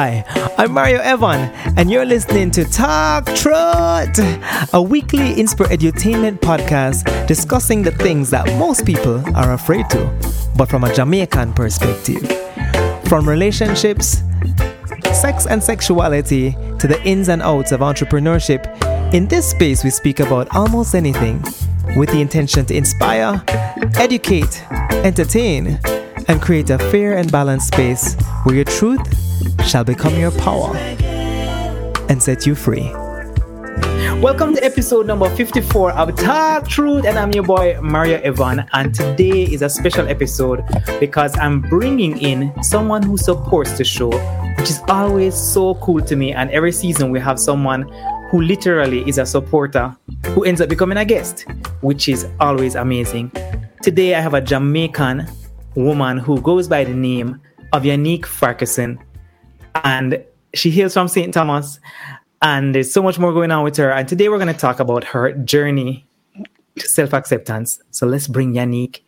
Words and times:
Hi, 0.00 0.24
I'm 0.56 0.74
Mario 0.74 1.00
Evan, 1.00 1.50
and 1.76 1.90
you're 1.90 2.04
listening 2.04 2.52
to 2.52 2.64
Talk 2.64 3.26
Truth, 3.34 4.20
a 4.72 4.80
weekly 4.80 5.40
inspire 5.40 5.66
edutainment 5.76 6.38
podcast 6.38 7.26
discussing 7.26 7.82
the 7.82 7.90
things 7.90 8.30
that 8.30 8.46
most 8.60 8.86
people 8.86 9.20
are 9.34 9.54
afraid 9.54 9.90
to, 9.90 10.08
but 10.56 10.68
from 10.68 10.84
a 10.84 10.94
Jamaican 10.94 11.52
perspective. 11.52 12.22
From 13.08 13.28
relationships, 13.28 14.22
sex 15.20 15.48
and 15.48 15.60
sexuality, 15.60 16.52
to 16.78 16.86
the 16.86 17.02
ins 17.04 17.28
and 17.28 17.42
outs 17.42 17.72
of 17.72 17.80
entrepreneurship, 17.80 18.62
in 19.12 19.26
this 19.26 19.50
space 19.50 19.82
we 19.82 19.90
speak 19.90 20.20
about 20.20 20.54
almost 20.54 20.94
anything 20.94 21.42
with 21.96 22.08
the 22.10 22.20
intention 22.20 22.64
to 22.66 22.76
inspire, 22.76 23.42
educate, 23.96 24.64
entertain, 24.70 25.80
and 26.28 26.40
create 26.40 26.70
a 26.70 26.78
fair 26.78 27.16
and 27.16 27.32
balanced 27.32 27.66
space 27.66 28.14
where 28.44 28.54
your 28.54 28.64
truth 28.64 29.17
shall 29.66 29.84
become 29.84 30.18
your 30.18 30.30
power 30.30 30.76
and 32.08 32.22
set 32.22 32.46
you 32.46 32.54
free. 32.54 32.90
Welcome 34.20 34.54
to 34.54 34.64
episode 34.64 35.06
number 35.06 35.28
54 35.36 35.92
of 35.92 36.16
Talk 36.16 36.66
Truth, 36.66 37.04
and 37.04 37.18
I'm 37.18 37.30
your 37.32 37.44
boy 37.44 37.78
Mario 37.80 38.20
Evan. 38.22 38.66
And 38.72 38.94
today 38.94 39.44
is 39.44 39.62
a 39.62 39.68
special 39.68 40.08
episode 40.08 40.64
because 40.98 41.36
I'm 41.38 41.60
bringing 41.60 42.18
in 42.18 42.52
someone 42.62 43.02
who 43.02 43.16
supports 43.16 43.78
the 43.78 43.84
show, 43.84 44.10
which 44.56 44.70
is 44.70 44.80
always 44.88 45.34
so 45.34 45.74
cool 45.76 46.00
to 46.02 46.16
me. 46.16 46.32
And 46.32 46.50
every 46.50 46.72
season 46.72 47.10
we 47.10 47.20
have 47.20 47.38
someone 47.38 47.82
who 48.30 48.42
literally 48.42 49.08
is 49.08 49.18
a 49.18 49.26
supporter 49.26 49.96
who 50.34 50.44
ends 50.44 50.60
up 50.60 50.68
becoming 50.68 50.98
a 50.98 51.04
guest, 51.04 51.46
which 51.80 52.08
is 52.08 52.26
always 52.40 52.74
amazing. 52.74 53.30
Today 53.82 54.14
I 54.14 54.20
have 54.20 54.34
a 54.34 54.40
Jamaican 54.40 55.28
woman 55.76 56.18
who 56.18 56.40
goes 56.40 56.66
by 56.66 56.84
the 56.84 56.94
name 56.94 57.40
of 57.72 57.84
Yannick 57.84 58.24
Farquharson. 58.24 58.98
And 59.88 60.22
she 60.52 60.70
hails 60.70 60.92
from 60.92 61.08
St. 61.08 61.32
Thomas. 61.32 61.80
And 62.42 62.74
there's 62.74 62.92
so 62.92 63.02
much 63.02 63.18
more 63.18 63.32
going 63.32 63.50
on 63.50 63.64
with 63.64 63.78
her. 63.78 63.90
And 63.90 64.06
today 64.06 64.28
we're 64.28 64.36
going 64.36 64.52
to 64.52 64.60
talk 64.60 64.80
about 64.80 65.02
her 65.02 65.32
journey 65.32 66.06
to 66.78 66.86
self 66.86 67.14
acceptance. 67.14 67.80
So 67.90 68.06
let's 68.06 68.28
bring 68.28 68.52
Yannick 68.52 69.00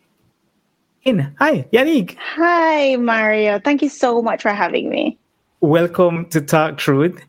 in. 1.03 1.33
Hi, 1.37 1.67
Yannick. 1.71 2.17
Hi, 2.17 2.95
Mario. 2.95 3.59
Thank 3.59 3.83
you 3.83 3.89
so 3.89 4.23
much 4.23 4.41
for 4.41 4.49
having 4.49 4.89
me. 4.89 5.19
Welcome 5.59 6.25
to 6.29 6.41
Talk 6.41 6.79
Truth. 6.79 7.21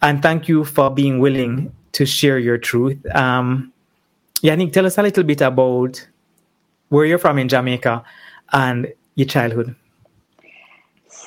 And 0.00 0.22
thank 0.22 0.48
you 0.48 0.64
for 0.64 0.90
being 0.90 1.18
willing 1.20 1.72
to 1.92 2.06
share 2.06 2.38
your 2.38 2.56
truth. 2.56 2.98
Um, 3.14 3.74
Yannick, 4.42 4.72
tell 4.72 4.86
us 4.86 4.96
a 4.96 5.02
little 5.02 5.24
bit 5.24 5.42
about 5.42 6.08
where 6.88 7.04
you're 7.04 7.18
from 7.18 7.38
in 7.38 7.48
Jamaica 7.48 8.02
and 8.54 8.90
your 9.16 9.28
childhood. 9.28 9.76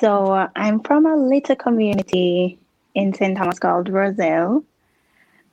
So 0.00 0.32
uh, 0.32 0.48
I'm 0.56 0.80
from 0.80 1.04
a 1.04 1.14
little 1.14 1.56
community 1.56 2.58
in 2.94 3.12
St. 3.12 3.36
Thomas 3.36 3.58
called 3.58 3.90
Roselle. 3.90 4.64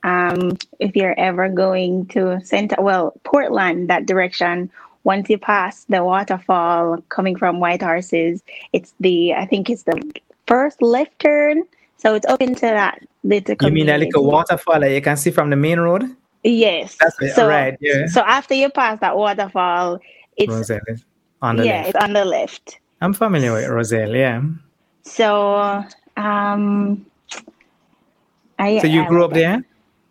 Um, 0.04 0.56
if 0.78 0.96
you're 0.96 1.18
ever 1.20 1.50
going 1.50 2.06
to 2.06 2.40
St. 2.42 2.72
well, 2.78 3.12
Portland, 3.24 3.90
that 3.90 4.06
direction, 4.06 4.70
once 5.04 5.28
you 5.28 5.36
pass 5.36 5.84
the 5.90 6.02
waterfall 6.02 7.02
coming 7.10 7.36
from 7.36 7.60
White 7.60 7.82
Horses, 7.82 8.42
it's 8.72 8.94
the 9.00 9.34
I 9.34 9.44
think 9.44 9.68
it's 9.68 9.82
the 9.82 10.00
first 10.46 10.80
left 10.80 11.18
turn. 11.18 11.64
So 11.98 12.14
it's 12.14 12.26
open 12.26 12.54
to 12.54 12.66
that 12.66 13.06
little 13.24 13.54
You 13.60 13.70
mean 13.70 13.86
that 13.86 14.00
little 14.00 14.24
waterfall 14.24 14.80
that 14.80 14.92
you 14.92 15.02
can 15.02 15.18
see 15.18 15.30
from 15.30 15.50
the 15.50 15.56
main 15.56 15.78
road? 15.78 16.04
Yes. 16.42 16.96
That's 16.98 17.20
it. 17.20 17.34
So, 17.34 17.48
right. 17.48 17.76
Yeah. 17.80 18.06
So 18.06 18.22
after 18.22 18.54
you 18.54 18.70
pass 18.70 18.98
that 19.00 19.14
waterfall, 19.14 20.00
it's 20.38 20.50
Roselle 20.50 20.80
on 21.42 21.56
the 21.56 21.66
yeah, 21.66 21.82
left. 21.82 21.88
it's 21.88 22.02
on 22.02 22.12
the 22.14 22.24
left. 22.24 22.78
I'm 23.00 23.12
familiar 23.12 23.52
with 23.52 23.68
Roselle. 23.68 24.14
Yeah. 24.14 24.42
So 25.04 25.84
um 26.16 27.06
I 28.58 28.78
So 28.80 28.86
you 28.88 29.06
grew 29.06 29.24
up 29.24 29.32
there? 29.32 29.64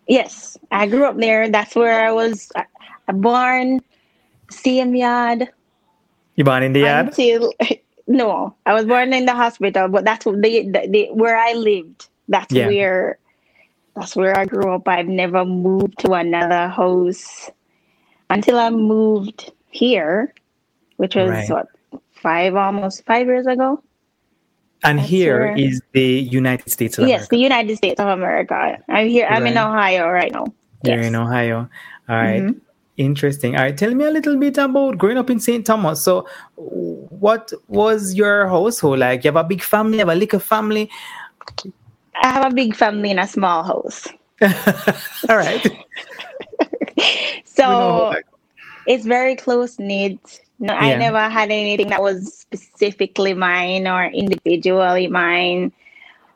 Yes, 0.06 0.56
I 0.70 0.86
grew 0.86 1.04
up 1.04 1.18
there. 1.18 1.50
That's 1.50 1.74
where 1.76 2.06
I 2.06 2.12
was 2.12 2.50
uh, 2.56 2.64
born. 3.12 3.80
Same 4.50 4.94
yard 4.96 5.48
You 6.36 6.44
born 6.44 6.62
in 6.62 6.72
the 6.72 6.80
yard? 6.80 7.08
until 7.10 7.52
no, 8.06 8.56
I 8.66 8.72
was 8.74 8.86
born 8.86 9.12
in 9.12 9.26
the 9.26 9.34
hospital, 9.34 9.88
but 9.88 10.04
that's 10.04 10.24
the, 10.24 10.86
the 10.88 11.08
where 11.12 11.36
I 11.36 11.52
lived. 11.54 12.08
That's 12.28 12.54
Yeah. 12.54 12.66
where 12.66 13.18
that's 13.96 14.16
where 14.16 14.36
I 14.38 14.46
grew 14.46 14.72
up. 14.74 14.88
I've 14.88 15.08
never 15.08 15.44
moved 15.44 15.98
to 16.00 16.12
another 16.12 16.68
house 16.68 17.50
until 18.30 18.58
I 18.58 18.70
moved 18.70 19.52
here, 19.70 20.34
which 20.96 21.16
was 21.16 21.30
Right. 21.30 21.48
what 21.48 21.66
five 22.22 22.54
almost 22.56 23.04
five 23.06 23.26
years 23.26 23.46
ago. 23.46 23.82
And 24.84 24.98
That's 24.98 25.08
here 25.10 25.40
where- 25.40 25.56
is 25.56 25.80
the 25.92 26.20
United 26.40 26.70
States 26.70 26.98
of 26.98 27.08
Yes, 27.08 27.22
America. 27.22 27.28
the 27.30 27.38
United 27.42 27.76
States 27.76 28.00
of 28.00 28.08
America. 28.08 28.78
I'm 28.88 29.08
here. 29.08 29.26
I'm 29.28 29.46
in 29.46 29.58
Ohio 29.58 30.08
right 30.08 30.30
now. 30.32 30.46
You're 30.84 30.98
Yes. 30.98 31.06
in 31.06 31.16
Ohio. 31.16 31.68
All 32.08 32.16
right. 32.16 32.42
Mhm. 32.42 32.60
Interesting. 32.96 33.56
All 33.56 33.62
right. 33.62 33.76
Tell 33.76 33.92
me 33.94 34.04
a 34.04 34.10
little 34.10 34.36
bit 34.36 34.58
about 34.58 34.98
growing 34.98 35.18
up 35.18 35.30
in 35.30 35.40
St. 35.40 35.64
Thomas. 35.66 36.00
So, 36.02 36.26
what 36.56 37.52
was 37.68 38.14
your 38.14 38.46
household 38.48 38.98
like? 39.00 39.24
You 39.24 39.28
have 39.28 39.36
a 39.36 39.44
big 39.44 39.62
family, 39.62 39.94
you 39.98 40.06
have 40.06 40.08
a 40.08 40.14
little 40.14 40.40
family. 40.40 40.90
I 42.22 42.28
have 42.28 42.50
a 42.52 42.54
big 42.54 42.74
family 42.74 43.10
in 43.10 43.18
a 43.18 43.26
small 43.26 43.62
house. 43.64 44.06
All 45.28 45.36
right. 45.36 45.66
So 47.44 47.64
We 47.68 47.74
know 47.74 48.10
how- 48.12 48.16
it's 48.86 49.04
very 49.06 49.34
close 49.36 49.78
knit. 49.78 50.40
No, 50.60 50.74
I 50.74 50.96
never 50.96 51.28
had 51.28 51.50
anything 51.50 51.88
that 51.88 52.02
was 52.02 52.34
specifically 52.34 53.34
mine 53.34 53.86
or 53.86 54.06
individually 54.06 55.06
mine. 55.06 55.72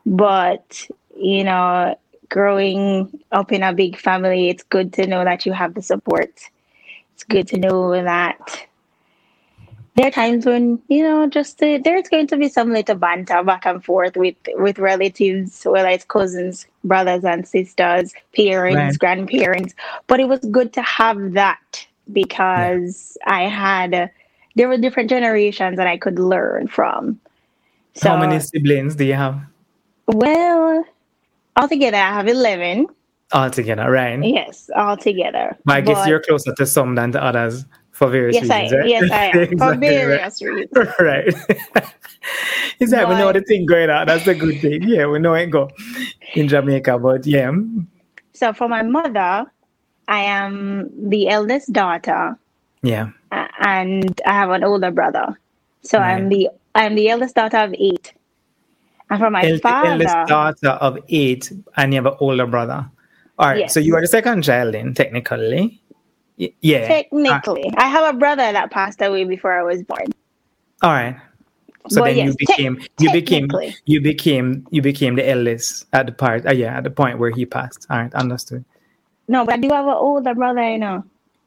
But, 0.05 0.87
you 1.17 1.43
know, 1.43 1.97
growing 2.29 3.21
up 3.31 3.51
in 3.51 3.63
a 3.63 3.73
big 3.73 3.97
family, 3.97 4.49
it's 4.49 4.63
good 4.63 4.93
to 4.93 5.07
know 5.07 5.23
that 5.23 5.45
you 5.45 5.51
have 5.53 5.73
the 5.73 5.81
support. 5.81 6.49
It's 7.13 7.23
good 7.23 7.47
to 7.49 7.57
know 7.59 7.91
that 7.91 8.67
there 9.95 10.07
are 10.07 10.11
times 10.11 10.45
when, 10.45 10.81
you 10.87 11.03
know, 11.03 11.27
just 11.27 11.61
uh, 11.61 11.77
there's 11.83 12.09
going 12.09 12.27
to 12.27 12.37
be 12.37 12.49
some 12.49 12.71
little 12.71 12.95
banter 12.95 13.43
back 13.43 13.65
and 13.65 13.83
forth 13.83 14.17
with, 14.17 14.35
with 14.55 14.79
relatives, 14.79 15.63
whether 15.65 15.89
it's 15.89 16.05
cousins, 16.05 16.65
brothers 16.83 17.23
and 17.23 17.47
sisters, 17.47 18.13
parents, 18.35 18.97
Right. 18.97 18.99
grandparents. 18.99 19.75
But 20.07 20.19
it 20.19 20.27
was 20.27 20.39
good 20.39 20.73
to 20.73 20.81
have 20.81 21.33
that 21.33 21.87
because 22.11 23.17
I 23.25 23.43
had 23.43 24.11
there 24.55 24.67
were 24.67 24.77
different 24.77 25.09
generations 25.09 25.77
that 25.77 25.87
I 25.87 25.97
could 25.97 26.19
learn 26.19 26.67
from. 26.67 27.19
So 27.95 28.09
How 28.09 28.17
many 28.17 28.39
siblings 28.39 28.95
do 28.95 29.05
you 29.05 29.13
have 29.13 29.39
well 30.07 30.83
altogether 31.55 31.97
I 31.97 32.11
have 32.13 32.27
eleven. 32.27 32.87
altogether? 33.31 33.89
Right. 33.89 34.21
Yes, 34.23 34.69
altogether. 34.75 35.57
But 35.65 35.75
I 35.77 35.81
guess 35.81 35.97
But- 35.97 36.09
you're 36.09 36.21
closer 36.21 36.53
to 36.55 36.65
some 36.65 36.95
than 36.95 37.11
to 37.13 37.23
others 37.23 37.65
for 37.91 38.07
various 38.09 38.35
yes, 38.35 38.49
I 38.49 38.61
reasons, 38.63 38.79
right? 38.79 38.89
yes 38.89 39.11
I 39.11 39.25
am 39.25 39.31
for 39.33 39.41
Exactly 39.41 39.87
right. 39.87 40.05
various 40.05 40.41
reasons. 40.41 40.93
right. 40.99 41.27
it's 42.79 42.91
like 42.91 43.07
we 43.07 43.15
know 43.15 43.31
the 43.31 43.41
thing 43.41 43.65
going 43.67 43.89
on. 43.89 44.07
That's 44.07 44.25
the 44.25 44.33
good 44.33 44.59
thing. 44.61 44.83
Yeah, 44.83 45.05
we 45.07 45.19
know 45.19 45.35
it 45.35 45.47
go 45.51 45.69
in 46.33 46.47
Jamaica, 46.47 46.97
but 46.97 47.25
yeah. 47.27 47.51
So 48.33 48.51
for 48.51 48.67
my 48.67 48.81
mother, 48.81 49.45
I 50.07 50.23
am 50.23 50.89
the 51.09 51.29
eldest 51.29 51.71
daughter, 51.71 52.37
Yeah. 52.81 53.09
and 53.31 54.21
I 54.25 54.33
have 54.33 54.49
an 54.51 54.63
older 54.63 54.91
brother. 54.91 55.39
So 55.81 55.97
I'm 55.97 56.29
the 56.29 56.49
I'm 56.75 56.95
the 56.95 57.09
eldest 57.09 57.35
daughter 57.35 57.57
of 57.57 57.73
eight. 57.77 58.13
And 59.09 59.19
for 59.19 59.29
my 59.29 59.43
El- 59.43 59.59
father, 59.59 59.89
eldest 59.89 60.15
daughter 60.27 60.69
of 60.69 60.97
eight, 61.09 61.51
and 61.77 61.93
you 61.93 61.97
have 61.97 62.05
an 62.05 62.17
older 62.19 62.47
brother. 62.47 62.85
All 63.37 63.47
right, 63.47 63.69
so 63.69 63.79
you 63.79 63.95
are 63.95 64.01
the 64.01 64.07
second 64.07 64.43
child, 64.43 64.73
then 64.73 64.93
technically. 64.93 65.81
Y- 66.37 66.53
yeah. 66.61 66.87
technically, 66.87 67.71
I 67.77 67.87
have 67.87 68.15
a 68.15 68.17
brother 68.17 68.51
that 68.51 68.71
passed 68.71 69.01
away 69.01 69.23
before 69.23 69.53
I 69.53 69.63
was 69.63 69.83
born. 69.83 70.07
All 70.81 70.91
right. 70.91 71.15
So 71.89 72.01
then 72.03 72.15
you 72.15 72.23
yes, 72.25 72.35
te- 72.35 72.45
became 72.45 72.81
you 72.99 73.11
became 73.11 73.47
you 73.85 74.01
became 74.01 74.65
you 74.71 74.81
became 74.81 75.15
the 75.15 75.29
eldest 75.29 75.85
at 75.93 76.05
the 76.05 76.11
part. 76.13 76.45
Uh, 76.45 76.53
yeah, 76.53 76.77
at 76.77 76.83
the 76.85 76.89
point 76.89 77.19
where 77.19 77.29
he 77.31 77.45
passed. 77.45 77.85
All 77.89 77.97
right, 77.97 78.13
understood. 78.13 78.63
No, 79.27 79.45
but 79.45 79.55
I 79.55 79.57
do 79.57 79.69
have 79.69 79.85
an 79.87 79.93
older 79.93 80.35
brother, 80.35 80.69
you 80.71 80.79
know. 80.79 81.03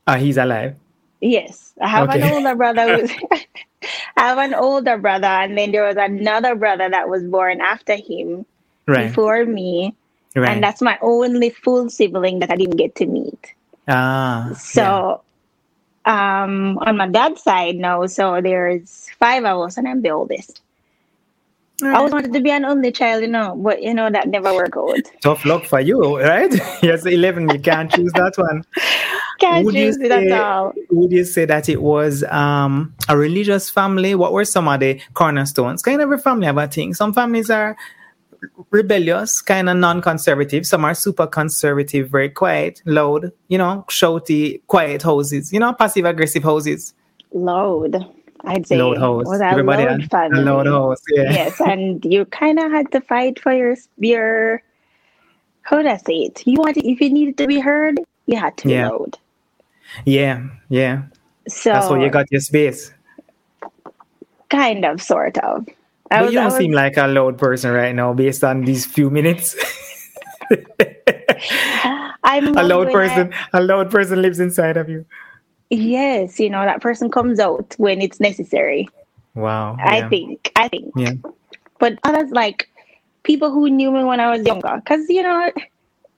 Uh, 0.06 0.16
he's 0.16 0.36
alive. 0.38 0.76
Yes, 1.20 1.74
I 1.80 1.88
have 1.88 2.08
Okay. 2.08 2.18
an 2.22 2.24
older 2.24 2.54
brother. 2.54 3.00
Who's, 3.00 3.10
I 4.16 4.20
have 4.28 4.38
an 4.38 4.54
older 4.54 4.98
brother, 4.98 5.26
and 5.26 5.56
then 5.56 5.72
there 5.72 5.84
was 5.84 5.96
another 5.96 6.54
brother 6.54 6.88
that 6.90 7.08
was 7.08 7.24
born 7.24 7.60
after 7.60 7.96
him 7.96 8.46
Right. 8.86 9.08
before 9.08 9.44
me, 9.44 9.94
right. 10.36 10.48
and 10.50 10.62
that's 10.62 10.82
my 10.82 10.98
only 11.02 11.50
full 11.50 11.90
sibling 11.90 12.40
that 12.40 12.50
I 12.50 12.56
didn't 12.56 12.76
get 12.76 12.94
to 12.96 13.06
meet. 13.06 13.54
ah. 13.88 14.52
So, 14.56 15.22
um, 16.04 16.78
on 16.78 16.96
my 16.96 17.08
dad's 17.08 17.42
side 17.42 17.76
now, 17.76 18.06
so 18.06 18.40
there's 18.40 19.08
five 19.18 19.44
of 19.44 19.60
us, 19.62 19.76
and 19.76 19.88
I'm 19.88 20.02
the 20.02 20.10
oldest. 20.10 20.62
Yeah. 21.82 21.92
I 21.92 21.96
always 21.96 22.12
wanted 22.12 22.32
to 22.32 22.40
be 22.40 22.50
an 22.50 22.64
only 22.64 22.90
child, 22.92 23.22
you 23.22 23.28
know, 23.28 23.54
but 23.56 23.82
you 23.82 23.92
know 23.92 24.10
that 24.10 24.28
never 24.28 24.52
worked 24.54 24.76
out. 24.76 24.96
Tough 25.20 25.44
luck 25.44 25.64
for 25.64 25.80
you, 25.80 26.18
right? 26.18 26.52
yes, 26.82 27.04
eleven. 27.06 27.48
You 27.50 27.58
can't 27.60 27.90
choose 27.90 28.12
that 28.12 28.34
one. 28.36 28.64
Can't 29.38 29.66
Would 29.66 29.74
you 29.74 29.88
choose 29.88 29.98
it 29.98 30.10
at 30.10 30.22
say- 30.22 30.30
all. 30.30 30.72
Would 30.90 31.12
you 31.12 31.24
say 31.24 31.44
that 31.44 31.68
it 31.68 31.82
was 31.82 32.24
um, 32.24 32.94
a 33.08 33.18
religious 33.18 33.68
family? 33.68 34.14
What 34.14 34.32
were 34.32 34.46
some 34.46 34.66
of 34.66 34.80
the 34.80 34.98
cornerstones? 35.12 35.82
Kind 35.82 35.96
of 35.96 36.06
every 36.06 36.18
family 36.18 36.46
have 36.46 36.56
a 36.56 36.66
thing. 36.66 36.94
Some 36.94 37.12
families 37.12 37.50
are 37.50 37.76
rebellious, 38.70 39.42
kind 39.42 39.68
of 39.68 39.76
non-conservative. 39.76 40.66
Some 40.66 40.86
are 40.86 40.94
super 40.94 41.26
conservative, 41.26 42.08
very 42.08 42.30
quiet, 42.30 42.80
loud, 42.86 43.30
you 43.48 43.58
know, 43.58 43.84
shouty, 43.88 44.62
quiet 44.66 45.02
houses, 45.02 45.52
you 45.52 45.60
know, 45.60 45.74
passive-aggressive 45.74 46.42
houses. 46.42 46.94
Loud. 47.32 48.06
I'd 48.44 48.66
say 48.66 48.76
Loud 48.80 48.98
house. 48.98 49.26
was 49.26 49.40
a 49.40 49.46
Everybody 49.46 49.84
loud 49.84 50.00
had 50.02 50.10
family. 50.10 50.40
a 50.40 50.44
loud 50.44 50.66
house, 50.66 51.02
yeah. 51.10 51.32
Yes, 51.32 51.60
and 51.60 52.04
you 52.04 52.24
kind 52.26 52.58
of 52.58 52.70
had 52.70 52.90
to 52.92 53.00
fight 53.00 53.38
for 53.40 53.52
your 53.52 53.76
your. 53.98 54.62
How 55.62 55.78
would 55.78 55.86
I 55.86 55.96
say 55.96 56.14
it? 56.30 56.46
You 56.46 56.58
wanted 56.60 56.84
if 56.86 57.00
you 57.00 57.10
needed 57.10 57.36
to 57.38 57.46
be 57.48 57.58
heard, 57.58 57.98
you 58.26 58.36
had 58.38 58.56
to 58.58 58.68
be 58.68 58.74
Yeah. 58.74 58.88
loud. 58.90 59.18
Yeah, 60.04 60.42
yeah. 60.68 61.02
So 61.48 61.70
That's 61.72 61.88
where 61.90 62.00
you 62.00 62.10
got 62.10 62.26
your 62.30 62.40
space. 62.40 62.92
kind 64.50 64.84
of, 64.84 65.02
sort 65.02 65.38
of. 65.38 65.66
I 66.10 66.18
But 66.18 66.24
was, 66.26 66.32
you 66.32 66.38
don't 66.38 66.44
was- 66.46 66.56
seem 66.56 66.72
like 66.72 66.96
a 66.96 67.06
loud 67.08 67.36
person 67.38 67.72
right 67.72 67.94
now 67.94 68.12
based 68.12 68.44
on 68.44 68.62
these 68.64 68.86
few 68.86 69.10
minutes. 69.10 69.56
I'm 72.22 72.56
a 72.56 72.62
loud 72.62 72.92
person 72.92 73.32
a 73.52 73.60
loud 73.60 73.90
person 73.90 74.22
lives 74.22 74.38
inside 74.40 74.76
of 74.76 74.88
you. 74.88 75.04
Yes, 75.70 76.38
you 76.40 76.50
know 76.50 76.64
that 76.64 76.80
person 76.80 77.10
comes 77.10 77.40
out 77.40 77.74
when 77.78 78.00
it's 78.00 78.20
necessary. 78.20 78.88
Wow. 79.34 79.76
I 79.78 79.98
yeah. 79.98 80.08
think. 80.08 80.52
I 80.56 80.68
think. 80.68 80.92
Yeah. 80.96 81.12
But 81.78 81.98
others 82.04 82.30
like 82.30 82.68
people 83.22 83.50
who 83.50 83.68
knew 83.68 83.90
me 83.90 84.04
when 84.04 84.20
I 84.20 84.30
was 84.34 84.46
younger, 84.46 84.80
because 84.82 85.08
you 85.08 85.22
know 85.22 85.52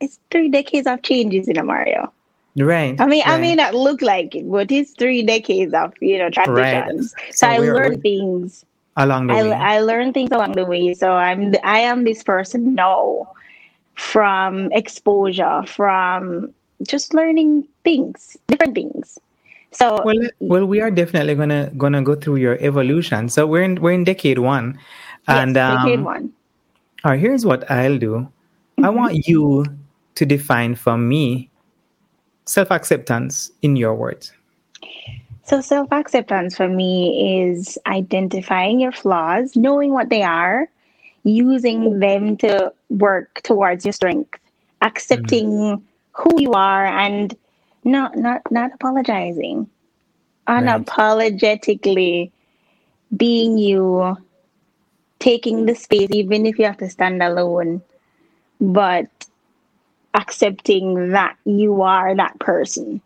it's 0.01 0.19
three 0.31 0.49
decades 0.49 0.87
of 0.87 1.03
changes 1.03 1.49
in 1.49 1.59
a 1.59 1.65
Mario. 1.65 2.13
Right. 2.57 3.01
I 3.01 3.07
mean, 3.07 3.23
I 3.25 3.33
right. 3.33 3.41
may 3.41 3.55
not 3.55 3.75
look 3.75 4.03
like 4.03 4.35
it, 4.35 4.51
but 4.51 4.71
it's 4.71 4.93
three 4.93 5.23
decades 5.23 5.75
of 5.75 5.93
you 6.01 6.19
know 6.19 6.31
transitions. 6.31 7.13
So, 7.31 7.47
So 7.47 7.47
I 7.49 7.59
learned 7.59 8.03
things. 8.03 8.65
along 8.97 9.29
the 9.29 9.35
I, 9.35 9.43
way. 9.43 9.53
I 9.53 9.81
learned 9.81 10.15
things 10.15 10.31
along 10.33 10.53
the 10.53 10.65
way. 10.65 10.95
So 10.95 11.13
I'm 11.13 11.55
I 11.63 11.79
am 11.79 12.05
this 12.05 12.23
person 12.23 12.75
now 12.75 13.33
from 13.95 14.71
exposure, 14.73 15.63
from 15.67 16.53
just 16.87 17.15
learning 17.15 17.67
things, 17.85 18.37
different 18.47 18.75
things. 18.75 19.19
So 19.73 20.03
well, 20.05 20.17
well, 20.41 20.67
we 20.67 20.81
are 20.81 20.91
definitely 20.91 21.35
gonna 21.35 21.71
gonna 21.77 22.03
go 22.03 22.15
through 22.15 22.37
your 22.37 22.57
evolution. 22.61 23.29
So 23.29 23.47
we're 23.47 23.63
in 23.63 23.81
we're 23.81 23.93
in 23.93 24.05
decade 24.05 24.39
one, 24.39 24.79
and 25.27 25.57
yes, 25.57 25.83
decade 25.83 26.01
um, 26.01 26.05
one. 26.05 26.33
all 27.05 27.13
right, 27.13 27.21
here's 27.21 27.45
what 27.45 27.71
I'll 27.71 27.99
do. 27.99 28.29
I 28.83 28.91
Mm-hmm. 28.91 28.97
want 28.97 29.27
you 29.29 29.65
to 30.15 30.27
define 30.27 30.75
for 30.75 30.97
me 30.97 31.51
self 32.47 32.71
acceptance 32.71 33.51
in 33.63 33.77
your 33.77 33.95
words. 33.95 34.33
So 35.45 35.61
self 35.61 35.89
acceptance 35.93 36.57
for 36.57 36.69
me 36.69 37.41
is 37.43 37.79
identifying 37.87 38.81
your 38.81 38.93
flaws, 38.93 39.57
knowing 39.57 39.93
what 39.93 40.09
they 40.11 40.23
are, 40.23 40.69
using 41.25 41.99
them 42.01 42.37
to 42.39 42.73
work 42.91 43.41
towards 43.43 43.85
your 43.85 43.93
strength, 43.93 44.39
accepting 44.83 45.83
who 46.13 46.41
you 46.41 46.53
are 46.53 46.87
and 46.87 47.37
not 47.91 48.17
not 48.17 48.43
not 48.51 48.73
apologizing. 48.75 49.69
Unapologetically 50.49 52.31
being 53.15 53.59
you, 53.59 54.17
taking 55.19 55.67
the 55.67 55.75
space 55.75 56.09
even 56.11 56.47
if 56.47 56.59
you 56.59 56.65
have 56.65 56.79
to 56.79 56.89
stand 56.89 57.23
alone, 57.23 57.83
but 58.61 59.09
accepting 60.15 61.11
that 61.11 61.37
you 61.45 61.83
are 61.83 62.15
that 62.15 62.39
person. 62.39 63.01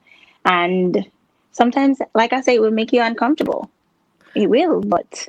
And 0.44 1.06
sometimes, 1.52 2.00
like 2.14 2.32
I 2.32 2.40
say, 2.40 2.56
it 2.56 2.62
will 2.62 2.70
make 2.70 2.93
you 2.93 3.02
uncomfortable. 3.02 3.70
It 4.35 4.49
will, 4.49 4.81
but 4.81 5.28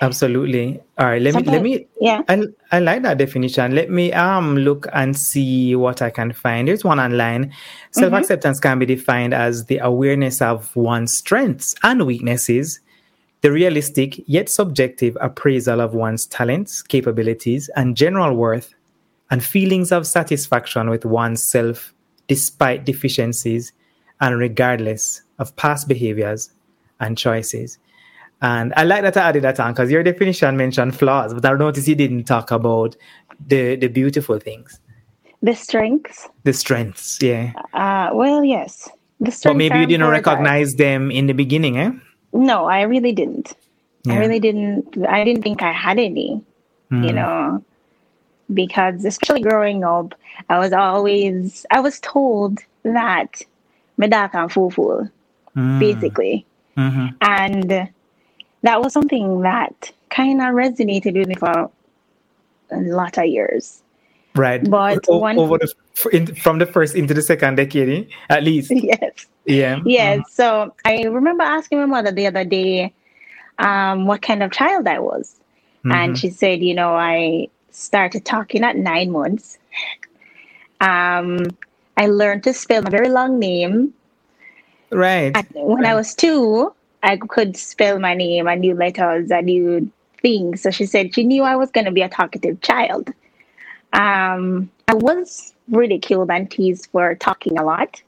Absolutely. 0.00 0.80
All 0.98 1.06
right. 1.06 1.22
Let 1.22 1.34
me 1.34 1.42
let 1.42 1.62
me. 1.62 1.86
yeah. 2.00 2.22
I 2.28 2.42
I 2.72 2.80
like 2.80 3.02
that 3.02 3.18
definition. 3.18 3.74
Let 3.74 3.90
me 3.90 4.12
um 4.12 4.56
look 4.56 4.86
and 4.92 5.16
see 5.16 5.76
what 5.76 6.02
I 6.02 6.10
can 6.10 6.32
find. 6.32 6.68
There's 6.68 6.84
one 6.84 7.00
online. 7.00 7.52
Self 7.90 8.12
acceptance 8.12 8.60
can 8.60 8.78
be 8.78 8.86
defined 8.86 9.34
as 9.34 9.66
the 9.66 9.78
awareness 9.78 10.42
of 10.42 10.74
one's 10.76 11.16
strengths 11.16 11.74
and 11.82 12.06
weaknesses, 12.06 12.80
the 13.42 13.52
realistic 13.52 14.20
yet 14.26 14.48
subjective 14.48 15.16
appraisal 15.20 15.80
of 15.80 15.94
one's 15.94 16.26
talents, 16.26 16.82
capabilities, 16.82 17.70
and 17.76 17.96
general 17.96 18.34
worth, 18.34 18.74
and 19.30 19.44
feelings 19.44 19.92
of 19.92 20.06
satisfaction 20.06 20.90
with 20.90 21.04
oneself 21.04 21.94
despite 22.26 22.84
deficiencies 22.84 23.72
and 24.20 24.38
regardless 24.38 25.22
of 25.38 25.54
past 25.56 25.88
behaviors 25.88 26.50
and 27.00 27.18
choices. 27.18 27.78
And 28.44 28.74
I 28.76 28.82
like 28.84 29.02
that 29.02 29.16
I 29.16 29.28
added 29.30 29.42
that 29.44 29.58
on 29.58 29.72
because 29.72 29.90
your 29.90 30.02
definition 30.02 30.56
mentioned 30.56 30.92
flaws, 30.98 31.32
but 31.32 31.44
I 31.46 31.54
noticed 31.56 31.88
you 31.88 31.94
didn't 31.94 32.24
talk 32.24 32.50
about 32.50 32.94
the 33.52 33.62
the 33.76 33.88
beautiful 33.88 34.38
things, 34.38 34.78
the 35.48 35.54
strengths. 35.54 36.28
the 36.48 36.52
strengths. 36.52 37.06
Yeah, 37.22 37.52
Uh, 37.72 38.10
well, 38.20 38.44
yes, 38.44 38.72
the 39.20 39.30
strengths. 39.32 39.44
but 39.44 39.56
maybe 39.62 39.78
you 39.80 39.86
didn't 39.86 40.10
recognize 40.20 40.70
them 40.76 41.10
in 41.10 41.24
the 41.26 41.32
beginning, 41.44 41.78
eh? 41.78 41.90
No, 42.50 42.66
I 42.66 42.82
really 42.82 43.12
didn't. 43.12 43.48
I 44.12 44.18
really 44.18 44.40
didn't. 44.46 44.84
I 45.08 45.24
didn't 45.24 45.42
think 45.42 45.62
I 45.62 45.72
had 45.72 45.98
any. 45.98 46.30
You 46.90 47.12
Mm. 47.12 47.14
know, 47.20 47.64
because 48.52 49.04
especially 49.06 49.40
growing 49.40 49.80
up, 49.84 50.08
I 50.50 50.58
was 50.58 50.72
always 50.74 51.64
I 51.70 51.80
was 51.80 51.98
told 52.00 52.58
that 52.82 53.30
my 53.96 54.06
dark 54.06 54.34
and 54.34 54.52
full 54.52 54.70
Mm. 55.56 55.78
basically, 55.86 56.44
Mhm. 56.76 57.14
and 57.22 57.88
that 58.64 58.82
was 58.82 58.92
something 58.92 59.42
that 59.42 59.92
kind 60.10 60.40
of 60.40 60.48
resonated 60.48 61.16
with 61.16 61.28
me 61.28 61.34
for 61.34 61.70
a 62.70 62.80
lot 62.80 63.16
of 63.18 63.26
years. 63.26 63.82
Right, 64.34 64.68
But 64.68 65.04
O- 65.08 65.18
one- 65.18 65.38
over 65.38 65.58
the 65.58 65.72
in, 66.12 66.34
from 66.34 66.58
the 66.58 66.66
first 66.66 66.96
into 66.96 67.14
the 67.14 67.22
second 67.22 67.54
decade, 67.54 68.08
at 68.30 68.42
least. 68.42 68.70
yes. 68.74 69.26
Yeah. 69.44 69.80
Yes. 69.84 70.32
So 70.32 70.74
I 70.84 71.02
remember 71.04 71.44
asking 71.44 71.78
my 71.78 71.86
mother 71.86 72.10
the 72.10 72.26
other 72.26 72.44
day 72.44 72.92
um, 73.58 74.06
what 74.06 74.22
kind 74.22 74.42
of 74.42 74.50
child 74.50 74.88
I 74.88 74.98
was. 74.98 75.36
And 75.86 76.18
she 76.18 76.30
said, 76.30 76.62
you 76.62 76.72
know, 76.74 76.94
I 76.94 77.48
started 77.70 78.24
talking 78.24 78.64
at 78.64 78.74
nine 78.74 79.10
months. 79.10 79.58
Um, 80.80 81.40
I 81.98 82.06
learned 82.06 82.42
to 82.44 82.54
spell 82.54 82.80
my 82.80 82.88
very 82.88 83.10
long 83.10 83.38
name. 83.38 83.92
Right. 84.90 85.36
At, 85.36 85.46
when 85.52 85.84
I 85.84 85.94
was 85.94 86.14
two, 86.14 86.74
I 87.04 87.18
could 87.18 87.56
spell 87.56 87.98
my 87.98 88.14
name. 88.14 88.48
I 88.48 88.54
knew 88.54 88.74
letters. 88.74 89.30
I 89.30 89.42
knew 89.42 89.90
things. 90.22 90.62
So 90.62 90.70
she 90.70 90.86
said 90.86 91.14
she 91.14 91.22
knew 91.22 91.42
I 91.42 91.54
was 91.54 91.70
going 91.70 91.84
to 91.84 91.92
be 91.92 92.00
a 92.00 92.08
talkative 92.08 92.60
child. 92.62 93.10
Um, 93.92 94.70
I 94.88 94.94
was 94.94 95.52
ridiculed 95.68 96.30
and 96.30 96.50
teased 96.50 96.88
for 96.90 97.14
talking 97.14 97.58
a 97.58 97.64
lot 97.64 98.02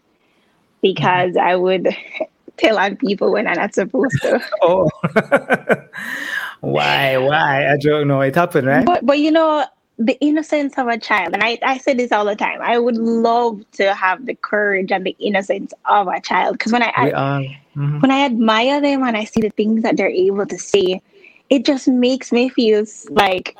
because 0.81 1.37
I 1.37 1.57
would 1.57 1.95
tell 2.57 2.79
on 2.79 2.97
people 2.97 3.33
when 3.33 3.47
I'm 3.47 3.57
not 3.57 3.75
supposed 3.75 4.17
to. 4.23 4.43
Oh. 4.63 4.91
why? 6.61 7.19
Why? 7.19 7.71
I 7.71 7.77
don't 7.77 8.09
know. 8.09 8.23
It 8.23 8.35
happened, 8.35 8.67
right? 8.67 8.85
But 8.85 9.05
but 9.05 9.19
you 9.19 9.31
know 9.31 9.67
the 9.99 10.19
innocence 10.21 10.79
of 10.79 10.89
a 10.89 10.99
child, 10.99 11.35
and 11.35 11.43
I 11.43 11.59
I 11.63 11.77
say 11.79 11.93
this 11.93 12.13
all 12.13 12.25
the 12.25 12.35
time. 12.35 12.61
I 12.63 12.79
would 12.79 12.97
love 12.97 13.63
to 13.73 13.95
have 13.95 14.25
the 14.25 14.35
courage 14.35 14.91
and 14.91 15.05
the 15.05 15.15
innocence 15.19 15.75
of 15.85 16.09
a 16.09 16.21
child 16.21 16.55
because 16.59 16.73
when 16.73 16.83
I, 16.83 16.93
we 17.05 17.13
I 17.13 17.61
mhm. 17.77 18.03
when 18.03 18.11
I 18.11 18.25
admire 18.25 18.81
them 18.81 19.03
and 19.03 19.17
I 19.17 19.25
see 19.25 19.41
the 19.41 19.51
things 19.51 19.83
that 19.83 19.97
they're 19.97 20.09
able 20.09 20.47
to 20.47 20.59
say, 20.59 21.03
it 21.51 21.65
just 21.65 21.87
makes 21.87 22.33
me 22.33 22.49
feel 22.49 22.85
like 23.11 23.57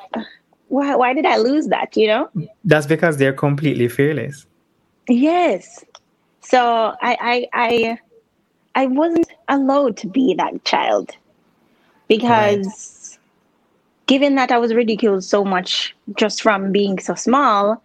why 0.69 0.95
why 0.97 1.15
did 1.15 1.27
I 1.27 1.37
lose 1.37 1.69
that? 1.69 1.97
You 1.97 2.09
know? 2.09 2.31
That's 2.65 2.87
because 2.87 3.19
they're 3.19 3.33
completely 3.33 3.89
fearless. 3.89 4.47
Yes. 5.09 5.85
So 6.41 6.61
I 7.01 7.17
I 7.21 7.49
I 7.53 7.99
I 8.75 8.87
wasn't 8.87 9.33
allowed 9.49 9.97
to 9.99 10.07
be 10.07 10.35
that 10.35 10.65
child 10.65 11.11
because 12.09 13.19
given 14.07 14.37
that 14.37 14.53
I 14.53 14.59
was 14.59 14.75
ridiculed 14.75 15.25
so 15.25 15.45
much 15.45 15.95
just 16.17 16.43
from 16.43 16.73
being 16.73 16.99
so 16.99 17.15
small, 17.15 17.83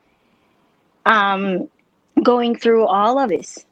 um, 1.05 1.67
going 2.21 2.55
through 2.55 2.85
all 2.85 3.17
of 3.17 3.29
this, 3.29 3.65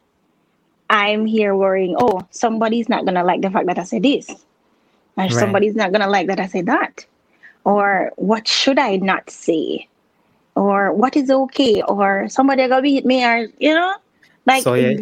I'm 0.89 1.25
here 1.25 1.55
worrying, 1.55 1.95
oh, 1.99 2.21
somebody's 2.31 2.89
not 2.89 3.05
gonna 3.05 3.23
like 3.23 3.41
the 3.41 3.49
fact 3.51 3.67
that 3.67 3.77
I 3.79 3.83
said 3.83 4.03
this. 4.03 4.29
Or 4.29 4.35
Right. 5.25 5.31
somebody's 5.31 5.75
not 5.75 5.91
gonna 5.91 6.09
like 6.09 6.27
that 6.27 6.39
I 6.39 6.47
said 6.47 6.65
that. 6.67 7.05
Or 7.65 8.11
what 8.15 8.47
should 8.47 8.79
I 8.79 8.95
not 8.97 9.29
say? 9.29 9.87
Or 10.55 10.91
what 10.93 11.15
is 11.15 11.29
okay? 11.29 11.81
Or 11.83 12.27
somebody 12.29 12.67
gonna 12.67 12.81
beat 12.81 13.05
me 13.05 13.23
or 13.23 13.47
you 13.59 13.73
know? 13.73 13.93
Like 14.45 14.63
So 14.63 14.73
yeah. 14.73 14.97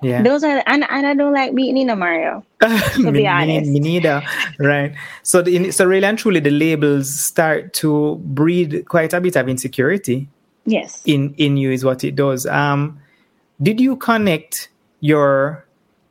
Yeah. 0.00 0.22
those 0.22 0.44
are 0.44 0.62
and, 0.66 0.84
and 0.88 1.06
I 1.06 1.14
don't 1.14 1.32
like 1.32 1.54
beating 1.54 1.76
in 1.76 1.90
a 1.90 1.96
Mario. 1.96 2.44
me, 2.98 3.10
be 3.10 3.26
honest. 3.26 3.70
me 3.70 3.80
neither. 3.80 4.22
Right. 4.60 4.94
So, 5.24 5.42
the, 5.42 5.72
so 5.72 5.84
really 5.84 6.06
and 6.06 6.16
truly, 6.16 6.38
the 6.40 6.50
labels 6.52 7.12
start 7.12 7.72
to 7.74 8.16
breed 8.24 8.84
quite 8.88 9.12
a 9.12 9.20
bit 9.20 9.34
of 9.36 9.48
insecurity 9.48 10.28
Yes. 10.66 11.02
in 11.04 11.34
in 11.38 11.56
you. 11.56 11.70
Is 11.72 11.84
what 11.84 12.04
it 12.04 12.14
does. 12.14 12.46
Um, 12.46 13.00
did 13.60 13.80
you 13.80 13.96
connect 13.96 14.68
your 15.00 15.66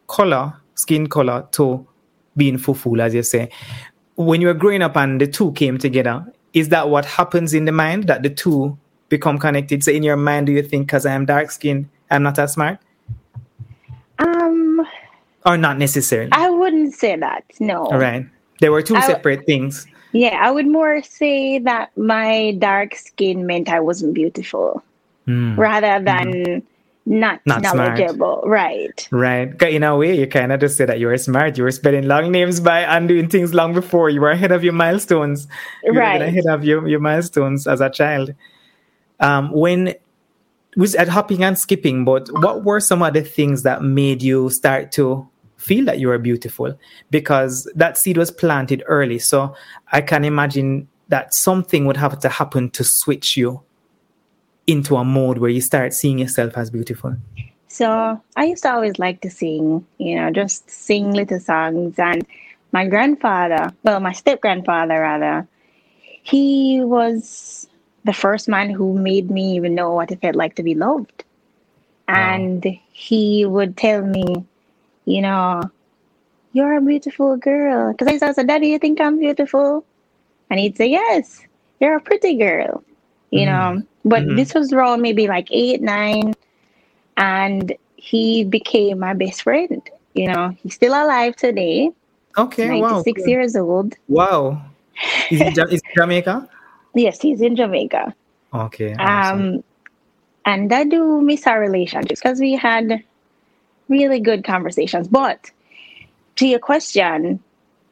color, 0.08 0.54
skin 0.76 1.08
color, 1.08 1.48
to 1.52 1.86
being 2.36 2.58
fufu, 2.58 3.00
as 3.02 3.14
you 3.14 3.24
say? 3.24 3.50
When 4.16 4.42
you 4.42 4.48
were 4.48 4.54
growing 4.54 4.82
up 4.82 4.96
and 4.98 5.22
the 5.22 5.28
two 5.28 5.52
came 5.54 5.78
together, 5.78 6.26
is 6.54 6.70
that 6.70 6.90
what 6.90 7.06
happens 7.06 7.54
in 7.54 7.66
the 7.66 7.72
mind 7.72 8.06
that 8.08 8.24
the 8.24 8.30
two 8.30 8.78
become 9.10 9.38
connected? 9.38 9.84
So 9.84 9.92
in 9.92 10.04
your 10.04 10.18
mind, 10.18 10.48
do 10.48 10.52
you 10.52 10.64
think 10.64 10.88
because 10.88 11.06
I 11.06 11.14
am 11.14 11.26
dark 11.26 11.52
skinned, 11.52 11.88
I'm 12.10 12.24
not 12.24 12.40
as 12.40 12.54
smart? 12.54 12.80
Um, 14.20 14.86
or 15.46 15.58
not 15.58 15.78
necessarily? 15.78 16.32
I 16.32 16.50
wouldn't 16.50 16.94
say 16.94 17.16
that. 17.16 17.44
No. 17.60 17.86
All 17.86 18.00
right. 18.00 18.26
There 18.60 18.72
were 18.72 18.82
two 18.82 18.96
I, 18.96 19.02
separate 19.02 19.46
things. 19.46 19.86
Yeah, 20.14 20.40
I 20.42 20.50
would 20.50 20.66
more 20.68 21.04
say 21.04 21.60
that 21.60 21.96
my 21.96 22.56
dark 22.58 22.96
skin 22.96 23.46
meant 23.46 23.70
I 23.70 23.80
wasn't 23.80 24.14
beautiful 24.14 24.84
Mm. 25.28 25.58
rather 25.58 26.02
than 26.04 26.32
Mm-hmm. 26.32 26.68
Not, 27.10 27.40
Not 27.46 27.66
smart. 27.66 27.98
knowledgeable. 27.98 28.44
Right. 28.46 29.08
Right. 29.12 29.58
'Cause 29.58 29.70
In 29.72 29.84
a 29.84 29.96
way, 29.96 30.18
you 30.20 30.28
kind 30.28 30.52
of 30.52 30.60
just 30.60 30.76
say 30.78 30.86
that 30.86 31.00
you 31.00 31.08
were 31.08 31.18
smart. 31.18 31.58
You 31.58 31.64
were 31.64 31.72
spelling 31.72 32.06
long 32.08 32.32
names 32.32 32.60
by 32.60 32.82
undoing 32.82 33.30
things 33.30 33.54
long 33.54 33.74
before. 33.74 34.10
You 34.10 34.22
were 34.22 34.32
ahead 34.32 34.52
of 34.52 34.64
your 34.64 34.74
milestones. 34.74 35.48
You 35.84 35.94
were 35.94 36.02
Right. 36.02 36.22
ahead 36.22 36.46
of 36.48 36.66
your, 36.66 36.86
your 36.88 37.00
milestones 37.00 37.66
as 37.66 37.80
a 37.82 37.90
child. 37.90 38.34
Um, 39.20 39.52
when 39.52 39.96
was 40.76 40.94
at 40.96 41.08
hopping 41.08 41.44
and 41.44 41.58
skipping, 41.58 42.04
but 42.06 42.28
what 42.42 42.64
were 42.64 42.80
some 42.80 43.02
of 43.02 43.14
the 43.14 43.22
things 43.22 43.64
that 43.64 43.82
made 43.82 44.22
you 44.22 44.50
start 44.50 44.92
to 44.92 45.28
feel 45.56 45.86
that 45.86 46.00
you 46.00 46.10
were 46.10 46.18
beautiful? 46.20 46.78
Because 47.10 47.72
that 47.76 47.98
seed 47.98 48.18
was 48.18 48.30
planted 48.32 48.84
early. 48.86 49.18
So 49.18 49.56
I 49.92 50.02
can 50.02 50.24
imagine 50.26 50.88
that 51.10 51.34
something 51.34 51.86
would 51.86 51.98
have 51.98 52.20
to 52.20 52.30
happen 52.30 52.70
to 52.72 52.84
switch 52.84 53.38
you 53.38 53.62
into 54.68 54.98
a 54.98 55.04
mode 55.04 55.38
where 55.38 55.50
you 55.50 55.62
start 55.62 55.94
seeing 55.94 56.20
yourself 56.20 56.58
as 56.58 56.70
beautiful. 56.70 57.16
So 57.68 58.22
I 58.36 58.46
used 58.46 58.64
to 58.64 58.74
always 58.74 59.00
like 59.00 59.22
to 59.22 59.30
sing, 59.30 59.86
you 59.98 60.16
know, 60.16 60.32
just 60.32 60.70
sing 60.70 61.12
little 61.12 61.40
songs. 61.40 61.98
And 61.98 62.26
my 62.72 62.88
grandfather, 62.88 63.74
well, 63.84 64.00
my 64.00 64.12
step 64.12 64.42
grandfather 64.42 65.00
rather, 65.00 65.48
he 66.24 66.82
was 66.82 67.68
the 68.04 68.14
first 68.14 68.48
man 68.48 68.70
who 68.70 68.98
made 68.98 69.32
me 69.32 69.56
even 69.56 69.76
know 69.76 69.94
what 69.94 70.12
it 70.12 70.22
felt 70.22 70.36
like 70.36 70.56
to 70.56 70.64
be 70.64 70.76
loved. 70.76 71.24
And 72.10 72.66
he 72.92 73.46
would 73.46 73.76
tell 73.76 74.02
me, 74.02 74.46
you 75.06 75.22
know, 75.22 75.70
you're 76.54 76.78
a 76.78 76.82
beautiful 76.82 77.36
girl. 77.36 77.92
Because 77.92 78.08
I 78.08 78.12
used 78.12 78.24
to 78.24 78.34
say, 78.34 78.44
Daddy, 78.44 78.70
you 78.70 78.80
think 78.80 79.02
I'm 79.02 79.20
beautiful? 79.20 79.86
And 80.50 80.60
he'd 80.60 80.78
say, 80.78 80.88
Yes, 80.88 81.42
you're 81.80 81.98
a 81.98 82.02
pretty 82.02 82.36
girl, 82.36 82.84
you 83.32 83.46
know. 83.46 83.82
But 84.06 84.24
Mhm. 84.24 84.36
this 84.36 84.54
was 84.54 84.72
around 84.74 85.02
maybe 85.02 85.28
like 85.28 85.48
eight, 85.52 85.82
nine 85.82 86.34
and 87.18 87.74
he 87.96 88.44
became 88.44 89.00
my 89.00 89.14
best 89.14 89.42
friend. 89.44 89.82
You 90.14 90.28
know, 90.28 90.50
he's 90.64 90.76
still 90.76 90.94
alive 90.94 91.36
today, 91.36 91.92
Okay, 92.38 92.70
wow. 92.82 93.04
96 93.04 93.22
cool. 93.22 93.30
years 93.30 93.56
old. 93.56 93.96
Wow. 94.08 94.62
Is 95.32 95.58
Ja- 95.58 95.66
is 95.70 95.82
Jamaica? 95.98 96.48
Yes, 96.96 97.22
he's 97.22 97.42
in 97.42 97.56
Jamaica. 97.56 98.16
Okay. 98.54 98.96
awesome. 98.96 99.42
Um, 99.58 99.64
and 100.46 100.74
I 100.74 100.84
do 100.84 101.22
miss 101.22 101.46
our 101.46 101.60
relationships 101.60 102.20
because 102.22 102.40
we 102.40 102.54
had 102.54 103.04
really 103.88 104.20
good 104.20 104.44
conversations. 104.44 105.08
But 105.08 105.52
to 106.38 106.48
your 106.48 106.60
question, 106.60 107.40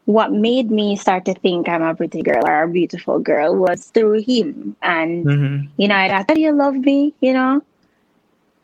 what 0.06 0.32
made 0.32 0.70
me 0.70 0.96
start 0.96 1.26
to 1.26 1.34
think 1.34 1.68
I'm 1.68 1.82
a 1.82 1.96
pretty 1.96 2.22
girl 2.22 2.44
or 2.48 2.64
a 2.64 2.68
beautiful 2.68 3.20
girl 3.20 3.56
was 3.56 3.86
through 3.86 4.22
him. 4.22 4.76
And, 4.82 5.26
Mhm. 5.26 5.70
you 5.78 5.88
know, 5.88 5.96
I 5.96 6.08
thought 6.10 6.16
ask, 6.20 6.28
"Do 6.28 6.40
you 6.40 6.52
love 6.52 6.76
me? 6.76 7.14
You 7.22 7.34
know? 7.34 7.62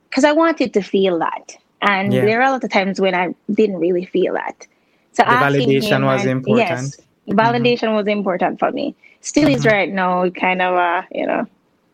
Because 0.09 0.23
I 0.23 0.33
wanted 0.33 0.73
to 0.73 0.81
feel 0.81 1.17
that. 1.19 1.57
And 1.81 2.13
Yeah. 2.13 2.25
there 2.25 2.39
are 2.41 2.47
a 2.47 2.51
lot 2.51 2.63
of 2.63 2.69
times 2.69 3.01
when 3.01 3.15
I 3.15 3.33
didn't 3.51 3.77
really 3.79 4.05
feel 4.05 4.33
that. 4.35 4.67
So 5.13 5.23
validation 5.23 6.03
was 6.05 6.21
and- 6.21 6.29
important. 6.31 6.69
Yes, 6.69 6.97
validation 7.27 7.93
was 7.95 8.07
important 8.07 8.59
for 8.59 8.71
me. 8.71 8.95
Still 9.21 9.49
is 9.49 9.65
Mhm. 9.65 9.71
right 9.71 9.91
now, 9.91 10.29
kind 10.29 10.61
of, 10.61 10.75
uh, 10.75 11.01
you 11.11 11.25
know. 11.25 11.47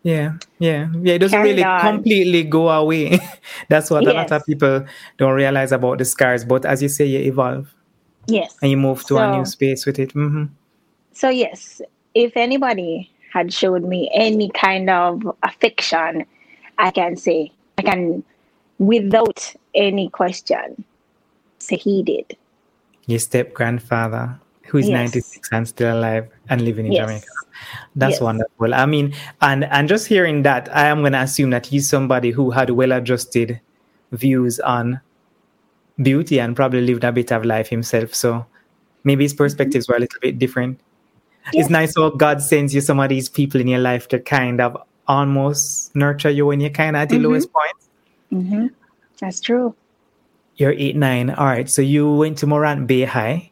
Yeah, 0.04 0.34
yeah, 0.60 0.88
yeah. 1.01 1.13
It 1.16 1.20
doesn't 1.20 1.42
really 1.42 1.63
on. 1.63 1.82
completely 1.82 2.44
go 2.44 2.70
away. 2.70 3.20
That's 3.70 3.89
what 3.89 4.08
a 4.08 4.13
lot 4.13 4.32
of 4.32 4.46
people 4.46 4.86
don't 5.18 5.34
realize 5.34 5.72
about 5.72 5.98
the 6.00 6.06
scars. 6.06 6.46
But 6.46 6.66
as 6.66 6.82
you 6.82 6.89
say, 6.89 7.06
you 7.06 7.20
evolve 7.20 7.74
Yes. 8.27 8.57
and 8.62 8.69
you 8.72 8.77
move 8.77 9.03
to 9.05 9.17
a 9.17 9.38
new 9.38 9.46
space 9.46 9.86
with 9.86 10.00
it. 10.00 10.12
hmm 10.12 10.46
So 11.13 11.29
yes, 11.29 11.81
if 12.13 12.36
anybody 12.36 13.10
had 13.34 13.53
showed 13.53 13.84
me 13.84 14.10
any 14.13 14.50
kind 14.50 14.89
of 14.89 15.22
affection, 15.43 16.25
I 16.77 16.91
can 16.91 17.15
say 17.15 17.51
I 17.77 17.81
can, 17.84 18.24
without 18.79 19.53
any 19.74 20.10
question, 20.10 20.84
say 21.60 21.77
he 21.77 22.03
did. 22.03 22.38
Your 23.05 23.19
step 23.19 23.53
grandfather, 23.53 24.39
who 24.65 24.79
is 24.79 24.89
Yes. 24.89 25.15
96 25.15 25.50
and 25.51 25.67
still 25.67 25.98
alive 25.98 26.27
and 26.50 26.62
living 26.62 26.88
in 26.88 26.91
Yes. 26.93 27.01
Jamaica. 27.07 27.27
That's 27.96 28.13
Yes. 28.13 28.22
wonderful. 28.22 28.74
I 28.74 28.86
mean, 28.86 29.13
and 29.41 29.63
and 29.65 29.88
just 29.88 30.07
hearing 30.07 30.43
that, 30.43 30.69
I 30.75 30.88
am 30.88 31.00
going 31.00 31.13
to 31.13 31.22
assume 31.22 31.50
that 31.51 31.65
he's 31.65 31.89
somebody 31.89 32.31
who 32.31 32.51
had 32.51 32.69
well-adjusted 32.69 33.60
views 34.12 34.60
on 34.60 35.00
beauty 36.01 36.39
and 36.39 36.56
probably 36.56 36.82
lived 36.82 37.04
a 37.04 37.12
bit 37.12 37.32
of 37.32 37.46
life 37.46 37.68
himself. 37.70 38.13
So 38.13 38.46
maybe 39.04 39.24
his 39.25 39.34
perspectives 39.34 39.88
were 39.88 39.96
a 39.96 40.00
little 40.00 40.20
bit 40.20 40.38
different. 40.39 40.80
Yes. 41.54 41.66
It's 41.66 41.70
nice 41.70 41.96
how 41.96 42.10
God 42.10 42.42
sends 42.42 42.74
you 42.75 42.82
some 42.82 43.00
of 43.00 43.10
these 43.10 43.30
people 43.30 43.62
in 43.62 43.68
your 43.68 43.80
life 43.80 44.08
to 44.10 44.20
kind 44.20 44.60
of 44.62 44.77
almost 45.08 45.96
nurture 45.96 46.30
you 46.30 46.46
when 46.46 46.60
you're 46.60 46.70
kind 46.70 46.96
of 46.96 47.01
at 47.04 47.10
the 47.10 47.18
Mhm. 47.18 47.24
lowest 47.24 47.50
point. 47.54 47.74
hmm 48.30 48.68
That's 49.22 49.39
true. 49.39 49.74
You're 50.58 50.74
eight, 50.74 50.96
nine. 50.96 51.30
All 51.30 51.46
right. 51.46 51.70
So 51.70 51.82
you 51.82 52.12
went 52.12 52.38
to 52.39 52.48
Morant 52.48 52.86
Bay 52.88 53.04
High. 53.06 53.50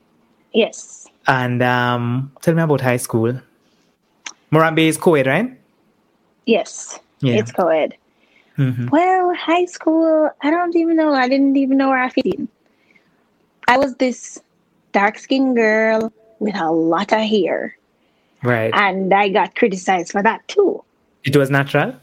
Yes. 0.53 1.07
And 1.27 1.63
um, 1.63 2.31
tell 2.41 2.53
me 2.53 2.61
about 2.61 2.81
high 2.81 2.97
school. 2.97 3.39
Morant 4.51 4.75
Bay 4.75 4.87
is 4.87 4.97
co-ed, 4.97 5.25
right? 5.27 5.57
Yes. 6.45 6.99
Yeah. 7.21 7.35
It's 7.35 7.51
co-ed. 7.51 7.95
Mhm. 8.57 8.89
Well, 8.89 9.33
high 9.35 9.65
school, 9.65 10.29
I 10.41 10.49
don't 10.49 10.75
even 10.75 10.95
know. 10.95 11.13
I 11.13 11.27
didn't 11.27 11.57
even 11.57 11.77
know 11.77 11.89
where 11.89 12.01
I 12.01 12.09
fit 12.09 12.25
in. 12.25 12.47
I 13.67 13.77
was 13.77 13.95
this 13.95 14.39
dark 14.93 15.17
skinned 15.17 15.55
girl 15.55 16.11
with 16.39 16.55
a 16.55 16.71
lot 16.71 17.11
of 17.11 17.19
hair. 17.19 17.75
Right. 18.43 18.71
And 18.73 19.13
I 19.13 19.29
got 19.29 19.55
criticized 19.55 20.11
for 20.11 20.21
that 20.23 20.47
too. 20.47 20.83
it 21.23 21.35
was 21.35 21.49
natural. 21.49 21.95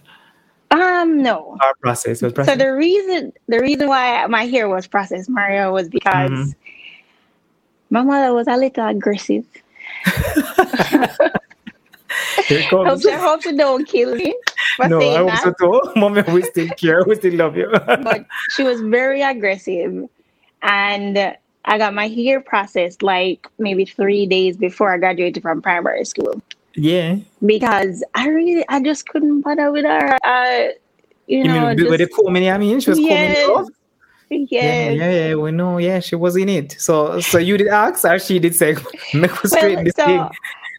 Um, 0.72 1.22
no. 1.22 1.56
Our 1.62 1.74
process 1.80 2.22
was 2.22 2.32
processed. 2.32 2.58
So 2.58 2.64
the 2.64 2.72
reason 2.72 3.32
the 3.46 3.60
reason 3.60 3.86
why 3.88 4.26
my 4.26 4.46
hair 4.46 4.68
was 4.68 4.86
processed, 4.88 5.28
Mario, 5.30 5.72
was 5.72 5.88
because 5.88 6.30
Mhm. 6.30 6.54
my 7.90 8.02
mother 8.02 8.34
was 8.34 8.48
a 8.48 8.56
little 8.56 8.86
aggressive. 8.88 9.44
Here 12.48 12.58
it 12.58 12.64
Hope 12.70 12.86
comes. 12.86 13.02
she, 13.02 13.10
hope 13.12 13.42
she 13.42 13.52
don't 13.56 13.86
kill 13.86 14.14
me 14.16 14.34
No, 14.80 15.00
I 15.00 15.16
hope 15.16 15.28
that. 15.28 15.54
too. 15.58 16.00
Mommy, 16.00 16.22
we 16.32 16.42
still 16.42 16.68
care. 16.70 17.04
We 17.06 17.14
still 17.16 17.34
love 17.34 17.56
you. 17.56 17.70
But 17.86 18.26
she 18.50 18.62
was 18.62 18.80
very 18.80 19.22
aggressive, 19.22 20.08
and 20.62 21.36
I 21.64 21.78
got 21.78 21.94
my 21.94 22.08
hair 22.08 22.40
processed 22.40 23.02
like 23.02 23.46
maybe 23.58 23.84
three 23.84 24.26
days 24.26 24.56
before 24.56 24.92
I 24.92 24.98
graduated 24.98 25.42
from 25.42 25.62
primary 25.62 26.04
school 26.04 26.42
yeah. 26.74 27.16
because 27.46 28.02
I 28.14 28.28
really 28.28 28.64
I 28.68 28.80
just 28.82 29.06
couldn't 29.08 29.42
bother 29.42 29.70
with 29.70 29.84
her. 29.84 30.18
Uh, 30.24 30.72
you 31.26 31.38
You 31.38 31.44
know, 31.44 31.74
mean 31.74 31.88
with 31.88 32.00
the 32.00 32.08
combing? 32.08 32.48
I 32.50 32.58
mean, 32.58 32.80
she 32.80 32.90
was 32.90 32.98
Yes. 32.98 33.36
combing 33.46 33.56
off. 33.56 33.68
yes. 34.30 34.48
Yeah, 34.50 34.90
yeah, 34.90 35.28
yeah. 35.28 35.34
We 35.36 35.52
know. 35.52 35.78
Yeah, 35.78 36.00
she 36.00 36.16
was 36.16 36.36
in 36.36 36.48
it. 36.48 36.72
So, 36.80 37.20
so 37.20 37.38
you 37.38 37.56
did 37.58 37.68
ask, 37.68 38.04
or 38.04 38.18
she 38.18 38.38
did 38.38 38.54
say, 38.56 38.74
"Make 39.14 39.30
straight 39.44 39.84
this 39.84 39.94
so 39.94 40.04
thing." 40.06 40.28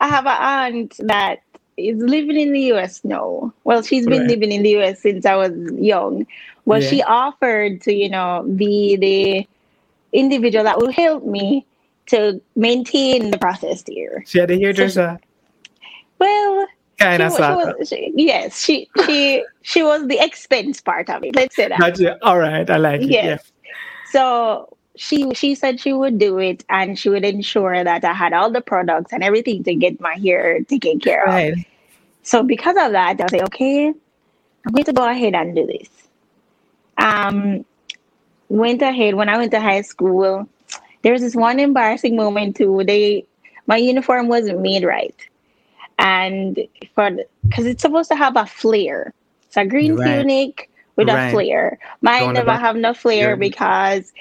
I 0.02 0.08
have 0.10 0.26
an 0.26 0.38
aunt 0.42 0.96
that 1.08 1.43
is 1.78 1.98
living 1.98 2.40
in 2.40 2.52
the 2.54 2.62
US 2.74 3.02
now. 3.04 3.54
Well, 3.64 3.82
she's 3.82 4.06
been 4.08 4.22
Right. 4.22 4.30
living 4.30 4.52
in 4.52 4.64
the 4.64 4.78
US 4.82 5.00
since 5.02 5.26
I 5.26 5.36
was 5.36 5.52
young. 5.78 6.26
Well, 6.66 6.82
Yeah. 6.82 6.90
she 6.90 7.04
offered 7.04 7.82
to, 7.82 7.94
you 7.94 8.10
know, 8.10 8.44
be 8.56 8.96
the 8.96 9.48
individual 10.18 10.64
that 10.64 10.78
will 10.80 10.92
help 10.92 11.26
me 11.26 11.66
to 12.08 12.40
maintain 12.56 13.32
the 13.32 13.38
process 13.38 13.84
here. 13.88 14.24
She 14.28 14.40
had 14.40 14.52
a 14.52 14.56
hairdresser. 14.58 15.20
Well, 16.20 16.68
Kind 17.00 17.22
she, 17.22 17.26
of 17.26 17.32
wa- 17.34 17.66
she 17.74 17.76
was, 17.80 17.90
she, 17.90 18.14
yes, 18.16 18.62
she 18.64 18.88
she 19.06 19.44
she 19.64 19.82
was 19.84 20.08
the 20.08 20.20
expense 20.24 20.80
part 20.80 21.10
of 21.10 21.24
it. 21.24 21.36
Let's 21.36 21.56
say 21.56 21.68
that. 21.68 21.80
Gotcha. 21.80 22.18
All 22.24 22.38
right, 22.38 22.70
I 22.70 22.78
like 22.78 23.02
it. 23.02 23.10
Yes. 23.10 23.52
So 24.12 24.78
she 24.96 25.34
she 25.34 25.56
said 25.56 25.80
she 25.80 25.94
would 25.94 26.20
do 26.20 26.38
it 26.40 26.64
and 26.70 26.98
she 26.98 27.10
would 27.10 27.26
ensure 27.26 27.84
that 27.84 28.04
I 28.06 28.14
had 28.14 28.34
all 28.34 28.52
the 28.52 28.62
products 28.62 29.14
and 29.14 29.24
everything 29.24 29.64
to 29.64 29.76
get 29.76 30.00
my 30.00 30.16
hair 30.16 30.62
taken 30.64 31.00
care 31.00 31.28
Yeah. 31.28 31.40
of. 31.40 31.58
So 32.24 32.44
because 32.44 32.78
of 32.78 32.92
that, 32.94 33.20
I 33.20 33.24
was 33.24 33.34
like, 33.34 33.44
okay, 33.44 33.88
I'm 33.88 34.74
going 34.74 34.86
to 34.86 34.94
go 34.94 35.08
ahead 35.10 35.36
and 35.36 35.56
do 35.56 35.66
this. 35.68 35.90
Um, 36.98 37.66
went 38.50 38.82
ahead 38.82 39.16
when 39.16 39.30
I 39.30 39.38
went 39.38 39.52
to 39.52 39.60
high 39.62 39.82
school. 39.82 40.48
There 41.02 41.14
was 41.14 41.22
this 41.22 41.36
one 41.36 41.60
embarrassing 41.60 42.16
moment 42.16 42.56
too. 42.58 42.84
They 42.86 43.26
my 43.68 43.78
uniform 43.78 44.28
wasn't 44.28 44.62
made 44.62 44.84
right, 44.84 45.16
and 46.00 46.60
for 46.96 47.12
because 47.50 47.66
it's 47.66 47.82
supposed 47.82 48.10
to 48.10 48.16
have 48.16 48.36
a 48.38 48.46
flare. 48.46 49.14
It's 49.48 49.58
a 49.58 49.66
green 49.66 49.98
Right. 49.98 50.26
tunic 50.26 50.70
with 50.96 51.08
Right. 51.08 51.16
a 51.26 51.30
flare. 51.30 51.80
Mine 52.02 52.20
Go 52.20 52.28
on 52.30 52.36
the 52.36 52.44
never 52.44 52.58
have 52.58 52.76
no 52.76 52.94
flare 52.94 53.36
because 53.36 54.12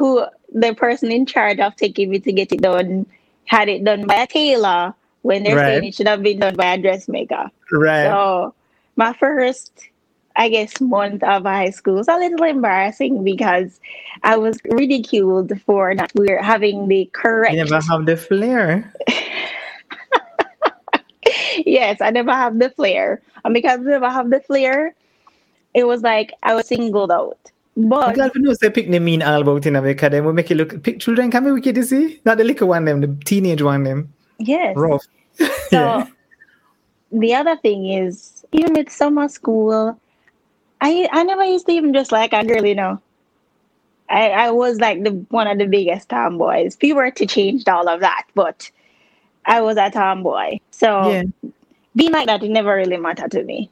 who 0.00 0.24
the 0.52 0.74
person 0.74 1.12
in 1.12 1.26
charge 1.26 1.60
of 1.60 1.76
taking 1.76 2.08
me 2.10 2.18
to 2.20 2.32
get 2.32 2.50
it 2.52 2.62
done 2.62 3.04
had 3.44 3.68
it 3.68 3.84
done 3.84 4.06
by 4.06 4.14
a 4.14 4.26
tailor 4.26 4.94
when 5.22 5.42
they're 5.44 5.56
Right. 5.56 5.66
saying 5.66 5.84
it 5.84 5.94
should 5.94 6.08
have 6.08 6.22
been 6.22 6.38
done 6.40 6.56
by 6.56 6.72
a 6.72 6.78
dressmaker. 6.80 7.50
Right. 7.70 8.04
So 8.04 8.54
my 8.96 9.12
first, 9.12 9.70
I 10.36 10.48
guess, 10.48 10.80
month 10.80 11.22
of 11.22 11.42
high 11.42 11.68
school 11.68 11.96
was 11.96 12.08
a 12.08 12.16
little 12.16 12.42
embarrassing 12.44 13.22
because 13.24 13.78
I 14.22 14.38
was 14.38 14.58
ridiculed 14.64 15.52
for 15.66 15.92
not 15.92 16.10
we're 16.14 16.42
having 16.42 16.88
the 16.88 17.10
correct. 17.12 17.52
you 17.52 17.62
never 17.62 17.80
have 17.90 18.06
the 18.06 18.16
flair. 18.16 18.90
yes, 21.66 22.00
I 22.00 22.10
never 22.10 22.32
have 22.32 22.58
the 22.58 22.70
flair, 22.70 23.20
and 23.44 23.52
because 23.52 23.80
I 23.80 23.82
never 23.82 24.08
have 24.08 24.30
the 24.30 24.40
flair, 24.40 24.94
it 25.74 25.84
was 25.84 26.00
like 26.02 26.32
I 26.42 26.54
was 26.54 26.68
singled 26.68 27.12
out. 27.12 27.38
But 27.76 28.14
glad 28.14 28.32
we 28.34 28.40
know 28.42 28.52
say 28.54 28.70
pick 28.70 28.90
the 28.90 28.98
mean 28.98 29.22
about 29.22 29.66
in 29.66 29.76
America. 29.76 30.08
Then 30.08 30.24
we 30.24 30.32
make 30.32 30.50
it 30.50 30.56
look 30.56 30.82
pick 30.82 31.00
children 31.00 31.30
can 31.30 31.44
be 31.44 31.50
wicked 31.52 31.74
to 31.76 31.82
see. 31.84 32.20
Not 32.24 32.38
the 32.38 32.44
little 32.44 32.68
one 32.68 32.84
them, 32.84 33.00
the 33.00 33.08
teenage 33.24 33.62
one 33.62 33.84
them. 33.84 34.12
yes, 34.38 34.76
Rough. 34.76 35.04
So 35.34 35.48
Yeah. 35.70 36.06
the 37.12 37.34
other 37.34 37.56
thing 37.56 37.90
is, 37.90 38.44
even 38.52 38.74
with 38.74 38.90
summer 38.90 39.28
school, 39.28 39.98
I 40.80 41.08
I 41.12 41.22
never 41.24 41.44
used 41.44 41.66
to 41.66 41.72
even 41.72 41.92
just 41.92 42.12
like 42.12 42.32
a 42.32 42.44
girl, 42.44 42.64
you 42.64 42.74
know. 42.74 43.00
I, 44.08 44.30
I 44.30 44.50
was 44.50 44.80
like 44.80 45.04
the 45.04 45.10
one 45.30 45.46
of 45.46 45.58
the 45.58 45.66
biggest 45.66 46.08
tomboys. 46.08 46.76
We 46.82 46.92
were 46.92 47.10
to 47.12 47.26
changed 47.26 47.68
all 47.68 47.88
of 47.88 48.00
that, 48.00 48.24
but 48.34 48.68
I 49.46 49.60
was 49.60 49.76
a 49.76 49.90
tomboy. 49.90 50.58
So 50.72 51.10
Yeah. 51.10 51.22
being 51.94 52.12
like 52.12 52.26
that, 52.26 52.42
it 52.42 52.50
never 52.50 52.74
really 52.74 52.96
mattered 52.96 53.30
to 53.32 53.44
me. 53.44 53.70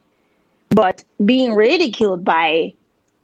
But 0.69 1.03
being 1.25 1.55
ridiculed 1.55 2.23
by 2.23 2.73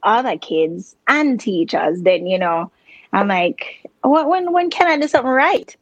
other 0.05 0.37
kids 0.37 0.95
and 1.07 1.39
teachers, 1.39 2.01
then 2.03 2.27
you 2.27 2.39
know, 2.39 2.71
I'm 3.13 3.27
like, 3.27 3.87
when 4.03 4.27
when 4.27 4.51
when 4.53 4.69
can 4.69 4.87
I 4.87 4.97
do 4.97 5.07
something 5.07 5.29
right? 5.31 5.75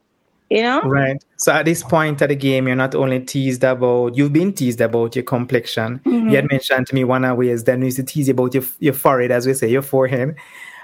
You 0.50 0.62
know? 0.62 0.82
Right. 0.82 1.24
So 1.38 1.52
at 1.52 1.66
this 1.66 1.82
point 1.82 2.22
of 2.22 2.30
the 2.30 2.36
game, 2.36 2.68
you're 2.68 2.76
not 2.76 2.94
only 2.94 3.20
teased 3.22 3.64
about, 3.64 4.16
you've 4.16 4.34
been 4.34 4.54
teased 4.54 4.82
about 4.82 5.16
your 5.16 5.24
complexion. 5.24 6.00
Mhm. 6.06 6.30
You 6.30 6.36
had 6.36 6.48
mentioned 6.52 6.86
to 6.88 6.96
me 6.96 7.04
one 7.04 7.26
of 7.26 7.30
the 7.30 7.36
ways 7.36 7.64
then 7.64 7.80
we 7.80 7.86
used 7.88 7.98
to 7.98 8.04
tease 8.04 8.28
you 8.28 8.34
about 8.34 8.54
your, 8.54 8.64
your 8.80 8.94
forehead, 8.94 9.32
as 9.32 9.48
we 9.48 9.56
say, 9.56 9.68
your 9.68 9.82
forehead, 9.82 10.36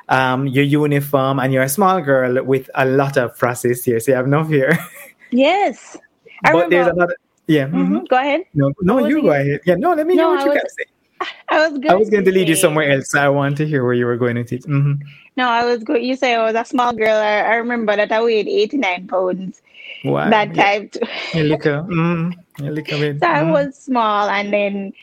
um, 0.07 0.47
your 0.47 0.63
uniform, 0.63 1.39
and 1.39 1.53
you're 1.53 1.61
a 1.61 1.69
small 1.69 2.01
girl 2.01 2.43
with 2.43 2.67
a 2.73 2.85
lot 2.85 3.15
of 3.15 3.37
process 3.37 3.83
here. 3.83 3.99
So 3.99 4.11
you 4.11 4.15
have 4.15 4.27
no 4.27 4.43
fear. 4.43 4.77
Yes. 5.31 5.95
I 6.43 6.51
but 6.53 6.71
there's 6.71 6.87
another, 6.87 7.15
yeah. 7.45 7.67
mhm. 7.67 7.89
Mhm, 8.01 8.07
Go 8.07 8.17
ahead. 8.17 8.41
No, 8.55 8.73
no, 8.81 9.05
you 9.05 9.21
go 9.21 9.29
ahead. 9.29 9.59
Yeah, 9.65 9.75
no, 9.75 9.93
let 9.93 10.07
me 10.07 10.15
No, 10.15 10.29
hear 10.29 10.37
what 10.37 10.39
I 10.39 10.43
you 10.45 10.49
was- 10.51 10.61
to 10.63 10.69
say. 10.69 10.85
I 11.49 11.67
was 11.67 11.77
going 11.79 11.89
I 11.91 11.95
was 11.95 12.09
going 12.09 12.25
to 12.25 12.31
lead 12.31 12.47
you 12.47 12.55
somewhere 12.55 12.91
else. 12.91 13.15
I 13.15 13.29
want 13.29 13.57
to 13.57 13.67
hear 13.67 13.83
where 13.83 13.93
you 13.93 14.05
were 14.05 14.17
going 14.17 14.37
with 14.37 14.51
it. 14.53 14.65
hmm 14.65 14.93
No, 15.37 15.47
I 15.49 15.65
was 15.65 15.83
going. 15.83 16.03
You 16.03 16.15
say 16.15 16.35
I 16.35 16.43
was 16.43 16.55
a 16.55 16.65
small 16.65 16.93
girl. 16.93 17.15
I, 17.15 17.41
I 17.41 17.55
remember 17.55 17.95
that 17.95 18.11
I 18.11 18.21
weighed 18.21 18.47
eighty 18.47 18.77
nine 18.77 19.07
pounds 19.07 19.61
Wow. 20.03 20.29
that 20.29 20.53
time. 20.55 20.89
too. 20.89 20.99
You 21.33 21.43
look 21.43 21.63
mm, 21.63 22.33
look 22.59 22.91
a 22.91 23.19
so 23.19 23.27
I 23.27 23.43
mm. 23.43 23.51
was 23.51 23.75
small, 23.77 24.29
and 24.29 24.53
then 24.53 24.93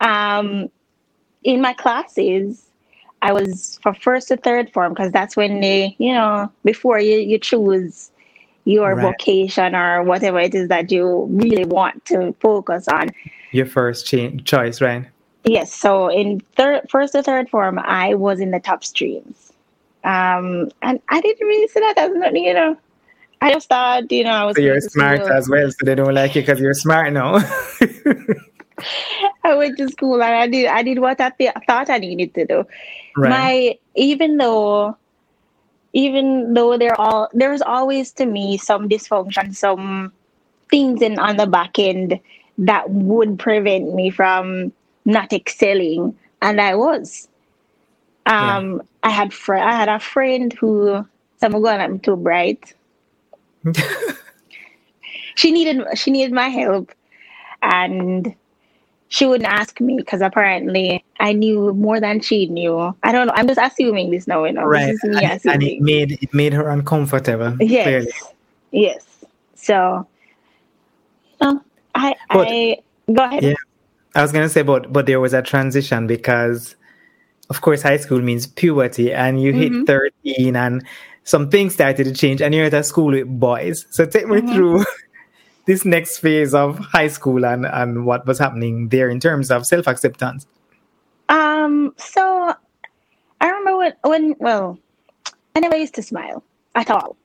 um, 0.00 0.70
in 1.44 1.60
my 1.60 1.72
classes, 1.74 2.70
I 3.22 3.32
was 3.32 3.78
for 3.82 3.94
first 3.94 4.28
to 4.28 4.36
third 4.36 4.72
form 4.72 4.94
because 4.94 5.12
that's 5.12 5.36
when 5.36 5.60
they, 5.60 5.96
you 5.98 6.12
know, 6.14 6.50
before 6.64 6.98
you 7.00 7.18
you 7.18 7.38
choose 7.38 8.10
your 8.64 8.94
Right. 8.94 9.02
vocation 9.02 9.74
or 9.74 10.02
whatever 10.02 10.38
it 10.40 10.54
is 10.54 10.68
that 10.68 10.92
you 10.92 11.26
really 11.30 11.64
want 11.64 12.04
to 12.06 12.34
focus 12.40 12.86
on. 12.88 13.08
your 13.52 13.66
first 13.66 14.06
choice, 14.44 14.80
right? 14.80 15.06
Yes. 15.48 15.72
So 15.72 16.08
in 16.08 16.40
third, 16.56 16.90
first 16.90 17.12
to 17.14 17.22
third 17.22 17.48
form, 17.48 17.78
I 17.78 18.14
was 18.14 18.38
in 18.38 18.50
the 18.50 18.60
top 18.60 18.84
streams, 18.84 19.52
um, 20.04 20.70
and 20.82 21.00
I 21.08 21.20
didn't 21.20 21.46
really 21.46 21.68
see 21.68 21.80
that 21.80 21.96
as 21.96 22.12
nothing. 22.12 22.44
You 22.44 22.54
know, 22.54 22.76
I 23.40 23.52
just 23.54 23.68
thought, 23.68 24.12
you 24.12 24.24
know, 24.24 24.30
I 24.30 24.44
was. 24.44 24.56
So 24.56 24.62
you're 24.62 24.80
smart 24.80 25.24
school. 25.24 25.32
as 25.32 25.48
well, 25.48 25.70
so 25.70 25.76
they 25.84 25.94
don't 25.94 26.12
like 26.12 26.34
you 26.34 26.42
because 26.42 26.60
you're 26.60 26.74
smart 26.74 27.14
now. 27.14 27.36
I 29.42 29.54
went 29.54 29.78
to 29.78 29.88
school 29.88 30.22
and 30.22 30.34
I 30.34 30.46
did. 30.48 30.66
I 30.66 30.82
did 30.82 30.98
what 30.98 31.18
I 31.18 31.30
th- 31.30 31.54
thought 31.66 31.88
I 31.88 31.98
needed 31.98 32.34
to 32.34 32.44
do. 32.44 32.66
right. 33.16 33.30
My 33.30 33.78
even 33.94 34.36
though, 34.36 34.98
even 35.94 36.52
though 36.52 36.76
there 36.76 37.00
all 37.00 37.30
there's 37.32 37.62
always 37.62 38.12
to 38.12 38.26
me 38.26 38.58
some 38.58 38.86
dysfunction, 38.86 39.56
some 39.56 40.12
things 40.70 41.00
in 41.00 41.18
on 41.18 41.38
the 41.38 41.46
back 41.46 41.78
end 41.78 42.20
that 42.58 42.90
would 42.90 43.38
prevent 43.38 43.94
me 43.94 44.10
from 44.10 44.72
not 45.08 45.32
excelling, 45.32 46.16
and 46.42 46.60
I 46.60 46.76
was. 46.76 47.28
Um, 48.26 48.82
I 49.02 49.10
had 49.10 49.32
fr- 49.32 49.54
I 49.54 49.72
had 49.72 49.88
a 49.88 49.98
friend 49.98 50.52
who 50.52 51.04
some 51.40 51.52
going 51.52 51.80
I'm 51.80 51.98
too 51.98 52.16
bright. 52.16 52.74
She 55.38 55.52
needed 55.52 55.86
she 55.96 56.10
needed 56.10 56.32
my 56.32 56.48
help, 56.48 56.92
and 57.62 58.34
she 59.06 59.24
wouldn't 59.24 59.48
ask 59.48 59.80
me 59.80 59.96
because 59.96 60.20
apparently 60.20 61.04
I 61.20 61.32
knew 61.32 61.72
more 61.74 62.00
than 62.00 62.20
she 62.20 62.46
knew. 62.46 62.92
I 63.04 63.12
don't 63.12 63.28
know. 63.28 63.34
I'm 63.36 63.46
just 63.46 63.60
assuming 63.62 64.10
this 64.10 64.26
now. 64.26 64.44
You 64.44 64.54
know, 64.54 64.64
right. 64.64 64.86
this 64.86 65.04
is 65.04 65.16
me 65.16 65.24
And, 65.24 65.46
and 65.46 65.62
it 65.62 65.80
made 65.80 66.18
it 66.20 66.34
made 66.34 66.52
her 66.54 66.68
uncomfortable. 66.70 67.56
Yes. 67.60 67.84
Clearly. 67.84 68.12
Yes. 68.72 69.06
So, 69.54 70.08
I, 71.40 72.16
But- 72.30 72.48
I 72.48 72.78
go 73.12 73.22
ahead. 73.22 73.44
Yeah. 73.44 73.54
I 74.14 74.22
was 74.22 74.32
gonna 74.32 74.48
say, 74.48 74.62
but 74.62 74.92
but 74.92 75.06
there 75.06 75.20
was 75.20 75.34
a 75.34 75.42
transition 75.42 76.06
because, 76.06 76.76
of 77.50 77.60
course, 77.60 77.82
high 77.82 77.98
school 77.98 78.20
means 78.20 78.46
puberty, 78.46 79.12
and 79.12 79.40
you 79.42 79.52
Mhm. 79.52 79.56
hit 79.56 79.86
thirteen, 79.86 80.56
and 80.56 80.84
some 81.24 81.50
things 81.50 81.74
started 81.74 82.04
to 82.04 82.12
change, 82.12 82.40
and 82.40 82.54
you're 82.54 82.66
at 82.66 82.74
a 82.74 82.82
school 82.82 83.12
with 83.12 83.28
boys. 83.28 83.86
So 83.90 84.06
take 84.06 84.26
me 84.26 84.40
Mhm. 84.40 84.54
through 84.54 84.84
this 85.66 85.84
next 85.84 86.18
phase 86.18 86.54
of 86.54 86.78
high 86.78 87.08
school 87.08 87.44
and 87.44 87.66
and 87.66 88.06
what 88.06 88.26
was 88.26 88.38
happening 88.38 88.88
there 88.88 89.10
in 89.10 89.20
terms 89.20 89.50
of 89.50 89.66
self 89.66 89.86
acceptance. 89.86 90.46
Um. 91.28 91.92
So, 91.98 92.54
I 93.40 93.46
remember 93.48 93.76
when 93.76 93.92
when 94.04 94.34
well, 94.38 94.78
I 95.54 95.60
never 95.60 95.76
used 95.76 95.94
to 95.96 96.02
smile 96.02 96.42
at 96.74 96.90
all. 96.90 97.16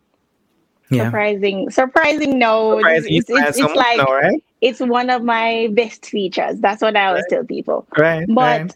Yeah. 0.89 1.06
Surprising, 1.06 1.69
surprising. 1.72 2.38
No, 2.38 2.78
Surprising 2.78 3.15
it's, 3.15 3.30
it's, 3.30 3.39
it's, 3.39 3.60
it's 3.60 3.76
like 3.76 3.98
now, 3.98 4.13
right? 4.13 4.43
It's 4.63 4.80
one 4.80 5.10
of 5.10 5.23
my 5.23 5.69
best 5.73 6.06
features. 6.06 6.60
That's 6.60 6.82
what 6.82 6.95
I 6.95 7.08
always 7.08 7.26
tell 7.28 7.43
people. 7.43 7.88
Right. 7.97 8.28
But 8.28 8.63
right. 8.63 8.76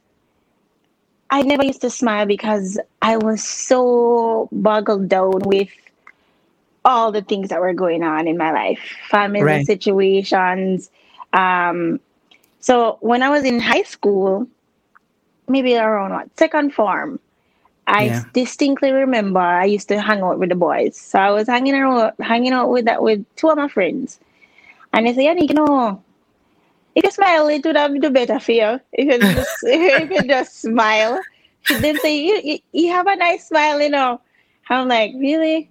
I 1.29 1.41
never 1.43 1.63
used 1.63 1.81
to 1.81 1.89
smile 1.89 2.25
because 2.25 2.79
I 3.01 3.17
was 3.17 3.43
so 3.43 4.49
boggled 4.51 5.09
down 5.09 5.39
with 5.45 5.69
all 6.85 7.11
the 7.11 7.21
things 7.21 7.49
that 7.49 7.61
were 7.61 7.73
going 7.73 8.03
on 8.03 8.27
in 8.27 8.37
my 8.37 8.51
life, 8.51 8.79
family 9.09 9.43
Right. 9.43 9.61
situations. 9.61 10.89
Um, 11.33 11.99
so 12.59 12.97
when 13.01 13.23
I 13.23 13.29
was 13.29 13.43
in 13.43 13.59
high 13.59 13.83
school, 13.83 14.47
maybe 15.47 15.75
around 15.77 16.11
what 16.13 16.29
second 16.37 16.73
form, 16.73 17.19
I 17.87 18.07
Yeah. 18.07 18.23
distinctly 18.33 18.91
remember 18.91 19.39
I 19.39 19.65
used 19.65 19.89
to 19.89 20.01
hang 20.01 20.21
out 20.21 20.39
with 20.39 20.49
the 20.49 20.55
boys. 20.55 20.97
So 20.97 21.19
I 21.19 21.31
was 21.31 21.47
hanging 21.47 21.75
out, 21.75 22.15
hanging 22.21 22.53
out 22.53 22.69
with 22.69 22.85
that 22.85 23.01
with 23.01 23.25
two 23.35 23.49
of 23.49 23.57
my 23.57 23.67
friends, 23.67 24.19
and 24.93 25.05
they 25.07 25.13
say, 25.13 25.25
"Yannick, 25.27 25.49
you 25.49 25.55
know, 25.55 26.03
if 26.95 27.03
you 27.03 27.11
smile, 27.11 27.47
it 27.47 27.65
would 27.65 27.75
have 27.77 27.99
do 28.01 28.09
better 28.09 28.39
for 28.39 28.51
you. 28.51 28.79
If 28.93 29.05
you 29.07 29.19
just 29.19 29.57
if 29.63 30.09
you 30.09 30.21
just 30.27 30.61
smile." 30.61 31.19
They 31.81 31.93
say, 31.95 32.17
you, 32.17 32.41
you, 32.43 32.59
"You 32.71 32.91
have 32.93 33.07
a 33.07 33.15
nice 33.15 33.47
smile, 33.47 33.81
you 33.81 33.89
know." 33.89 34.21
I'm 34.69 34.87
like, 34.87 35.11
"Really?" 35.17 35.69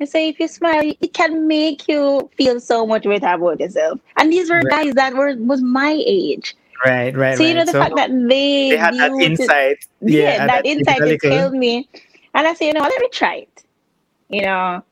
I 0.00 0.04
say, 0.04 0.28
"If 0.28 0.38
you 0.40 0.48
smile, 0.48 0.92
it 1.00 1.12
can 1.14 1.46
make 1.48 1.88
you 1.88 2.30
feel 2.36 2.60
so 2.60 2.86
much 2.86 3.04
better 3.04 3.26
about 3.34 3.60
yourself." 3.60 4.00
And 4.16 4.32
these 4.32 4.50
were 4.50 4.56
Right. 4.62 4.70
guys 4.86 4.94
that 4.94 5.14
were 5.14 5.34
was 5.38 5.62
my 5.62 6.02
age. 6.06 6.54
Right. 6.84 7.16
Right. 7.16 7.36
so 7.36 7.42
you 7.42 7.54
know 7.54 7.64
the 7.64 7.72
So 7.72 7.80
fact 7.80 7.96
that 7.96 8.10
they 8.10 8.70
they 8.70 8.76
had 8.76 8.94
that 8.94 9.08
to- 9.10 9.18
insight. 9.24 9.78
yeah, 10.00 10.40
and 10.40 10.48
that 10.48 10.64
insight 10.66 11.00
little- 11.00 11.18
to 11.18 11.28
tell 11.28 11.50
me. 11.50 11.88
And 12.34 12.46
I 12.46 12.54
say, 12.54 12.66
you 12.68 12.72
know, 12.74 12.82
let 12.82 13.00
me 13.00 13.08
try 13.10 13.36
it. 13.46 13.64
You 14.28 14.42
know, 14.42 14.84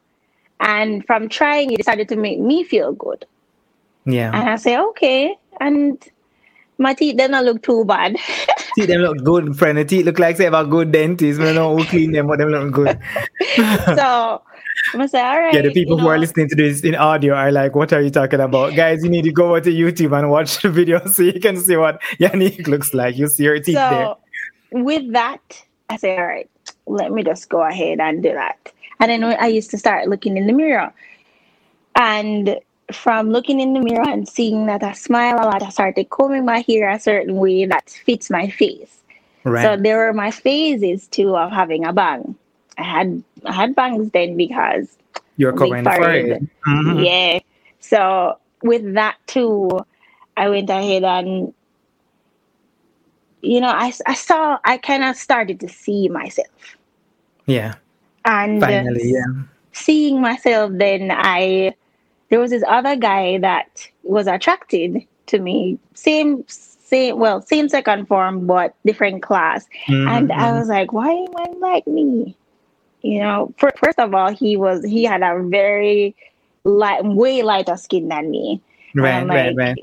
and 0.60 1.04
from 1.06 1.28
trying, 1.28 1.70
he 1.70 1.76
decided 1.76 2.08
to 2.08 2.16
make 2.16 2.38
me 2.38 2.64
feel 2.64 2.92
good. 2.92 3.26
Yeah. 4.04 4.30
And 4.34 4.48
I 4.48 4.56
say, 4.56 4.78
okay. 4.78 5.36
And 5.60 6.02
my 6.78 6.94
teeth 6.94 7.16
did 7.16 7.30
not 7.30 7.44
look 7.44 7.62
too 7.62 7.84
bad. 7.84 8.16
teeth 8.74 8.88
them 8.88 9.00
look 9.00 9.22
good, 9.24 9.56
friend. 9.58 9.78
The 9.78 9.84
teeth 9.84 10.04
look 10.04 10.18
like 10.18 10.36
they 10.36 10.44
have 10.44 10.54
a 10.54 10.64
good 10.64 10.92
dentist. 10.92 11.40
We 11.40 11.52
know 11.52 11.76
who 11.76 11.84
clean 11.84 12.12
them, 12.12 12.26
but 12.26 12.38
them 12.38 12.50
look 12.50 12.72
good. 12.72 12.98
so 13.56 14.42
I'm 14.92 14.98
gonna 14.98 15.08
say, 15.08 15.20
all 15.20 15.40
right. 15.40 15.54
yeah, 15.54 15.62
the 15.62 15.72
people 15.72 15.98
who 15.98 16.08
are 16.08 16.18
listening 16.18 16.48
to 16.50 16.54
this 16.54 16.82
in 16.82 16.94
audio 16.94 17.34
are 17.34 17.50
like, 17.50 17.74
"What 17.74 17.92
are 17.92 18.02
you 18.02 18.10
talking 18.10 18.40
about, 18.40 18.74
guys? 18.74 19.02
You 19.02 19.10
need 19.10 19.24
to 19.24 19.32
go 19.32 19.46
over 19.48 19.60
to 19.62 19.70
YouTube 19.70 20.16
and 20.16 20.30
watch 20.30 20.62
the 20.62 20.70
video 20.70 21.04
so 21.12 21.22
you 21.22 21.40
can 21.40 21.56
see 21.56 21.76
what 21.76 22.00
Yannick 22.20 22.66
looks 22.66 22.92
like. 22.92 23.16
You 23.16 23.28
see 23.28 23.46
her 23.46 23.58
teeth 23.58 23.74
there. 23.74 24.14
So 24.14 24.18
with 24.72 25.12
that, 25.12 25.40
I 25.88 25.96
say, 25.96 26.16
all 26.16 26.26
right, 26.26 26.50
let 26.86 27.10
me 27.12 27.24
just 27.24 27.48
go 27.48 27.62
ahead 27.62 28.00
and 28.00 28.22
do 28.22 28.32
that. 28.32 28.72
And 29.00 29.10
then 29.10 29.24
I 29.24 29.46
used 29.46 29.70
to 29.72 29.78
start 29.78 30.08
looking 30.08 30.36
in 30.36 30.46
the 30.46 30.52
mirror. 30.52 30.92
And 31.94 32.58
from 32.92 33.30
looking 33.30 33.60
in 33.60 33.72
the 33.72 33.80
mirror 33.80 34.08
and 34.08 34.28
seeing 34.28 34.66
that 34.66 34.82
I 34.82 34.92
smile 34.92 35.36
a 35.36 35.46
lot, 35.46 35.62
I 35.62 35.70
started 35.70 36.10
combing 36.10 36.44
my 36.44 36.60
hair 36.60 36.90
a 36.90 37.00
certain 37.00 37.36
way 37.36 37.66
that 37.66 37.90
fits 37.90 38.30
my 38.30 38.48
face. 38.48 39.02
Right. 39.44 39.62
So 39.62 39.76
there 39.80 39.98
were 39.98 40.12
my 40.12 40.30
phases 40.30 41.06
too 41.08 41.36
of 41.36 41.50
having 41.50 41.84
a 41.84 41.92
bang. 41.92 42.34
I 42.78 42.82
had 42.82 43.22
I 43.44 43.52
had 43.52 43.74
bangs 43.74 44.10
then 44.10 44.36
because 44.36 44.98
You're 45.36 45.52
covering 45.52 45.84
the 45.84 45.90
forehead. 45.90 46.48
Mhm. 46.66 47.04
yeah. 47.04 47.40
So 47.80 48.38
with 48.62 48.94
that 48.94 49.16
too, 49.26 49.70
I 50.36 50.48
went 50.48 50.68
ahead 50.68 51.04
and 51.04 51.54
you 53.42 53.60
know, 53.60 53.68
I, 53.68 53.92
I 54.06 54.14
saw 54.14 54.58
I 54.64 54.78
kind 54.78 55.04
of 55.04 55.16
started 55.16 55.60
to 55.60 55.68
see 55.68 56.08
myself. 56.08 56.76
Yeah. 57.46 57.74
And 58.26 58.60
Finally, 58.60 59.12
yeah. 59.14 59.44
seeing 59.72 60.20
myself 60.20 60.72
then 60.74 61.10
I 61.12 61.74
there 62.30 62.40
was 62.40 62.50
this 62.50 62.64
other 62.68 62.96
guy 62.96 63.38
that 63.38 63.88
was 64.04 64.26
attracted 64.28 65.02
to 65.28 65.40
me. 65.40 65.78
Same 65.94 66.44
same 66.48 67.18
well, 67.18 67.42
same 67.42 67.68
second 67.68 68.06
form 68.06 68.46
but 68.46 68.74
different 68.86 69.22
class. 69.22 69.66
Mhm, 69.88 70.08
And 70.08 70.32
I 70.32 70.52
mhm. 70.52 70.58
was 70.58 70.68
like, 70.68 70.92
why 70.92 71.10
am 71.10 71.36
I 71.36 71.46
like 71.58 71.86
me? 71.86 72.36
You 73.02 73.20
know, 73.20 73.54
fir- 73.58 73.72
first 73.82 73.98
of 74.00 74.14
all, 74.14 74.30
he 74.32 74.56
was 74.56 74.84
he 74.84 75.04
had 75.04 75.22
a 75.22 75.42
very 75.42 76.14
light, 76.64 77.04
way 77.04 77.42
lighter 77.42 77.76
skin 77.76 78.08
than 78.08 78.30
me. 78.30 78.60
Right, 78.94 79.22
I'm 79.22 79.28
right, 79.28 79.54
right. 79.56 79.78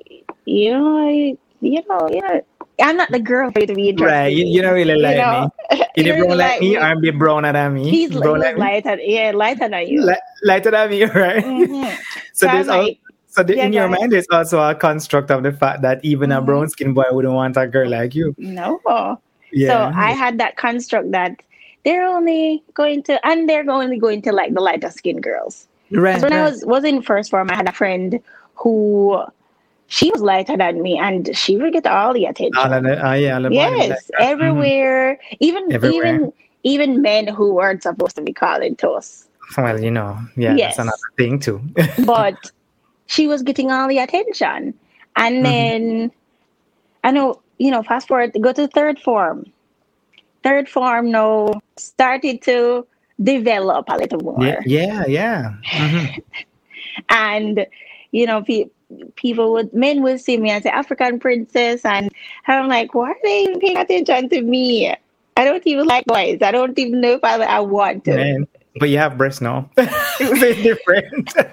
You 0.45 0.71
know, 0.71 0.97
I- 1.07 1.37
you 1.61 1.81
know, 1.87 2.09
you 2.11 2.21
know, 2.21 2.41
I'm 2.81 2.97
not 2.97 3.11
the 3.11 3.19
girl 3.19 3.51
for 3.51 3.59
you 3.59 3.67
to 3.67 3.75
be 3.75 3.89
interested. 3.89 4.13
Right. 4.15 4.33
You, 4.33 4.45
you 4.45 4.61
don't 4.61 4.73
really 4.73 4.99
like 4.99 5.17
know? 5.17 5.51
me. 5.71 5.77
You 5.95 6.03
You 6.05 6.17
don't 6.17 6.37
like 6.37 6.37
like 6.37 6.61
me 6.61 6.77
I'm 6.77 6.99
be 7.01 7.11
browner 7.11 7.53
than 7.53 7.73
me. 7.75 7.89
He's, 7.89 8.09
brown 8.11 8.35
he's 8.35 8.43
like 8.43 8.55
me. 8.55 8.61
lighter, 8.61 8.97
yeah, 8.99 9.31
lighter 9.33 9.69
than 9.69 9.87
you. 9.87 10.01
Li- 10.01 10.21
lighter 10.43 10.71
than 10.71 10.89
me, 10.89 11.03
right? 11.05 11.43
Mhm. 11.43 11.95
So 12.33 12.47
So 12.47 12.47
there's 12.47 12.67
like, 12.67 12.99
so 13.27 13.43
the, 13.43 13.55
yeah, 13.57 13.65
in 13.65 13.73
your 13.73 13.87
guys. 13.89 13.99
mind 13.99 14.11
there's 14.11 14.27
also 14.31 14.59
a 14.61 14.73
construct 14.75 15.29
of 15.31 15.43
the 15.43 15.51
fact 15.51 15.81
that 15.83 16.03
even 16.03 16.31
a 16.31 16.41
Mhm. 16.41 16.45
brown 16.45 16.69
skin 16.69 16.93
boy 16.93 17.03
wouldn't 17.11 17.33
want 17.33 17.57
a 17.57 17.67
girl 17.67 17.89
like 17.89 18.15
you. 18.15 18.33
no. 18.37 18.79
Yeah. 19.51 19.67
So 19.69 19.91
I 19.95 20.11
had 20.13 20.39
that 20.39 20.57
construct 20.57 21.11
that 21.11 21.35
they're 21.85 22.05
only 22.07 22.63
going 22.73 23.03
to, 23.03 23.19
and 23.27 23.47
they're 23.47 23.69
only 23.69 23.99
going 23.99 24.21
to 24.23 24.31
like 24.31 24.53
the 24.55 24.61
lighter 24.61 24.89
skin 24.89 25.21
girls. 25.21 25.67
right, 25.91 26.19
So 26.19 26.25
when 26.25 26.33
I 26.33 26.41
was 26.43 26.65
was 26.65 26.83
in 26.83 27.03
first 27.03 27.29
form, 27.29 27.51
I 27.51 27.55
had 27.55 27.69
a 27.69 27.71
friend 27.73 28.19
who 28.55 29.21
she 29.95 30.09
was 30.11 30.21
lighter 30.21 30.57
than 30.57 30.81
me, 30.81 30.93
and 30.97 31.21
she 31.41 31.55
would 31.57 31.71
get 31.73 31.85
all 31.85 32.13
the 32.13 32.25
attention. 32.25 32.57
all 32.57 32.81
the, 32.81 32.93
uh, 33.07 33.13
yeah, 33.13 33.37
the 33.39 33.49
yes. 33.53 34.09
Mhm. 34.09 34.31
everywhere. 34.31 35.19
Even 35.39 35.71
Everywhere. 35.71 36.15
even 36.15 36.33
even 36.63 36.89
men 37.01 37.27
who 37.27 37.53
weren't 37.53 37.83
supposed 37.83 38.15
to 38.15 38.23
be 38.29 38.33
calling 38.33 38.75
to 38.77 38.89
us, 38.99 39.27
Well, 39.57 39.77
you 39.87 39.91
know, 39.91 40.17
yeah, 40.35 40.55
Yes. 40.55 40.77
that's 40.77 40.79
another 40.87 41.09
thing 41.19 41.37
too. 41.45 41.59
but 42.13 42.37
she 43.05 43.27
was 43.27 43.43
getting 43.43 43.69
all 43.71 43.87
the 43.93 43.99
attention. 43.99 44.73
And 45.23 45.35
Mhm. 45.35 45.43
then 45.49 46.11
I 47.03 47.11
know, 47.11 47.27
you 47.59 47.69
know, 47.69 47.83
fast 47.83 48.07
forward, 48.07 48.31
go 48.41 48.51
to 48.53 48.67
third 48.67 48.97
form. 49.07 49.45
Third 50.41 50.65
form 50.69 51.11
now 51.11 51.35
started 51.77 52.41
to 52.49 52.87
develop 53.21 53.85
a 53.93 53.97
little 53.97 54.21
more. 54.27 54.41
yeah, 54.43 54.61
yeah, 54.65 55.03
yeah. 55.19 55.41
Mhm. 55.81 56.23
and 57.09 57.65
you 58.11 58.25
know 58.29 58.41
pe- 58.41 58.69
people 59.15 59.51
would 59.53 59.73
men 59.73 60.01
would 60.03 60.19
see 60.19 60.37
me 60.37 60.49
as 60.51 60.65
an 60.65 60.71
african 60.71 61.19
princess 61.19 61.83
and 61.85 62.11
i'm 62.47 62.67
like 62.67 62.93
why 62.93 63.09
are 63.11 63.15
they 63.23 63.43
even 63.43 63.59
paying 63.59 63.77
attention 63.77 64.29
to 64.29 64.41
me 64.41 64.93
i 65.37 65.43
don't 65.45 65.65
even 65.65 65.85
like 65.87 66.05
boys 66.05 66.39
i 66.41 66.51
don't 66.51 66.77
even 66.77 67.01
know 67.01 67.13
if 67.13 67.23
i, 67.23 67.35
I 67.41 67.59
want 67.59 68.03
to 68.05 68.15
Man, 68.15 68.47
but 68.79 68.89
you 68.89 68.97
have 68.97 69.17
breasts 69.17 69.41
now. 69.41 69.69
it's 69.77 70.61
different. 70.63 71.33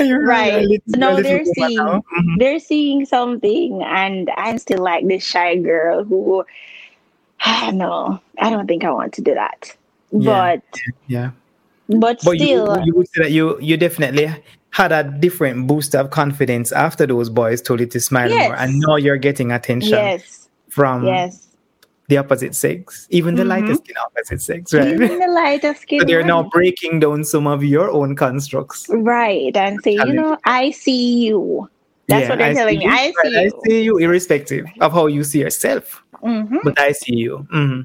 Right. 0.00 0.62
little- 0.62 0.78
No, 0.98 1.20
they're 1.22 1.44
seeing-. 1.44 1.78
Mhm. 1.78 2.38
they're 2.38 2.60
seeing 2.60 3.04
something 3.04 3.82
and 3.82 4.30
i'm 4.36 4.58
still 4.58 4.78
like 4.82 5.06
this 5.08 5.24
shy 5.24 5.56
girl 5.56 6.04
who 6.04 6.44
no 7.72 8.20
i 8.38 8.50
don't 8.50 8.66
think 8.66 8.84
i 8.84 8.90
want 8.90 9.12
to 9.14 9.22
do 9.22 9.34
that 9.34 9.76
Yeah. 10.12 10.56
but 10.62 10.80
Yeah. 11.08 11.30
but, 11.88 12.20
But 12.24 12.36
still 12.38 12.78
you, 12.78 12.84
you 12.86 12.94
would 12.94 13.08
say 13.08 13.22
that 13.22 13.32
you 13.32 13.58
you 13.60 13.76
definitely 13.76 14.30
had 14.70 14.92
a 14.92 15.02
different 15.04 15.66
boost 15.66 15.94
of 15.94 16.10
confidence 16.10 16.72
after 16.72 17.06
those 17.06 17.28
boys 17.30 17.60
told 17.62 17.80
you 17.80 17.86
to 17.86 18.00
smile 18.00 18.28
more, 18.28 18.54
Yes. 18.54 18.60
and 18.60 18.78
now 18.80 18.96
you're 18.96 19.16
getting 19.16 19.50
attention 19.52 19.90
yes 19.90 20.48
from 20.68 21.04
yes 21.06 21.44
the 22.08 22.16
opposite 22.16 22.54
sex, 22.54 23.06
even 23.10 23.34
the 23.34 23.44
Mhm. 23.44 23.48
lightest 23.48 23.84
skin 23.84 23.96
opposite 23.98 24.40
sex, 24.40 24.72
right? 24.72 24.88
even 24.94 25.18
the 25.18 25.26
lighter 25.28 25.74
skin 25.80 26.00
so 26.00 26.06
they're 26.06 26.22
now 26.24 26.42
breaking 26.52 27.00
down 27.00 27.22
some 27.24 27.46
of 27.46 27.62
your 27.62 27.90
own 27.90 28.16
constructs. 28.16 28.86
right 28.88 29.54
and 29.56 29.82
say 29.82 29.92
you 29.92 30.12
know 30.14 30.36
i 30.44 30.70
see 30.70 31.26
you 31.26 31.68
that's 32.08 32.22
Yeah, 32.22 32.28
what 32.30 32.38
they're 32.38 32.50
I 32.50 32.54
telling 32.54 32.78
me 32.78 32.84
you, 32.84 32.90
i 32.90 33.12
see 33.22 33.36
I 33.36 33.42
you 33.44 33.60
see 33.66 33.82
you, 33.84 33.98
irrespective 33.98 34.64
of 34.80 34.92
how 34.92 35.06
you 35.08 35.22
see 35.24 35.40
yourself, 35.40 36.02
hmm 36.22 36.56
but 36.64 36.78
I 36.80 36.92
see 36.92 37.16
you. 37.16 37.46
hmm 37.50 37.82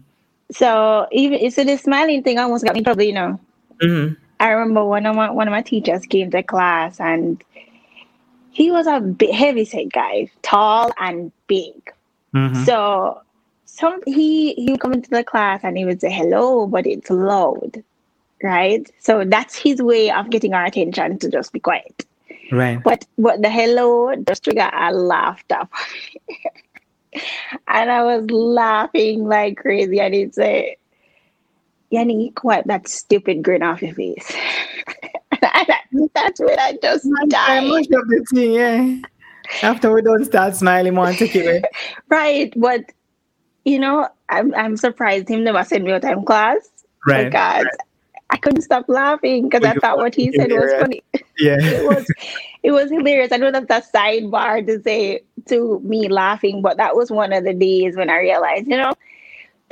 So 0.51 1.07
even 1.11 1.49
so, 1.51 1.63
the 1.63 1.75
smiling 1.77 2.23
thing 2.23 2.37
almost 2.39 2.63
got 2.63 2.75
me 2.75 2.83
trouble. 2.83 3.03
You 3.03 3.13
know, 3.13 3.39
hmm 3.81 4.13
I 4.43 4.49
remember 4.51 4.83
one 4.83 5.05
of 5.05 5.15
my 5.15 5.31
one 5.31 5.47
of 5.47 5.53
my 5.53 5.61
teachers 5.61 6.05
came 6.05 6.29
to 6.31 6.43
class 6.43 6.99
and 6.99 7.41
he 8.51 8.71
was 8.71 8.87
a 8.87 8.99
big, 8.99 9.31
heavy 9.31 9.65
set 9.65 9.89
guy, 9.91 10.29
tall 10.41 10.91
and 10.99 11.31
big. 11.47 11.93
hmm 12.33 12.65
So 12.65 13.21
some 13.65 14.01
he 14.05 14.53
he 14.55 14.71
would 14.71 14.81
come 14.81 14.93
into 14.93 15.09
the 15.09 15.23
class 15.23 15.61
and 15.63 15.77
he 15.77 15.85
would 15.85 16.01
say 16.01 16.11
hello, 16.11 16.67
but 16.67 16.85
it's 16.85 17.09
loud, 17.09 17.83
right? 18.43 18.89
So 18.99 19.23
that's 19.25 19.55
his 19.55 19.81
way 19.81 20.11
of 20.11 20.29
getting 20.29 20.53
our 20.53 20.65
attention 20.65 21.19
to 21.19 21.29
just 21.29 21.53
be 21.53 21.59
quiet. 21.61 22.05
Right. 22.51 22.83
But 22.83 23.05
but 23.17 23.41
the 23.41 23.49
hello 23.49 24.13
just 24.27 24.43
trigger 24.43 24.69
a 24.73 24.91
laughter. 24.93 25.61
and 27.67 27.91
I 27.91 28.03
was 28.03 28.29
laughing 28.29 29.25
like 29.25 29.57
crazy. 29.57 29.99
And 30.01 30.13
he'd 30.13 30.35
say, 30.35 30.77
Yanni, 31.93 32.33
wipe 32.43 32.65
that 32.65 32.87
stupid 32.87 33.43
grin 33.43 33.61
off 33.61 33.83
your 33.83 33.93
face. 33.93 34.33
that's 36.15 36.39
when 36.39 36.57
I 36.59 36.75
just 36.81 37.07
died. 37.27 37.67
mush 37.67 37.85
up 37.85 38.03
the 38.07 38.25
thing, 38.33 38.53
yeah. 38.53 38.97
After 39.61 39.93
we 39.93 40.01
don't 40.01 40.25
start 40.25 40.55
smiling, 40.55 40.95
to 40.95 41.13
take 41.13 41.35
it 41.35 41.45
away. 41.45 41.61
Right. 42.09 42.51
But 42.55 42.85
you 43.63 43.77
know, 43.77 44.09
I'm 44.29 44.55
I'm 44.55 44.75
surprised 44.75 45.29
him 45.29 45.43
never 45.43 45.63
sent 45.63 45.83
me 45.83 45.91
out 45.91 46.01
time 46.01 46.23
class. 46.23 46.67
Right. 47.05 47.25
Because 47.25 47.67
I 48.31 48.37
couldn't 48.37 48.61
stop 48.61 48.85
laughing 48.87 49.47
because 49.47 49.63
I 49.63 49.75
thought 49.75 49.97
what 49.97 50.15
he 50.15 50.31
said 50.31 50.51
was 50.51 50.73
funny. 50.79 51.03
Yeah. 51.37 51.57
it 51.59 51.85
was 51.85 52.07
it 52.63 52.71
was 52.71 52.89
hilarious. 52.89 53.31
I 53.31 53.37
know 53.37 53.51
that's 53.51 53.69
a 53.69 53.97
sidebar 53.97 54.65
to 54.65 54.81
say 54.81 55.21
to 55.47 55.79
me 55.81 56.07
laughing, 56.07 56.63
but 56.63 56.77
that 56.77 56.95
was 56.95 57.11
one 57.11 57.33
of 57.33 57.43
the 57.43 57.53
days 57.53 57.95
when 57.95 58.09
I 58.09 58.17
realized, 58.17 58.67
you 58.67 58.77
know, 58.77 58.93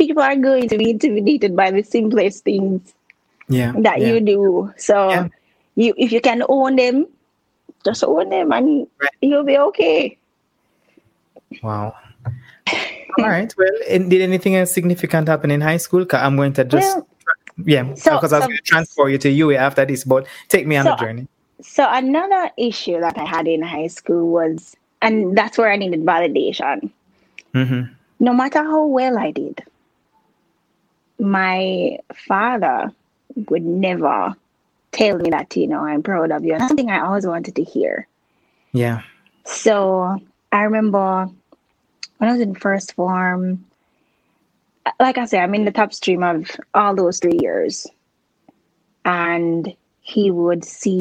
people 0.02 0.24
are 0.24 0.36
going 0.36 0.68
to 0.70 0.78
be 0.78 0.90
intimidated 0.92 1.56
by 1.56 1.70
the 1.72 1.84
simplest 1.84 2.44
things 2.44 2.94
Yeah. 3.50 3.74
that 3.86 4.02
yeah. 4.02 4.08
you 4.08 4.20
do. 4.22 4.74
So 4.78 5.10
Yeah. 5.10 5.28
you 5.76 5.94
if 5.98 6.12
you 6.12 6.22
can 6.22 6.44
own 6.50 6.76
them, 6.76 7.06
just 7.86 8.04
own 8.04 8.30
them 8.30 8.52
and 8.52 8.88
Right. 9.02 9.18
you'll 9.22 9.44
be 9.46 9.58
okay. 9.70 10.18
Wow. 11.64 11.94
All 13.20 13.28
right. 13.28 13.54
Well, 13.58 13.76
and 13.90 14.10
did 14.10 14.22
anything 14.22 14.56
else 14.56 14.72
significant 14.72 15.28
happen 15.28 15.52
in 15.52 15.62
high 15.62 15.78
school? 15.78 16.06
'Cause 16.06 16.22
I'm 16.24 16.36
going 16.38 16.54
to 16.54 16.64
just 16.64 16.98
Well, 16.98 17.08
yeah, 17.66 17.94
so- 17.96 18.16
because 18.16 18.32
I 18.34 18.38
was 18.40 18.44
so- 18.46 18.48
going 18.50 18.58
to 18.58 18.64
transfer 18.64 19.10
you 19.10 19.18
to 19.20 19.30
UA 19.30 19.58
after 19.58 19.86
this, 19.86 20.04
but 20.04 20.26
take 20.48 20.66
me 20.66 20.78
on 20.78 20.86
So- 20.86 20.92
the 20.92 20.98
journey. 21.04 21.28
So 21.62 21.86
another 21.88 22.50
issue 22.58 23.00
that 23.02 23.18
I 23.20 23.26
had 23.26 23.48
in 23.48 23.62
high 23.62 23.88
school 23.88 24.30
was 24.32 24.76
and 25.04 25.36
that's 25.38 25.58
where 25.58 25.70
I 25.72 25.78
needed 25.78 26.06
validation. 26.06 26.90
hmm 27.54 27.82
no 28.20 28.34
matter 28.34 28.62
how 28.64 28.86
well 28.86 29.18
I 29.18 29.32
did, 29.32 29.64
my 31.22 32.00
father 32.28 32.92
would 33.50 33.64
never 33.64 34.36
tell 34.92 35.18
me 35.20 35.30
that, 35.30 35.56
you 35.56 35.68
know, 35.68 35.80
I'm 35.86 36.04
proud 36.04 36.32
of 36.32 36.44
you. 36.44 36.54
And 36.54 36.62
that's 36.62 36.70
something 36.70 36.90
I 36.90 37.06
always 37.06 37.26
wanted 37.26 37.56
to 37.56 37.64
hear. 37.64 38.08
Yeah. 38.74 39.04
So 39.46 40.20
I 40.52 40.64
remember 40.64 41.30
when 42.18 42.30
I 42.30 42.34
was 42.34 42.42
in 42.42 42.56
first 42.56 42.94
form, 42.96 43.66
like 45.00 45.18
I 45.20 45.26
said, 45.26 45.44
I'm 45.44 45.54
in 45.56 45.66
the 45.66 45.72
top 45.72 45.94
stream 45.94 46.24
of 46.24 46.50
all 46.74 46.96
those 46.96 47.20
three 47.20 47.38
years. 47.40 47.86
And 49.06 49.74
he 50.02 50.32
would 50.32 50.66
see, 50.66 51.00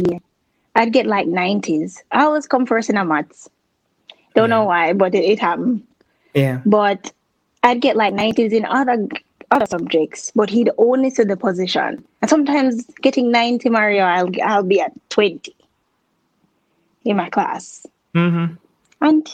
I'd 0.74 0.92
get 0.92 1.06
like 1.06 1.26
90s. 1.26 1.98
I 2.12 2.24
always 2.24 2.46
come 2.46 2.66
first 2.66 2.90
in 2.90 2.96
a 2.96 3.04
maths. 3.04 3.48
Don't 4.34 4.50
know 4.50 4.64
why, 4.64 4.92
but 4.92 5.14
it, 5.14 5.24
it 5.24 5.40
happened 5.40 5.82
Yeah. 6.34 6.60
but 6.64 7.12
I'd 7.62 7.80
get 7.80 7.96
like 7.96 8.14
90s 8.14 8.52
in 8.52 8.64
other 8.64 9.08
other 9.50 9.66
subjects, 9.66 10.30
but 10.34 10.48
he'd 10.50 10.70
only 10.78 11.10
see 11.10 11.24
the 11.24 11.36
position. 11.36 12.04
And 12.22 12.28
sometimes 12.30 12.84
getting 13.02 13.30
90 13.30 13.68
Mario, 13.70 14.04
I'll 14.04 14.30
I'll 14.44 14.62
be 14.62 14.80
at 14.80 14.92
20 15.10 15.54
in 17.04 17.16
my 17.16 17.28
class. 17.30 17.86
hmm 18.14 18.46
And 19.00 19.28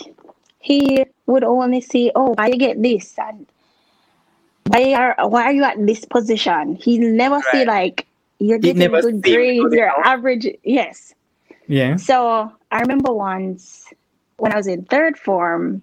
he 0.61 1.05
would 1.27 1.45
only 1.45 1.81
see, 1.81 2.11
oh, 2.15 2.35
why 2.37 2.49
you 2.49 2.57
get 2.57 2.83
this 2.83 3.15
and 3.19 3.47
why 4.69 4.95
are 4.95 5.29
why 5.29 5.45
are 5.45 5.53
you 5.53 5.65
at 5.65 5.85
this 5.87 6.05
position? 6.05 6.77
He 6.77 6.99
never 6.99 7.41
see 7.53 7.59
Right. 7.59 7.67
like 7.67 8.07
you're 8.39 8.59
getting 8.59 8.91
good 8.91 9.23
grades, 9.23 9.73
you're 9.73 10.07
average. 10.07 10.47
Yes. 10.65 11.15
Yeah. 11.69 11.97
So 11.97 12.51
I 12.71 12.81
remember 12.81 13.13
once 13.13 13.93
when 14.39 14.53
I 14.53 14.57
was 14.57 14.67
in 14.67 14.85
third 14.85 15.19
form, 15.19 15.83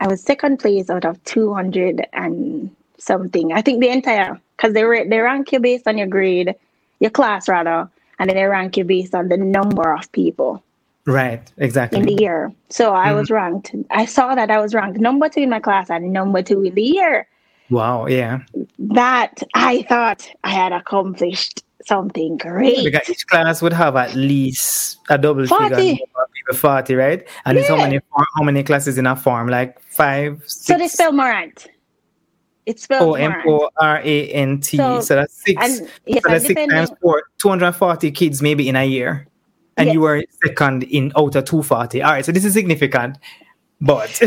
I 0.00 0.06
was 0.08 0.22
second 0.22 0.58
place 0.58 0.88
out 0.90 1.04
of 1.04 1.22
200 1.24 2.06
and 2.12 2.70
something. 2.98 3.52
I 3.52 3.62
think 3.62 3.80
the 3.80 3.88
entire, 3.88 4.40
because 4.56 4.72
they, 4.72 4.84
ra- 4.84 5.04
they 5.08 5.18
rank 5.20 5.52
you 5.52 5.60
based 5.60 5.86
on 5.86 5.98
your 5.98 6.06
grade, 6.06 6.54
your 7.00 7.10
class 7.10 7.48
rather, 7.48 7.88
and 8.18 8.30
then 8.30 8.36
they 8.36 8.44
rank 8.44 8.76
you 8.76 8.84
based 8.84 9.14
on 9.14 9.28
the 9.28 9.36
number 9.36 9.92
of 9.92 10.10
people 10.12 10.62
Right, 11.06 11.40
exactly. 11.58 12.00
in 12.00 12.06
the 12.06 12.14
year. 12.14 12.52
So 12.68 12.92
I 12.92 13.06
mm-hmm. 13.08 13.16
was 13.16 13.30
ranked. 13.30 13.74
I 13.90 14.06
saw 14.06 14.34
that 14.34 14.50
I 14.50 14.60
was 14.60 14.74
ranked 14.74 14.98
number 14.98 15.28
two 15.28 15.40
in 15.40 15.50
my 15.50 15.60
class 15.60 15.88
and 15.88 16.12
number 16.12 16.42
two 16.42 16.62
in 16.64 16.74
the 16.74 16.82
year. 16.82 17.28
Wow, 17.70 18.06
yeah. 18.06 18.40
That 18.78 19.40
I 19.54 19.82
thought 19.82 20.28
I 20.42 20.50
had 20.50 20.72
accomplished 20.72 21.62
something 21.84 22.36
great. 22.38 22.84
Because 22.84 23.08
each 23.08 23.26
class 23.28 23.62
would 23.62 23.72
have 23.72 23.94
at 23.94 24.16
least 24.16 24.98
a 25.08 25.16
double 25.16 25.46
figure 25.46 25.56
40. 25.56 25.70
number 25.70 26.22
of 26.22 26.32
people, 26.32 26.54
40, 26.56 26.94
right? 26.96 27.28
And 27.44 27.56
it's 27.56 27.68
how 27.68 27.76
many 27.76 28.00
how 28.36 28.42
many 28.42 28.64
classes 28.64 28.98
in 28.98 29.06
a 29.06 29.14
form? 29.14 29.46
Like 29.48 29.80
five, 29.82 30.42
six. 30.46 30.66
So 30.66 30.76
they 30.76 30.88
spell 30.88 31.12
Morant. 31.12 31.68
It's 32.66 32.82
spelled 32.82 33.02
O 33.10 33.14
M. 33.14 33.32
O 33.46 33.70
R 33.80 34.00
A 34.04 34.28
N 34.28 34.60
T. 34.60 34.76
So- 34.76 35.00
So 35.00 35.14
that's 35.14 35.34
six. 35.44 35.62
And 35.62 35.88
yes, 36.04 36.22
so 36.24 36.30
that's 36.30 36.46
six 36.46 36.66
times 36.66 36.90
four, 37.00 37.22
240 37.38 38.10
kids 38.10 38.42
maybe 38.42 38.68
in 38.68 38.76
a 38.76 38.84
year. 38.84 39.26
And 39.78 39.92
you 39.92 40.00
were 40.00 40.24
second 40.44 40.84
in 40.84 41.12
out 41.16 41.36
of 41.36 41.44
240. 41.44 42.02
All 42.02 42.10
right, 42.12 42.24
so 42.24 42.32
this 42.32 42.44
is 42.44 42.54
significant. 42.54 43.18
But 43.80 44.20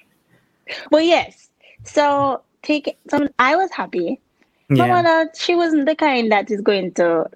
well, 0.90 1.00
yes. 1.00 1.48
So 1.84 2.42
take 2.62 2.98
some. 3.08 3.28
I 3.38 3.56
was 3.56 3.70
happy. 3.70 4.20
My 4.68 4.86
yeah, 4.86 5.02
mother, 5.02 5.30
she 5.34 5.54
wasn't 5.54 5.86
the 5.86 5.94
kind 5.96 6.30
that 6.30 6.50
is 6.50 6.60
going 6.60 6.92
to 6.94 7.28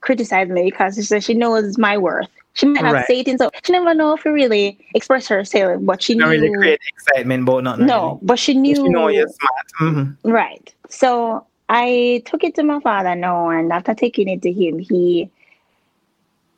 criticize 0.00 0.48
me 0.48 0.64
because 0.64 0.94
she 1.06 1.20
she 1.20 1.34
knows 1.34 1.76
my 1.78 1.98
worth. 1.98 2.28
She 2.58 2.66
might 2.66 2.82
not 2.82 2.92
Right. 2.94 3.06
say 3.06 3.20
it 3.20 3.28
in 3.28 3.38
so 3.38 3.50
she 3.64 3.70
never 3.70 3.94
know 3.94 4.14
if 4.14 4.22
she 4.22 4.30
really 4.30 4.78
express 4.92 5.28
herself, 5.28 5.78
but 5.82 6.02
she 6.02 6.14
knew 6.14 6.24
not 6.24 6.30
really 6.30 6.50
create 6.58 6.80
excitement, 6.88 7.44
but 7.46 7.62
not 7.62 7.78
no, 7.78 8.18
but 8.20 8.36
she 8.36 8.52
knew 8.54 8.74
You 8.74 8.90
know 8.90 9.06
you're 9.06 9.28
smart. 9.28 9.94
hmm 9.94 10.10
right. 10.28 10.74
So 10.88 11.46
I 11.68 12.20
took 12.26 12.42
it 12.42 12.56
to 12.56 12.64
my 12.64 12.80
father 12.80 13.14
now, 13.14 13.50
and 13.50 13.72
after 13.72 13.94
taking 13.94 14.26
it 14.28 14.42
to 14.42 14.52
him, 14.52 14.80
he 14.80 15.30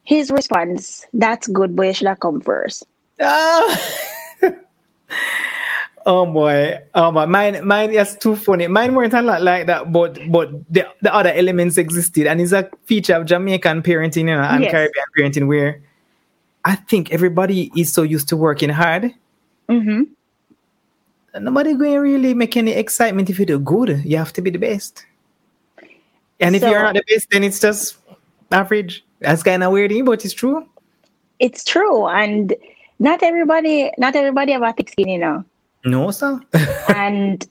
his 0.05 0.31
response, 0.31 1.07
that's 1.13 1.47
good, 1.49 1.77
but 1.77 1.83
you 1.89 1.93
should 1.93 2.07
have 2.09 2.19
come 2.21 2.41
first. 2.41 2.85
Ah. 3.21 3.79
oh 6.07 6.25
boy, 6.25 6.79
oh 6.95 7.13
boy, 7.13 7.27
mine, 7.27 7.67
mine 7.67 7.91
is 7.93 8.17
too 8.17 8.37
funny. 8.37 8.67
Mine 8.69 8.95
weren't 8.95 9.13
a 9.13 9.21
lot 9.21 9.43
like 9.43 9.67
that, 9.67 9.93
but 9.93 10.19
but 10.33 10.49
the, 10.73 10.89
the 11.03 11.15
other 11.15 11.31
elements 11.35 11.77
existed, 11.77 12.27
and 12.27 12.41
it's 12.41 12.53
a 12.53 12.71
feature 12.87 13.17
of 13.17 13.27
Jamaican 13.27 13.83
parenting 13.83 14.33
you 14.33 14.37
know, 14.37 14.41
and 14.41 14.63
Yes. 14.65 14.71
Caribbean 14.73 15.05
parenting 15.19 15.47
where 15.47 15.83
I 16.65 16.77
think 16.77 17.13
everybody 17.13 17.71
is 17.77 17.93
so 17.93 18.03
used 18.03 18.29
to 18.29 18.37
working 18.37 18.71
hard. 18.71 19.15
hmm 19.69 20.03
Nobody 21.39 21.75
going 21.75 21.93
to 21.93 21.99
really 22.01 22.35
make 22.35 22.57
any 22.57 22.73
excitement 22.73 23.31
if 23.31 23.39
you 23.39 23.47
do 23.47 23.59
good. 23.61 24.03
You 24.05 24.17
have 24.17 24.33
to 24.33 24.43
be 24.43 24.51
the 24.51 24.59
best, 24.59 25.07
and 26.41 26.57
if 26.57 26.63
So- 26.63 26.71
you're 26.71 26.83
not 26.83 26.95
the 26.95 27.05
best, 27.09 27.31
then 27.31 27.45
it's 27.45 27.61
just 27.61 27.97
average. 28.51 29.05
That's 29.21 29.43
kind 29.45 29.63
of 29.63 29.71
weird, 29.73 29.93
but 30.05 30.25
it's 30.25 30.35
true. 30.35 30.67
It's 31.39 31.63
true, 31.65 32.07
and 32.09 32.53
not 32.99 33.23
everybody, 33.23 33.93
not 33.97 34.17
everybody 34.17 34.53
have 34.53 34.63
a 34.63 34.73
thick 34.73 34.91
skin, 34.91 35.09
you 35.09 35.19
know. 35.19 35.45
No, 35.85 36.11
sir. 36.11 36.41
and 36.95 37.47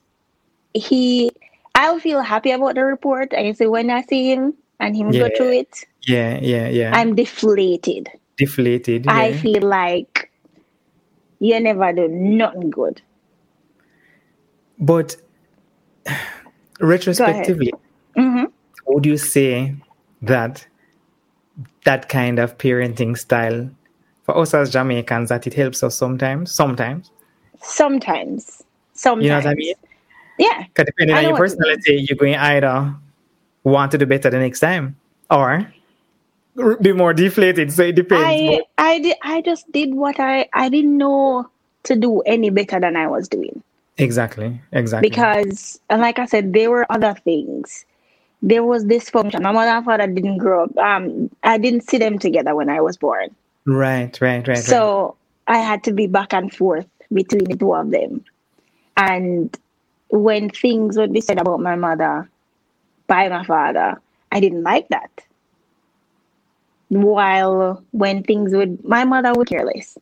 he 0.73 1.31
I'll 1.75 1.99
feel 1.99 2.21
happy 2.21 2.51
about 2.51 2.75
the 2.75 2.83
report. 2.83 3.33
I 3.33 3.53
say 3.53 3.67
when 3.67 3.89
I 3.89 4.01
see 4.03 4.33
him 4.33 4.53
and 4.81 4.95
him 4.95 5.09
go 5.11 5.25
Yeah. 5.25 5.29
through 5.37 5.53
it, 5.53 5.85
yeah, 6.03 6.37
yeah, 6.41 6.67
yeah. 6.67 6.91
I'm 6.93 7.15
deflated. 7.15 8.09
Deflated. 8.39 9.07
I 9.07 9.33
feel 9.33 9.61
like 9.61 10.31
you 11.39 11.59
never 11.59 11.93
do 11.93 12.07
nothing 12.07 12.71
good. 12.71 13.01
But 14.79 15.17
retrospectively, 16.79 17.73
hmm 18.15 18.45
would 18.87 19.05
you 19.05 19.17
say 19.17 19.75
that 20.23 20.65
that 21.85 22.09
kind 22.09 22.39
of 22.39 22.57
parenting 22.57 23.15
style 23.15 23.69
for 24.23 24.35
us 24.35 24.53
as 24.55 24.71
Jamaicans 24.71 25.29
that 25.29 25.45
it 25.45 25.53
helps 25.53 25.83
us 25.83 25.95
sometimes? 25.95 26.51
Sometimes, 26.51 27.11
Sometimes. 27.61 28.63
Sometimes. 28.93 29.23
you 29.23 29.29
know 29.29 29.37
what 29.37 29.45
I 29.45 29.53
mean? 29.53 29.75
Yeah. 30.39 30.63
Because 30.63 30.85
depending 30.85 31.15
on 31.17 31.23
your 31.23 31.31
you 31.33 31.37
personality, 31.37 32.05
you're 32.07 32.17
going 32.17 32.35
either 32.35 32.95
want 33.63 33.91
to 33.91 33.97
do 33.97 34.05
better 34.05 34.29
the 34.29 34.39
next 34.39 34.61
time 34.61 34.97
or 35.29 35.71
be 36.81 36.93
more 36.93 37.13
deflated. 37.13 37.71
So 37.71 37.83
it 37.83 37.95
depends. 37.95 38.23
I 38.25 38.61
I 38.77 38.99
did 38.99 39.17
I 39.23 39.41
just 39.41 39.71
did 39.71 39.93
what 39.93 40.19
I 40.19 40.47
I 40.53 40.69
didn't 40.69 40.97
know 40.97 41.49
to 41.83 41.95
do 41.95 42.21
any 42.21 42.49
better 42.49 42.79
than 42.79 42.95
I 42.95 43.07
was 43.07 43.27
doing. 43.27 43.63
Exactly, 43.97 44.61
exactly. 44.71 45.09
because 45.09 45.79
and 45.89 46.01
like 46.01 46.19
I 46.19 46.25
said, 46.25 46.53
there 46.53 46.71
were 46.71 46.85
other 46.89 47.15
things. 47.23 47.85
There 48.41 48.63
was 48.63 48.85
dysfunction. 48.85 49.41
My 49.41 49.51
mother 49.51 49.71
and 49.71 49.85
father 49.85 50.07
didn't 50.07 50.37
grow 50.37 50.63
up. 50.63 50.77
Um, 50.77 51.29
I 51.43 51.57
didn't 51.57 51.81
see 51.89 51.97
them 51.97 52.17
together 52.17 52.55
when 52.55 52.69
I 52.69 52.79
was 52.79 52.95
born. 52.95 53.35
right, 53.65 54.15
right, 54.21 54.37
right. 54.37 54.47
right. 54.47 54.57
So 54.57 55.17
I 55.47 55.57
had 55.57 55.83
to 55.85 55.91
be 55.91 56.07
back 56.07 56.33
and 56.33 56.53
forth 56.53 56.87
between 57.11 57.43
the 57.43 57.57
two 57.57 57.73
of 57.73 57.91
them. 57.91 58.23
And 58.95 59.57
when 60.09 60.49
things 60.49 60.97
would 60.97 61.11
be 61.11 61.21
said 61.21 61.39
about 61.39 61.59
my 61.59 61.75
mother 61.75 62.29
by 63.07 63.27
my 63.27 63.43
father, 63.43 63.99
I 64.31 64.39
didn't 64.39 64.63
like 64.63 64.87
that. 64.89 65.11
While 66.89 67.83
when 67.91 68.23
things 68.23 68.53
would, 68.53 68.83
my 68.83 69.05
mother 69.05 69.31
would 69.33 69.47
care 69.47 69.65
less. 69.65 69.97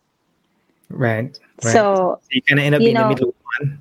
right, 0.89 1.37
right. 1.63 1.73
So 1.73 2.19
you 2.31 2.41
kind 2.43 2.59
of 2.59 2.65
end 2.65 2.75
up 2.75 2.79
being 2.79 2.95
the 2.95 3.07
middle 3.09 3.35
one 3.59 3.77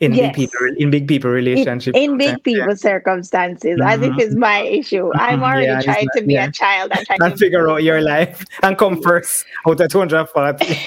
in 0.00 0.12
Yes. 0.14 0.26
big 0.28 0.34
people 0.50 0.60
in 0.76 0.90
big 0.90 1.08
people 1.08 1.30
in, 1.30 1.34
relationships. 1.36 1.98
in 1.98 2.16
big 2.18 2.28
sometimes, 2.30 2.42
yeah. 2.46 2.62
people 2.64 2.76
circumstances, 2.76 3.80
as 3.82 4.00
if 4.02 4.12
Mhm. 4.12 4.20
it's 4.20 4.34
my 4.36 4.60
issue. 4.60 5.10
I'm 5.16 5.42
already 5.42 5.66
Yeah, 5.66 5.80
trying 5.82 6.06
not- 6.14 6.20
to 6.20 6.26
be 6.26 6.34
yeah. 6.34 6.46
a 6.46 6.52
child 6.52 6.92
and 6.96 7.06
trying 7.06 7.22
and 7.22 7.32
to 7.32 7.36
figure 7.38 7.68
out 7.70 7.82
your 7.82 8.00
life 8.02 8.44
and 8.62 8.78
come 8.78 9.00
first 9.02 9.44
out 9.66 9.80
of 9.80 9.88
240. 9.90 10.78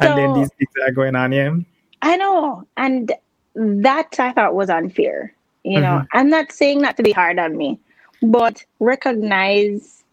and 0.00 0.18
then 0.18 0.32
these 0.34 0.50
things 0.58 0.70
are 0.86 0.92
going 0.92 1.16
on, 1.16 1.32
yeah. 1.32 1.54
I 2.02 2.16
know. 2.16 2.64
And 2.76 3.12
that 3.54 4.16
I 4.18 4.32
thought 4.32 4.54
was 4.54 4.68
unfair. 4.68 5.32
You 5.62 5.80
know, 5.80 6.00
Mm-hmm. 6.04 6.18
I'm 6.18 6.28
not 6.28 6.52
saying 6.52 6.82
that 6.82 6.96
to 6.98 7.02
be 7.02 7.12
hard 7.12 7.38
on 7.38 7.56
me, 7.56 7.78
but 8.22 8.62
recognize 8.80 10.03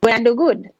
when 0.00 0.14
I 0.14 0.22
do 0.22 0.34
good. 0.34 0.70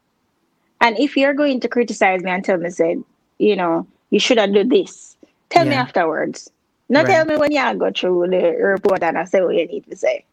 And 0.81 0.99
if 0.99 1.17
you're 1.17 1.35
going 1.35 1.61
to 1.61 1.69
criticize 1.69 2.23
me 2.23 2.31
and 2.31 2.45
tell 2.45 2.57
me, 2.57 2.71
said, 2.71 3.03
you 3.39 3.57
know, 3.57 3.87
you 4.11 4.19
should 4.19 4.39
have 4.39 4.53
done 4.55 4.69
this, 4.69 5.17
tell 5.51 5.65
me 5.67 5.75
afterwards. 5.75 6.51
Not 6.89 7.05
Right. 7.05 7.15
tell 7.15 7.25
me 7.27 7.37
when 7.37 7.53
you 7.53 7.75
go 7.79 7.91
through 7.93 8.29
the 8.31 8.57
report 8.59 9.03
and 9.03 9.17
I 9.19 9.25
say 9.25 9.43
what 9.43 9.55
you 9.55 9.67
need 9.67 9.85
to 9.91 9.97
say. 9.97 10.25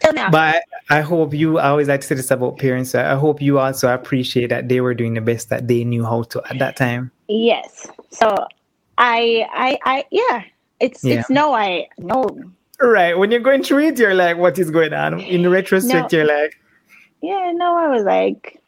Tell 0.00 0.12
me. 0.12 0.22
But 0.30 0.62
I 0.90 1.00
hope 1.02 1.34
you, 1.34 1.58
I 1.58 1.68
always 1.68 1.88
like 1.88 2.00
to 2.00 2.06
say 2.06 2.14
this 2.14 2.30
about 2.30 2.58
parents. 2.58 2.94
I 2.94 3.14
hope 3.14 3.42
you 3.42 3.58
also 3.58 3.92
appreciate 3.92 4.48
that 4.48 4.68
they 4.68 4.80
were 4.80 4.94
doing 4.94 5.14
the 5.14 5.20
best 5.20 5.50
that 5.50 5.68
they 5.68 5.84
knew 5.84 6.04
how 6.04 6.22
to 6.24 6.42
at 6.50 6.58
that 6.58 6.76
time. 6.76 7.10
Yes. 7.28 7.86
So 8.10 8.34
I 8.96 9.46
I 9.52 9.78
I 9.84 10.04
yeah. 10.10 10.42
It's 10.80 11.04
Yeah. 11.04 11.20
it's 11.20 11.30
no 11.30 11.52
I 11.52 11.88
no 11.98 12.26
Right. 12.80 13.18
When 13.18 13.30
you're 13.32 13.40
going 13.40 13.64
through 13.64 13.88
it, 13.88 13.98
you're 13.98 14.14
like, 14.14 14.36
what 14.38 14.56
is 14.58 14.70
going 14.70 14.92
on? 14.94 15.20
In 15.20 15.48
retrospect, 15.50 16.12
No. 16.12 16.18
you're 16.18 16.26
like, 16.28 16.54
yeah, 17.22 17.52
no, 17.54 17.76
I 17.76 17.88
was 17.88 18.04
like 18.04 18.60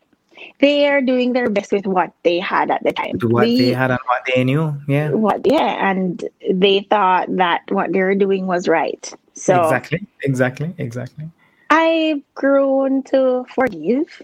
they 0.60 0.88
are 0.88 1.00
doing 1.00 1.32
their 1.32 1.50
best 1.50 1.72
with 1.72 1.86
what 1.86 2.12
they 2.22 2.38
had 2.38 2.70
at 2.70 2.82
the 2.82 2.92
time. 2.92 3.18
what 3.22 3.46
We- 3.46 3.58
they 3.58 3.72
had 3.72 3.90
and 3.90 4.00
what 4.06 4.22
they 4.34 4.44
knew. 4.44 4.74
Yeah. 4.86 5.10
what 5.10 5.40
yeah, 5.44 5.90
and 5.90 6.24
they 6.50 6.86
thought 6.90 7.34
that 7.36 7.62
what 7.70 7.92
they 7.92 8.00
were 8.00 8.14
doing 8.14 8.46
was 8.46 8.68
right. 8.68 9.12
So 9.34 9.62
Exactly. 9.62 10.06
Exactly. 10.22 10.74
Exactly. 10.78 11.30
I've 11.70 12.22
grown 12.34 13.02
to 13.04 13.46
forgive. 13.54 14.22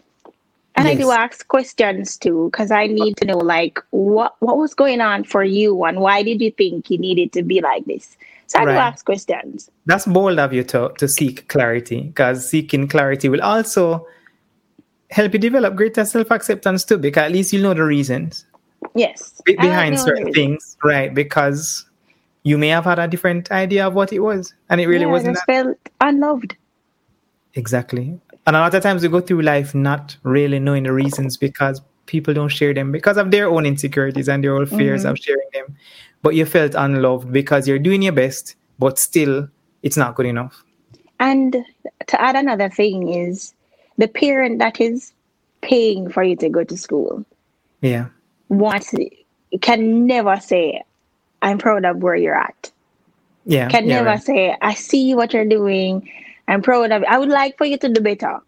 And 0.78 0.86
I 0.86 0.94
do 0.94 1.10
ask 1.10 1.48
questions 1.48 2.18
too, 2.18 2.50
because 2.52 2.70
I 2.70 2.86
need 2.86 3.16
to 3.18 3.24
know 3.24 3.38
like 3.38 3.80
what 3.90 4.36
what 4.40 4.58
was 4.58 4.74
going 4.74 5.00
on 5.00 5.24
for 5.24 5.42
you 5.42 5.84
and 5.84 6.00
why 6.00 6.22
did 6.22 6.42
you 6.42 6.50
think 6.50 6.90
you 6.90 6.98
needed 6.98 7.32
to 7.32 7.42
be 7.42 7.62
like 7.62 7.86
this? 7.86 8.18
So 8.46 8.58
I 8.58 8.64
do 8.66 8.70
ask 8.72 9.04
questions. 9.04 9.70
That's 9.86 10.04
bold 10.04 10.38
of 10.38 10.52
you 10.52 10.64
to, 10.64 10.92
to 10.98 11.08
seek 11.08 11.48
clarity 11.48 12.02
because 12.02 12.48
seeking 12.48 12.88
clarity 12.88 13.30
will 13.30 13.42
also 13.42 14.06
help 15.10 15.32
you 15.32 15.38
develop 15.38 15.76
greater 15.76 16.04
self 16.04 16.30
acceptance 16.30 16.84
too, 16.84 16.98
because 16.98 17.24
at 17.24 17.32
least 17.32 17.52
you 17.52 17.60
know 17.62 17.74
the 17.74 17.84
reasons 17.84 18.44
Yes. 18.94 19.40
be- 19.44 19.56
behind 19.56 19.98
certain 19.98 20.32
things, 20.32 20.76
right? 20.84 21.14
Because 21.14 21.84
you 22.44 22.56
may 22.58 22.68
have 22.68 22.84
had 22.84 22.98
a 22.98 23.08
different 23.08 23.50
idea 23.50 23.86
of 23.86 23.94
what 23.94 24.12
it 24.12 24.20
was, 24.20 24.54
and 24.70 24.80
it 24.80 24.86
really 24.86 25.04
yeah, 25.04 25.10
wasn't 25.10 25.36
just 25.36 25.46
that. 25.46 25.64
felt 25.64 25.78
unloved. 26.00 26.56
Exactly. 27.54 28.18
And 28.46 28.54
a 28.56 28.60
lot 28.60 28.74
of 28.74 28.82
times 28.82 29.02
we 29.02 29.08
go 29.08 29.20
through 29.20 29.42
life 29.42 29.74
not 29.74 30.16
really 30.22 30.58
knowing 30.58 30.84
the 30.84 30.92
reasons 30.92 31.36
because 31.36 31.80
people 32.06 32.32
don't 32.32 32.48
share 32.50 32.72
them 32.72 32.92
because 32.92 33.16
of 33.16 33.30
their 33.32 33.48
own 33.48 33.66
insecurities 33.66 34.28
and 34.28 34.44
their 34.44 34.54
own 34.56 34.66
fears 34.66 35.02
Mm-hmm. 35.02 35.10
of 35.10 35.18
sharing 35.18 35.48
them. 35.52 35.76
But 36.22 36.34
you 36.34 36.44
felt 36.46 36.74
unloved 36.76 37.32
because 37.32 37.66
you're 37.66 37.78
doing 37.80 38.02
your 38.02 38.12
best, 38.12 38.54
but 38.78 38.98
still 38.98 39.48
it's 39.82 39.96
not 39.96 40.14
good 40.14 40.26
enough. 40.26 40.62
And 41.18 41.56
to 42.06 42.20
add 42.20 42.36
another 42.36 42.68
thing 42.68 43.08
is 43.08 43.54
the 43.98 44.08
parent 44.08 44.58
that 44.58 44.80
is 44.80 45.12
paying 45.62 46.08
for 46.10 46.22
you 46.22 46.36
to 46.36 46.48
go 46.48 46.64
to 46.64 46.76
school 46.76 47.24
Yeah. 47.80 48.06
wants 48.48 48.94
can 49.60 50.06
never 50.06 50.36
say, 50.40 50.82
I'm 51.42 51.58
proud 51.58 51.84
of 51.84 51.98
where 52.02 52.16
you're 52.16 52.34
at. 52.34 52.70
Yeah. 53.44 53.68
Can 53.68 53.86
yeah, 53.86 53.96
never 53.96 54.08
right. 54.10 54.22
say, 54.22 54.56
I 54.60 54.74
see 54.74 55.14
what 55.14 55.32
you're 55.32 55.44
doing. 55.48 56.10
I'm 56.48 56.62
proud 56.62 56.90
of 56.92 57.04
I 57.04 57.18
would 57.18 57.28
like 57.28 57.56
for 57.58 57.64
you 57.64 57.78
to 57.78 57.88
do 57.88 58.00
better. 58.00 58.38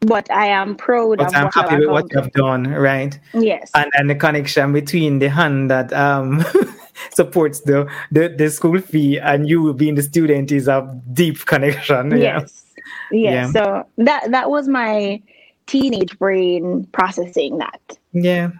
but 0.00 0.30
I 0.30 0.46
am 0.46 0.76
proud 0.76 1.18
but 1.18 1.28
of 1.28 1.34
I'm 1.34 1.44
what 1.44 1.54
happy 1.54 1.76
with 1.78 1.88
what 1.88 2.06
you've 2.12 2.32
done, 2.32 2.68
right? 2.68 3.18
Yes. 3.34 3.70
And 3.74 3.90
and 3.94 4.10
the 4.10 4.14
connection 4.14 4.72
between 4.72 5.18
the 5.20 5.28
hand 5.30 5.70
that 5.70 5.92
um 5.92 6.44
supports 7.14 7.60
the, 7.62 7.88
the 8.12 8.28
the 8.28 8.50
school 8.50 8.80
fee 8.80 9.18
and 9.18 9.48
you 9.48 9.72
being 9.74 9.94
the 9.94 10.02
student 10.02 10.52
is 10.52 10.68
a 10.68 10.84
deep 11.12 11.44
connection. 11.46 12.10
Yes. 12.12 12.20
Yes. 12.20 12.65
Yeah. 13.10 13.50
So 13.50 13.86
that 13.98 14.30
that 14.30 14.50
was 14.50 14.68
my 14.68 15.22
teenage 15.66 16.18
brain 16.18 16.86
processing 16.92 17.58
that. 17.58 17.98
Yeah. 18.12 18.50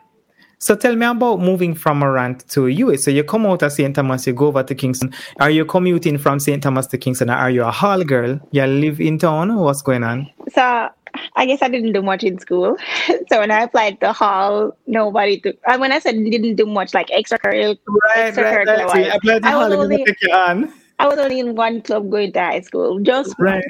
So 0.59 0.75
tell 0.75 0.97
me 0.97 1.05
about 1.07 1.41
moving 1.41 1.75
from 1.75 1.99
Morant 1.99 2.49
to 2.49 2.67
US. 2.69 3.05
So 3.05 3.11
you 3.11 3.23
come 3.23 3.47
out 3.47 3.63
of 3.63 3.73
St. 3.73 3.95
Thomas, 3.95 4.27
you 4.27 4.33
go 4.33 4.47
over 4.47 4.63
to 4.63 4.75
Kingston. 4.75 5.13
Are 5.39 5.51
you 5.51 5.65
commuting 5.67 6.17
from 6.19 6.41
St. 6.41 6.63
Thomas 6.63 6.87
to 6.89 6.99
Kingston? 6.99 7.29
Are 7.29 7.51
you 7.51 7.63
a 7.63 7.71
hall 7.71 8.03
girl? 8.03 8.41
You 8.53 8.65
live 8.65 9.01
in 9.01 9.19
town? 9.19 9.55
What's 9.57 9.83
going 9.83 10.03
on? 10.03 10.31
So 10.53 10.89
I 11.37 11.47
guess 11.47 11.61
I 11.63 11.69
didn't 11.69 11.93
do 11.93 12.03
much 12.03 12.25
in 12.25 12.39
school. 12.39 12.77
so 13.29 13.41
when 13.41 13.51
I 13.51 13.63
applied 13.63 14.01
to 14.01 14.13
Hall, 14.13 14.77
nobody 14.87 15.41
took. 15.41 15.57
And 15.67 15.81
when 15.81 15.93
I 15.93 15.99
said 15.99 16.15
didn't 16.15 16.57
do 16.57 16.67
much, 16.67 16.95
like 16.95 17.09
extracurricular, 17.09 17.79
Right, 18.17 18.37
right, 18.37 18.67
right. 18.67 19.11
So 19.11 19.17
applied 19.17 19.43
to 19.43 19.49
I 19.49 19.57
was 19.57 19.73
hall, 19.73 19.83
only- 19.83 20.05
take 20.05 20.23
you 20.23 20.33
on. 20.33 20.73
I 20.99 21.07
was 21.07 21.19
only 21.19 21.41
in 21.41 21.55
one 21.55 21.83
club 21.83 22.11
going 22.11 22.33
to 22.33 22.41
high 22.41 22.63
school, 22.63 22.99
just 23.01 23.39
one. 23.39 23.61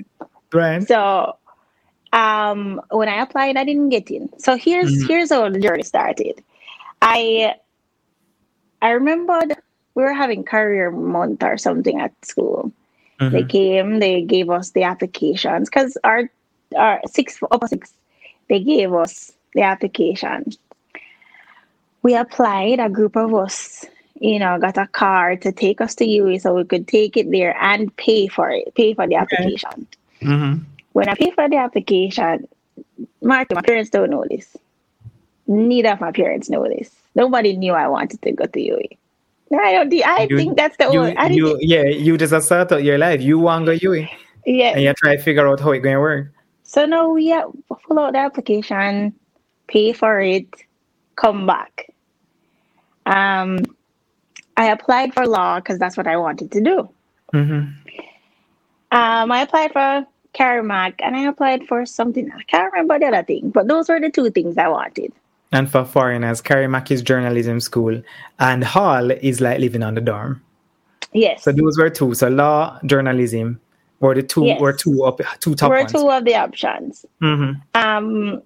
Right. 0.52 0.86
So 0.86 1.36
um 2.12 2.80
when 2.90 3.08
I 3.08 3.22
applied, 3.22 3.56
I 3.56 3.64
didn't 3.64 3.90
get 3.90 4.10
in. 4.10 4.28
So 4.38 4.56
here's 4.56 5.02
Mhm. 5.02 5.08
here's 5.08 5.30
how 5.30 5.48
the 5.48 5.60
journey 5.60 5.82
started. 5.82 6.42
I 7.02 7.56
I 8.82 8.90
remembered 8.90 9.56
we 9.94 10.02
were 10.02 10.12
having 10.12 10.44
career 10.44 10.90
month 10.90 11.42
or 11.42 11.56
something 11.56 12.00
at 12.00 12.12
school. 12.24 12.72
They 13.30 13.42
Mhm. 13.42 13.48
came, 13.48 13.98
they 13.98 14.22
gave 14.22 14.50
us 14.50 14.70
the 14.70 14.84
applications 14.84 15.68
because 15.68 15.96
our 16.04 16.30
our 16.76 17.00
six 17.06 17.38
upper 17.50 17.66
six, 17.66 17.94
they 18.48 18.60
gave 18.60 18.92
us 18.92 19.32
the 19.54 19.62
application. 19.62 20.52
We 22.02 22.14
applied, 22.14 22.78
a 22.78 22.88
group 22.88 23.16
of 23.16 23.34
us, 23.34 23.84
you 24.20 24.38
know, 24.38 24.58
got 24.58 24.76
a 24.78 24.86
car 24.86 25.36
to 25.36 25.50
take 25.50 25.80
us 25.80 25.94
to 25.96 26.04
UWI 26.04 26.40
so 26.40 26.54
we 26.54 26.64
could 26.64 26.86
take 26.86 27.16
it 27.16 27.30
there 27.30 27.56
and 27.60 27.94
pay 27.96 28.28
for 28.28 28.50
it, 28.50 28.74
pay 28.74 28.94
for 28.94 29.06
the 29.08 29.16
application. 29.16 29.86
Mhm. 30.26 30.64
When 30.92 31.08
I 31.08 31.14
pay 31.14 31.30
for 31.30 31.48
the 31.48 31.56
application, 31.56 32.48
Marty, 33.22 33.54
my 33.54 33.62
parents 33.62 33.90
don't 33.90 34.10
know 34.10 34.24
this. 34.28 34.56
Neither 35.46 35.90
of 35.90 36.00
my 36.00 36.10
parents 36.10 36.50
know 36.50 36.66
this. 36.68 36.90
Nobody 37.14 37.56
knew 37.56 37.72
I 37.72 37.86
wanted 37.86 38.20
to 38.22 38.32
go 38.32 38.46
to 38.46 38.58
UWI. 38.60 38.98
I 39.52 39.72
don't. 39.72 39.92
I 40.04 40.26
You- 40.28 40.36
think 40.36 40.56
that's 40.56 40.76
the 40.76 40.90
You, 40.90 41.00
only. 41.00 41.16
I 41.16 41.26
you, 41.28 41.56
yeah, 41.60 41.84
you 41.84 42.16
just 42.18 42.34
start 42.44 42.70
your 42.82 42.98
life. 42.98 43.22
You 43.22 43.38
want 43.38 43.66
to 43.66 43.78
go 43.78 43.90
UWI 43.90 44.08
yeah. 44.44 44.72
and 44.74 44.82
you 44.82 44.92
try 44.94 45.16
to 45.16 45.22
figure 45.22 45.46
out 45.46 45.60
how 45.60 45.70
it's 45.70 45.82
going 45.82 45.94
to 45.94 46.00
work. 46.00 46.32
So 46.64 46.84
now 46.84 47.08
we 47.10 47.28
have 47.28 47.50
fill 47.86 48.00
out 48.00 48.12
the 48.14 48.18
application, 48.18 49.14
pay 49.68 49.92
for 49.92 50.20
it, 50.20 50.48
come 51.14 51.46
back. 51.46 51.86
Um, 53.06 53.60
I 54.56 54.70
applied 54.70 55.14
for 55.14 55.26
law 55.28 55.60
because 55.60 55.78
that's 55.78 55.96
what 55.96 56.08
I 56.08 56.16
wanted 56.16 56.50
to 56.52 56.60
do. 56.60 56.88
hmm 57.32 57.70
Um, 58.90 59.30
I 59.30 59.42
applied 59.42 59.72
for 59.72 60.06
CARIMAC 60.36 60.94
and 61.00 61.16
I 61.16 61.22
applied 61.22 61.66
for 61.66 61.86
something 61.86 62.30
I 62.30 62.42
can't 62.42 62.72
remember 62.72 62.98
the 62.98 63.06
other 63.06 63.22
thing, 63.22 63.50
but 63.50 63.68
those 63.68 63.88
were 63.88 64.00
the 64.00 64.10
two 64.10 64.30
things 64.30 64.58
I 64.58 64.68
wanted. 64.68 65.12
And 65.52 65.70
for 65.70 65.84
foreigners, 65.84 66.40
Carrie 66.40 66.68
is 66.90 67.02
journalism 67.02 67.60
school, 67.60 68.02
and 68.38 68.64
Hall 68.64 69.10
is 69.10 69.40
like 69.40 69.60
living 69.60 69.82
on 69.82 69.94
the 69.94 70.00
dorm. 70.00 70.42
Yes, 71.12 71.44
So 71.44 71.52
those 71.52 71.78
were 71.78 71.88
two. 71.88 72.14
So 72.14 72.28
law, 72.28 72.78
journalism, 72.84 73.60
were 74.00 74.14
the 74.14 74.22
two 74.22 74.44
Yes. 74.44 74.60
were 74.60 74.72
two 74.72 75.04
up 75.04 75.20
two 75.40 75.54
top 75.54 75.70
were 75.70 75.80
ones. 75.80 75.92
two 75.92 76.10
of 76.10 76.24
the 76.24 76.34
options. 76.34 77.06
hmm 77.20 77.52
Um, 77.74 78.42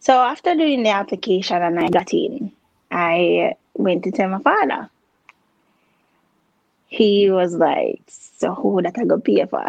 so 0.00 0.20
after 0.20 0.54
doing 0.54 0.82
the 0.82 0.90
application 0.90 1.62
and 1.62 1.80
I 1.80 1.88
got 1.88 2.12
in, 2.12 2.52
I 2.90 3.54
went 3.74 4.04
to 4.04 4.10
tell 4.10 4.28
my 4.28 4.40
father. 4.40 4.90
He 6.88 7.30
was 7.30 7.54
like, 7.54 8.02
"So 8.38 8.54
who 8.54 8.82
that 8.82 8.98
I 8.98 9.04
go 9.04 9.18
pay 9.18 9.46
for?" 9.46 9.64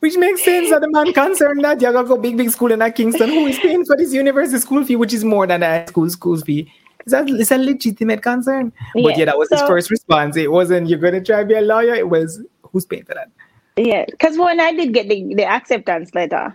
Which 0.00 0.16
makes 0.16 0.44
sense 0.44 0.70
that 0.70 0.80
the 0.80 0.88
man 0.90 1.12
concerned 1.12 1.64
that 1.64 1.80
you 1.80 1.90
gotta 1.90 2.06
go 2.06 2.16
big 2.16 2.36
big 2.36 2.50
school 2.50 2.70
in 2.70 2.80
at 2.80 2.94
Kingston 2.94 3.30
who 3.30 3.46
is 3.46 3.58
paying 3.58 3.84
for 3.84 3.96
this 3.96 4.12
university 4.12 4.60
school 4.60 4.84
fee, 4.84 4.94
which 4.94 5.12
is 5.12 5.24
more 5.24 5.46
than 5.46 5.62
a 5.64 5.66
high 5.66 5.86
school 5.86 6.08
school 6.08 6.36
fee. 6.38 6.70
Is 7.04 7.12
that 7.12 7.28
it's 7.28 7.50
a 7.50 7.58
legitimate 7.58 8.22
concern? 8.22 8.72
but 8.94 9.02
Yeah, 9.02 9.16
yeah, 9.16 9.24
that 9.24 9.38
was 9.38 9.48
his 9.50 9.62
first 9.62 9.90
response. 9.90 10.36
It 10.36 10.52
wasn't 10.52 10.88
you're 10.88 11.00
gonna 11.00 11.22
try 11.24 11.40
to 11.40 11.46
be 11.46 11.54
a 11.54 11.62
lawyer. 11.62 11.94
It 11.94 12.08
was 12.08 12.40
who's 12.62 12.84
paying 12.84 13.04
for 13.04 13.14
that? 13.14 13.30
yeah, 13.76 14.04
because 14.08 14.36
when 14.38 14.60
I 14.60 14.72
did 14.72 14.92
get 14.94 15.08
the, 15.08 15.34
the 15.34 15.44
acceptance 15.44 16.14
letter, 16.14 16.54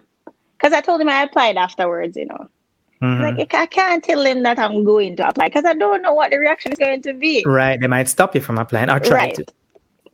because 0.58 0.73
I 0.73 0.82
told 0.82 1.02
him 1.02 1.10
I 1.10 1.23
applied 1.23 1.58
afterwards, 1.58 2.15
you 2.15 2.26
know, 2.26 2.47
Mhm. 3.04 3.38
like 3.38 3.54
I 3.54 3.66
can't 3.66 4.02
tell 4.02 4.26
him 4.26 4.44
that 4.44 4.58
I'm 4.58 4.86
going 4.86 5.18
to 5.18 5.28
apply 5.28 5.50
because 5.50 5.66
I 5.66 5.74
don't 5.74 6.02
know 6.02 6.13
what 6.13 6.32
the 6.32 6.39
reaction 6.39 6.72
is 6.72 6.80
going 6.80 7.02
to 7.02 7.13
be. 7.13 7.44
right, 7.46 7.80
they 7.80 7.88
might 7.88 8.08
stop 8.08 8.34
you 8.34 8.39
from 8.39 8.58
applying 8.58 8.89
or 8.89 9.00
try 9.00 9.26
right. 9.26 9.36
to. 9.36 9.46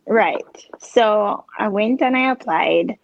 Right. 0.06 0.66
So 0.80 1.44
I 1.56 1.68
went 1.68 2.02
and 2.02 2.16
I 2.16 2.32
applied, 2.32 2.98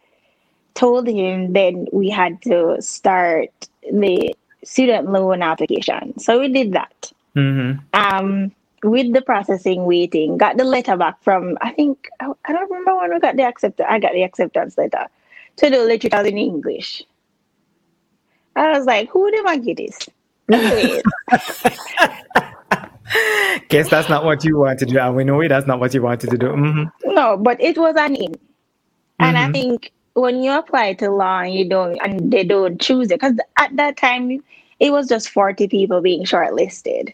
told 0.75 1.07
him 1.07 1.53
then 1.53 1.87
we 1.92 2.11
had 2.11 2.42
to 2.42 2.83
start 2.83 3.51
the 3.92 4.35
student 4.64 5.12
loan 5.12 5.40
application. 5.40 6.18
So 6.18 6.40
we 6.40 6.49
did 6.49 6.72
that. 6.72 7.12
hmm 7.35 7.72
Um, 7.92 8.51
with 8.83 9.12
the 9.12 9.22
processing 9.22 9.85
waiting, 9.85 10.37
got 10.37 10.57
the 10.57 10.64
letter 10.64 10.96
back 10.96 11.22
from 11.22 11.57
I 11.61 11.70
think 11.70 12.09
I, 12.20 12.53
don't 12.53 12.70
remember 12.70 12.96
when 12.96 13.14
we 13.14 13.20
got 13.20 13.37
the 13.37 13.44
accept 13.44 13.81
I 13.81 14.01
got 14.01 14.12
the 14.12 14.25
acceptance 14.25 14.77
letter 14.77 15.07
to 15.57 15.70
do 15.70 15.83
literature 15.83 16.27
in 16.27 16.38
English. 16.38 17.05
I 18.57 18.77
was 18.79 18.87
like, 18.87 19.09
who 19.11 19.31
did 19.31 19.47
I 19.47 19.59
get 19.59 19.77
this? 19.79 19.99
Guess 23.69 23.88
that's 23.88 24.09
not 24.09 24.25
what 24.25 24.45
you 24.45 24.59
wanted 24.59 24.79
to 24.81 24.87
do, 24.87 24.99
and 24.99 25.16
we 25.16 25.25
know 25.25 25.40
it. 25.40 25.49
That's 25.49 25.66
not 25.66 25.81
what 25.81 25.95
you 25.95 26.03
wanted 26.03 26.31
to 26.31 26.38
do. 26.38 26.51
hmm 26.51 26.83
No, 27.05 27.37
but 27.37 27.61
it 27.61 27.79
was 27.79 27.95
an 27.97 28.14
in. 28.16 28.35
And 29.21 29.38
I 29.38 29.47
Mhm. 29.47 29.49
think 29.49 29.92
when 30.14 30.42
you 30.42 30.53
apply 30.53 30.95
to 30.95 31.11
law 31.11 31.40
and 31.40 31.55
you 31.55 31.69
don't 31.69 31.97
and 31.99 32.31
they 32.33 32.45
don't 32.45 32.81
choose 32.81 33.11
it, 33.11 33.21
because 33.21 33.37
at 33.59 33.77
that 33.77 33.97
time 33.97 34.42
it 34.81 34.90
was 34.92 35.09
just 35.09 35.29
40 35.31 35.69
people 35.69 36.01
being 36.01 36.25
shortlisted 36.25 37.12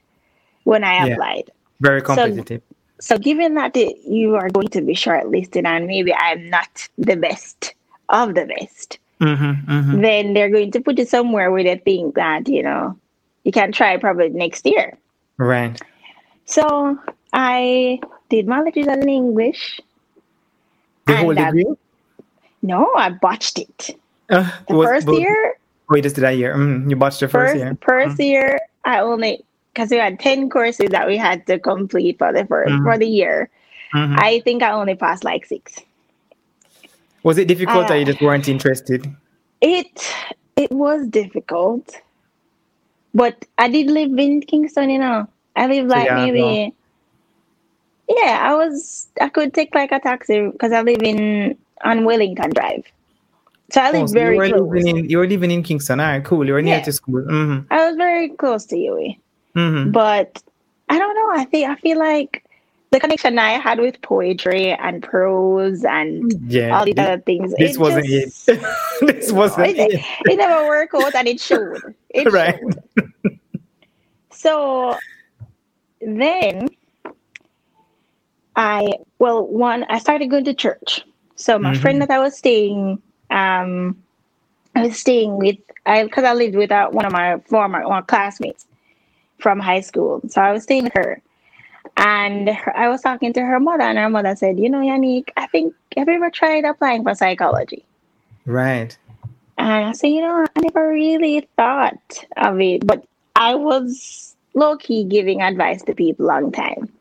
when 0.64 0.84
I 0.84 0.96
Yeah. 0.98 1.04
applied. 1.04 1.50
Very 1.80 2.02
competitive. 2.02 2.62
So 3.00 3.18
given 3.18 3.54
that 3.54 3.76
it, 3.76 3.96
you 4.06 4.36
are 4.36 4.48
going 4.50 4.68
to 4.68 4.82
be 4.82 4.94
shortlisted 4.94 5.66
and 5.66 5.86
maybe 5.86 6.12
I'm 6.14 6.50
not 6.50 6.88
the 6.98 7.16
best 7.16 7.74
of 8.08 8.34
the 8.34 8.46
best, 8.46 8.98
hmm 9.22 9.52
hmm 9.52 10.00
then 10.02 10.34
they're 10.34 10.50
going 10.50 10.70
to 10.72 10.80
put 10.80 10.98
you 10.98 11.04
somewhere 11.06 11.50
where 11.50 11.62
they 11.62 11.76
think 11.78 12.14
that, 12.16 12.48
you 12.48 12.62
know, 12.62 12.98
you 13.44 13.52
can 13.52 13.70
try 13.72 13.96
probably 13.96 14.30
next 14.30 14.66
year. 14.66 14.98
Right. 15.38 15.80
So 16.44 16.98
I 17.32 18.00
did 18.28 18.46
my 18.46 18.60
literature 18.60 18.92
in 18.92 19.08
English. 19.08 19.80
The 21.06 21.16
whole 21.16 21.34
degree. 21.34 21.66
No, 22.62 22.90
I 22.96 23.10
botched 23.10 23.58
it. 23.58 23.96
Uh, 24.30 24.48
The 24.68 24.74
was- 24.74 24.86
first 24.88 25.08
year, 25.08 25.54
Wait, 25.90 26.02
just 26.04 26.14
did 26.14 26.22
that 26.22 26.36
year. 26.36 26.54
Mm, 26.54 26.88
you 26.88 26.96
botched 26.96 27.20
the 27.20 27.28
first, 27.28 27.52
first 27.52 27.62
year. 27.64 27.78
first 27.82 28.20
year 28.20 28.60
I 28.84 29.00
only 29.00 29.44
because 29.74 29.90
we 29.90 29.96
had 29.98 30.18
ten 30.20 30.48
courses 30.48 30.90
that 30.90 31.06
we 31.06 31.16
had 31.16 31.46
to 31.46 31.58
complete 31.58 32.18
for 32.18 32.32
the 32.32 32.44
1st 32.46 32.70
Mhm. 32.72 32.82
for 32.84 32.96
the 32.98 33.06
year. 33.06 33.48
Mhm. 33.94 34.16
I 34.18 34.40
think 34.40 34.62
I 34.62 34.70
only 34.72 34.94
passed 34.94 35.24
like 35.24 35.44
six. 35.44 35.80
Was 37.22 37.38
it 37.38 37.46
difficult 37.48 37.90
or 37.90 37.96
you 37.96 38.02
Uh, 38.02 38.06
just 38.06 38.20
weren't 38.20 38.48
interested? 38.48 39.06
It 39.60 40.14
it 40.56 40.70
was 40.72 41.06
difficult, 41.08 41.96
but 43.14 43.44
I 43.58 43.68
did 43.68 43.90
live 43.90 44.18
in 44.18 44.40
Kingston. 44.42 44.90
You 44.90 44.98
know, 44.98 45.28
I 45.56 45.66
live 45.66 45.86
like 45.86 46.06
yeah, 46.06 46.14
maybe. 46.26 46.74
Yeah, 48.08 48.38
I 48.42 48.54
was. 48.54 49.08
I 49.20 49.28
could 49.28 49.54
take 49.54 49.74
like 49.74 49.92
a 49.92 50.00
taxi 50.00 50.48
because 50.48 50.72
I 50.72 50.82
live 50.82 51.02
in 51.02 51.56
on 51.84 52.04
Wellington 52.04 52.50
Drive, 52.50 52.84
so 53.70 53.80
I 53.80 53.90
live 53.92 54.02
Oh, 54.02 54.06
so 54.06 54.14
very 54.14 54.36
you 54.48 54.54
close. 54.54 54.68
living 54.72 54.86
in 54.96 55.08
you 55.10 55.18
were 55.18 55.26
living 55.26 55.50
in 55.50 55.62
Kingston. 55.62 56.00
All 56.00 56.06
right, 56.06 56.24
cool. 56.24 56.46
You 56.46 56.54
were 56.54 56.62
near 56.62 56.78
Yeah. 56.78 56.84
to 56.84 56.92
school. 56.92 57.22
hmm 57.22 57.60
I 57.70 57.86
was 57.88 57.96
very 57.96 58.28
close 58.30 58.66
to 58.66 58.76
you. 58.76 59.14
hmm 59.54 59.90
but 59.92 60.42
I 60.88 60.98
don't 60.98 61.14
know. 61.14 61.30
I 61.40 61.44
think 61.44 61.68
I 61.70 61.76
feel 61.76 61.98
like 61.98 62.41
the 62.92 63.00
connection 63.00 63.38
I 63.38 63.52
had 63.58 63.80
with 63.80 64.00
poetry 64.02 64.70
and 64.72 65.02
prose 65.02 65.84
and 65.84 66.30
Yeah. 66.50 66.76
all 66.78 66.84
these 66.84 66.98
other 66.98 67.18
things. 67.20 67.52
this 67.58 67.74
it 67.76 67.80
wasn't 67.80 68.06
just- 68.06 68.48
it. 68.48 68.60
this 69.00 69.32
wasn't 69.32 69.68
it, 69.68 69.78
it. 69.94 70.00
it 70.26 70.36
never 70.36 70.66
worked 70.66 70.94
out, 70.94 71.14
and 71.14 71.26
it 71.26 71.40
showed. 71.40 71.94
It 72.10 72.30
Right. 72.32 72.58
showed. 72.60 73.38
So 74.30 74.96
then 76.00 76.68
I 78.56 78.92
well 79.18 79.46
one 79.46 79.84
I 79.88 79.98
started 79.98 80.28
going 80.30 80.44
to 80.44 80.54
church. 80.54 81.02
So 81.36 81.58
my 81.58 81.72
Mhm. 81.72 81.80
friend 81.80 82.02
that 82.02 82.10
I 82.10 82.18
was 82.18 82.36
staying 82.36 83.00
um 83.30 83.96
I 84.74 84.86
was 84.86 84.98
staying 84.98 85.36
with 85.38 85.56
I 85.86 86.04
because 86.04 86.24
I 86.24 86.34
lived 86.34 86.56
with 86.56 86.70
uh, 86.70 86.88
one 86.90 87.04
of 87.06 87.12
my 87.12 87.38
former 87.46 87.86
one 87.88 88.04
classmates 88.04 88.66
from 89.38 89.58
high 89.58 89.80
school. 89.80 90.20
So 90.28 90.40
I 90.42 90.52
was 90.52 90.62
staying 90.64 90.84
with 90.84 90.92
her. 90.94 91.20
And 91.96 92.48
her, 92.48 92.76
I 92.76 92.88
was 92.88 93.02
talking 93.02 93.32
to 93.34 93.42
her 93.42 93.60
mother, 93.60 93.84
and 93.84 93.98
her 93.98 94.08
mother 94.08 94.34
said, 94.34 94.58
"You 94.58 94.70
know, 94.70 94.80
Yannick, 94.80 95.28
I 95.36 95.46
think 95.46 95.74
have 95.96 96.08
you 96.08 96.14
ever 96.14 96.30
tried 96.30 96.64
applying 96.64 97.02
for 97.02 97.14
psychology?" 97.14 97.84
Right. 98.46 98.96
And 99.58 99.86
I 99.86 99.92
said, 99.92 100.08
you 100.08 100.22
know, 100.22 100.44
I 100.56 100.60
never 100.60 100.88
really 100.90 101.46
thought 101.56 102.24
of 102.36 102.60
it, 102.60 102.86
but 102.86 103.04
I 103.36 103.54
was 103.54 104.34
low 104.54 104.76
key 104.76 105.04
giving 105.04 105.42
advice 105.42 105.82
to 105.84 105.94
people 105.94 106.26
long 106.26 106.50
time 106.50 106.92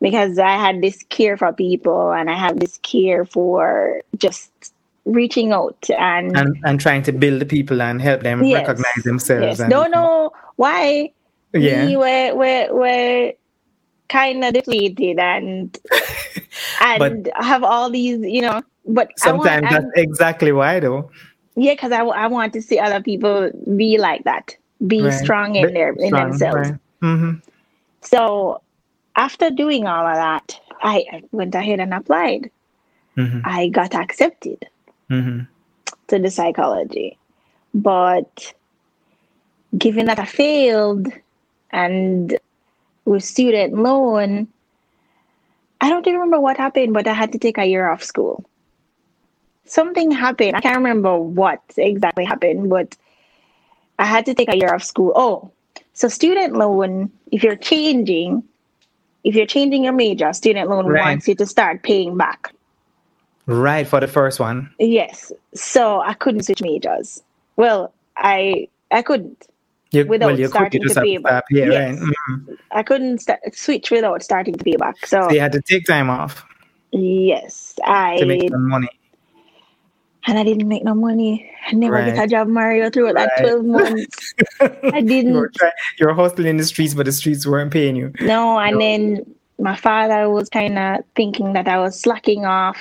because 0.00 0.38
I 0.38 0.52
had 0.52 0.80
this 0.80 1.02
care 1.08 1.36
for 1.36 1.52
people 1.52 2.12
and 2.12 2.30
I 2.30 2.34
have 2.34 2.60
this 2.60 2.78
care 2.78 3.24
for 3.24 4.02
just 4.16 4.50
reaching 5.04 5.52
out 5.52 5.88
and 5.90 6.36
and, 6.36 6.56
and 6.64 6.80
trying 6.80 7.02
to 7.04 7.12
build 7.12 7.40
the 7.40 7.46
people 7.46 7.82
and 7.82 8.00
help 8.00 8.22
them 8.22 8.44
Yes. 8.44 8.68
recognize 8.68 9.04
themselves. 9.04 9.58
yes, 9.58 9.60
and, 9.60 9.70
don't 9.70 9.90
know 9.90 10.32
why 10.56 11.10
Yeah. 11.52 11.86
we 11.86 11.96
were 11.96 12.34
were, 12.34 12.66
were 12.74 13.32
kind 14.08 14.44
of 14.44 14.54
depleted 14.54 15.18
and 15.18 15.76
and 16.80 17.30
have 17.36 17.62
all 17.64 17.90
these, 17.90 18.20
you 18.20 18.42
know. 18.42 18.62
But 18.86 19.10
I 19.24 19.32
want, 19.32 19.44
Sometimes 19.44 19.66
I- 19.66 19.80
that's 19.80 19.92
exactly 19.96 20.52
why, 20.52 20.80
though. 20.80 21.10
yeah, 21.56 21.74
because 21.74 21.92
I, 21.92 22.02
I 22.04 22.26
want 22.26 22.52
to 22.54 22.62
see 22.62 22.78
other 22.78 23.02
people 23.02 23.50
be 23.76 23.98
like 23.98 24.24
that, 24.24 24.56
be 24.86 25.02
Right. 25.02 25.12
strong 25.12 25.56
in 25.56 25.74
their 25.74 25.92
in 25.92 26.08
strong, 26.08 26.30
themselves. 26.30 26.70
right. 26.70 26.78
Mhm. 27.02 27.42
So 28.00 28.60
after 29.16 29.50
doing 29.50 29.86
all 29.86 30.06
of 30.06 30.14
that, 30.14 30.58
I, 30.82 31.22
went 31.32 31.54
ahead 31.54 31.80
and 31.80 31.92
applied. 31.92 32.50
Mhm. 33.16 33.42
I 33.44 33.68
got 33.68 33.94
accepted 33.94 34.64
Mhm. 35.10 35.46
to 36.08 36.18
the 36.18 36.30
psychology. 36.30 37.18
But 37.74 38.54
given 39.76 40.06
that 40.06 40.18
I 40.18 40.24
failed 40.24 41.08
and 41.70 42.38
with 43.04 43.24
student 43.24 43.74
loan, 43.74 44.48
I 45.80 45.88
don't 45.88 46.06
even 46.06 46.20
remember 46.20 46.40
what 46.40 46.56
happened, 46.56 46.92
but 46.92 47.06
I 47.06 47.12
had 47.12 47.32
to 47.32 47.38
take 47.38 47.58
a 47.58 47.64
year 47.64 47.88
off 47.88 48.02
school. 48.02 48.44
Something 49.64 50.10
happened. 50.10 50.56
I 50.56 50.60
can't 50.60 50.76
remember 50.76 51.18
what 51.18 51.60
exactly 51.76 52.24
happened, 52.24 52.70
but 52.70 52.96
I 53.98 54.04
had 54.06 54.26
to 54.26 54.34
take 54.34 54.48
a 54.52 54.56
year 54.56 54.74
off 54.74 54.82
school. 54.82 55.12
Oh, 55.14 55.50
so 55.92 56.08
student 56.08 56.54
loan, 56.54 57.10
if 57.32 57.42
you're 57.42 57.56
changing, 57.56 58.42
if 59.24 59.34
you're 59.34 59.46
changing 59.46 59.84
your 59.84 59.92
major, 59.92 60.32
student 60.32 60.70
loan 60.70 60.86
Right. 60.86 61.02
wants 61.02 61.28
you 61.28 61.34
to 61.34 61.46
start 61.46 61.82
paying 61.82 62.16
back. 62.16 62.52
Right 63.46 63.86
for 63.86 63.98
the 64.00 64.06
first 64.06 64.40
one. 64.40 64.70
Yes. 64.78 65.32
So 65.54 66.00
I 66.00 66.14
couldn't 66.14 66.42
switch 66.44 66.62
majors. 66.62 67.22
Well, 67.56 67.92
I 68.16 68.68
I 68.90 69.02
couldn't. 69.02 69.46
You, 69.90 70.06
Without 70.06 70.26
well, 70.26 70.38
you 70.40 70.48
starting 70.48 70.82
you 70.82 70.88
just 70.88 70.94
to 70.94 71.00
have 71.00 71.06
pay 71.06 71.16
to 71.16 71.22
back. 71.22 71.30
start 71.30 71.44
pay, 71.50 71.66
Yes. 71.70 71.98
right? 72.00 72.12
Mhm. 72.38 72.58
I 72.72 72.82
couldn't 72.82 73.18
sta 73.22 73.36
switch 73.52 73.90
without 73.90 74.22
starting 74.22 74.54
to 74.54 74.62
pay 74.64 74.76
back. 74.76 75.06
So, 75.06 75.22
So 75.28 75.30
you 75.34 75.40
had 75.40 75.52
to 75.52 75.62
take 75.62 75.86
time 75.86 76.10
off 76.10 76.44
yes, 76.92 77.74
I 77.84 78.18
to 78.18 78.26
make 78.26 78.50
some 78.50 78.68
money. 78.68 78.88
and 80.26 80.38
I 80.38 80.44
didn't 80.44 80.68
make 80.68 80.84
no 80.84 80.94
money. 80.94 81.50
I 81.66 81.72
never 81.74 82.04
get 82.04 82.18
a 82.22 82.26
job, 82.26 82.48
Mario, 82.48 82.90
throughout 82.90 83.14
that 83.14 83.30
Right. 83.38 83.46
twelve 83.48 83.64
months. 83.64 84.34
I 84.60 84.66
you, 84.66 84.80
were 84.82 85.00
didn't. 85.02 85.54
try, 85.56 85.70
you 85.98 86.06
were 86.06 86.14
hustling 86.14 86.48
in 86.48 86.56
the 86.58 86.64
streets, 86.64 86.92
but 86.94 87.06
the 87.06 87.12
streets 87.12 87.46
weren't 87.46 87.72
paying 87.72 87.96
you. 87.96 88.12
No, 88.20 88.58
and 88.58 88.74
No. 88.74 88.78
then 88.80 89.34
my 89.58 89.74
father 89.74 90.28
was 90.28 90.48
kind 90.50 90.78
of 90.78 90.98
thinking 91.16 91.54
that 91.54 91.66
I 91.66 91.78
was 91.78 91.98
slacking 91.98 92.44
off 92.44 92.76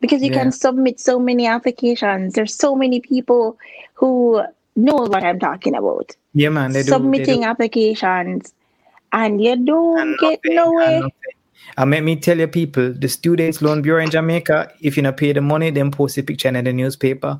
because 0.00 0.22
you 0.22 0.30
Yeah. 0.32 0.42
can 0.42 0.50
submit 0.52 0.98
so 0.98 1.20
many 1.20 1.46
applications. 1.46 2.34
There's 2.34 2.54
so 2.54 2.74
many 2.74 3.00
people 3.00 3.56
who 3.94 4.42
know 4.76 4.94
what 4.96 5.24
I'm 5.24 5.38
talking 5.38 5.74
about. 5.74 6.14
Yeah, 6.34 6.50
man. 6.50 6.72
They 6.72 6.82
do. 6.82 6.92
submitting 6.92 7.40
they 7.40 7.46
do. 7.46 7.50
applications 7.50 8.54
and 9.12 9.42
you 9.42 9.56
don't 9.64 9.98
And 10.00 10.18
get 10.18 10.40
nothing, 10.44 10.54
nowhere. 10.56 11.02
and. 11.78 11.90
Let 11.90 12.04
me 12.04 12.16
tell 12.16 12.38
you, 12.38 12.48
people, 12.48 12.92
the 12.94 13.08
Students 13.08 13.60
Loan 13.60 13.82
Bureau 13.82 14.02
in 14.02 14.10
Jamaica, 14.10 14.72
if 14.80 14.96
you 14.96 15.02
not 15.02 15.16
pay 15.18 15.32
the 15.32 15.40
money, 15.42 15.70
then 15.70 15.90
post 15.90 16.16
a 16.16 16.22
picture 16.22 16.48
in 16.48 16.64
the 16.64 16.72
newspaper, 16.72 17.38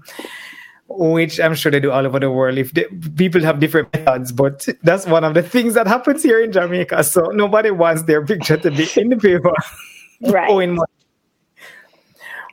which 0.88 1.40
I'm 1.40 1.54
sure 1.54 1.72
they 1.72 1.80
do 1.80 1.90
all 1.90 2.04
over 2.06 2.18
the 2.20 2.30
world. 2.30 2.58
If 2.58 2.72
they, 2.72 2.84
people 3.16 3.40
have 3.42 3.60
different 3.60 3.92
methods, 3.94 4.32
but 4.32 4.66
that's 4.82 5.06
one 5.06 5.24
of 5.24 5.34
the 5.34 5.42
things 5.42 5.74
that 5.74 5.86
happens 5.86 6.22
here 6.22 6.42
in 6.42 6.52
Jamaica. 6.52 7.04
So 7.04 7.22
nobody 7.32 7.70
wants 7.70 8.02
their 8.02 8.24
picture 8.26 8.56
to 8.58 8.70
be 8.70 8.88
in 8.96 9.08
the 9.10 9.16
paper 9.16 9.52
Right. 10.20 10.50
owing 10.50 10.74
money. 10.74 10.92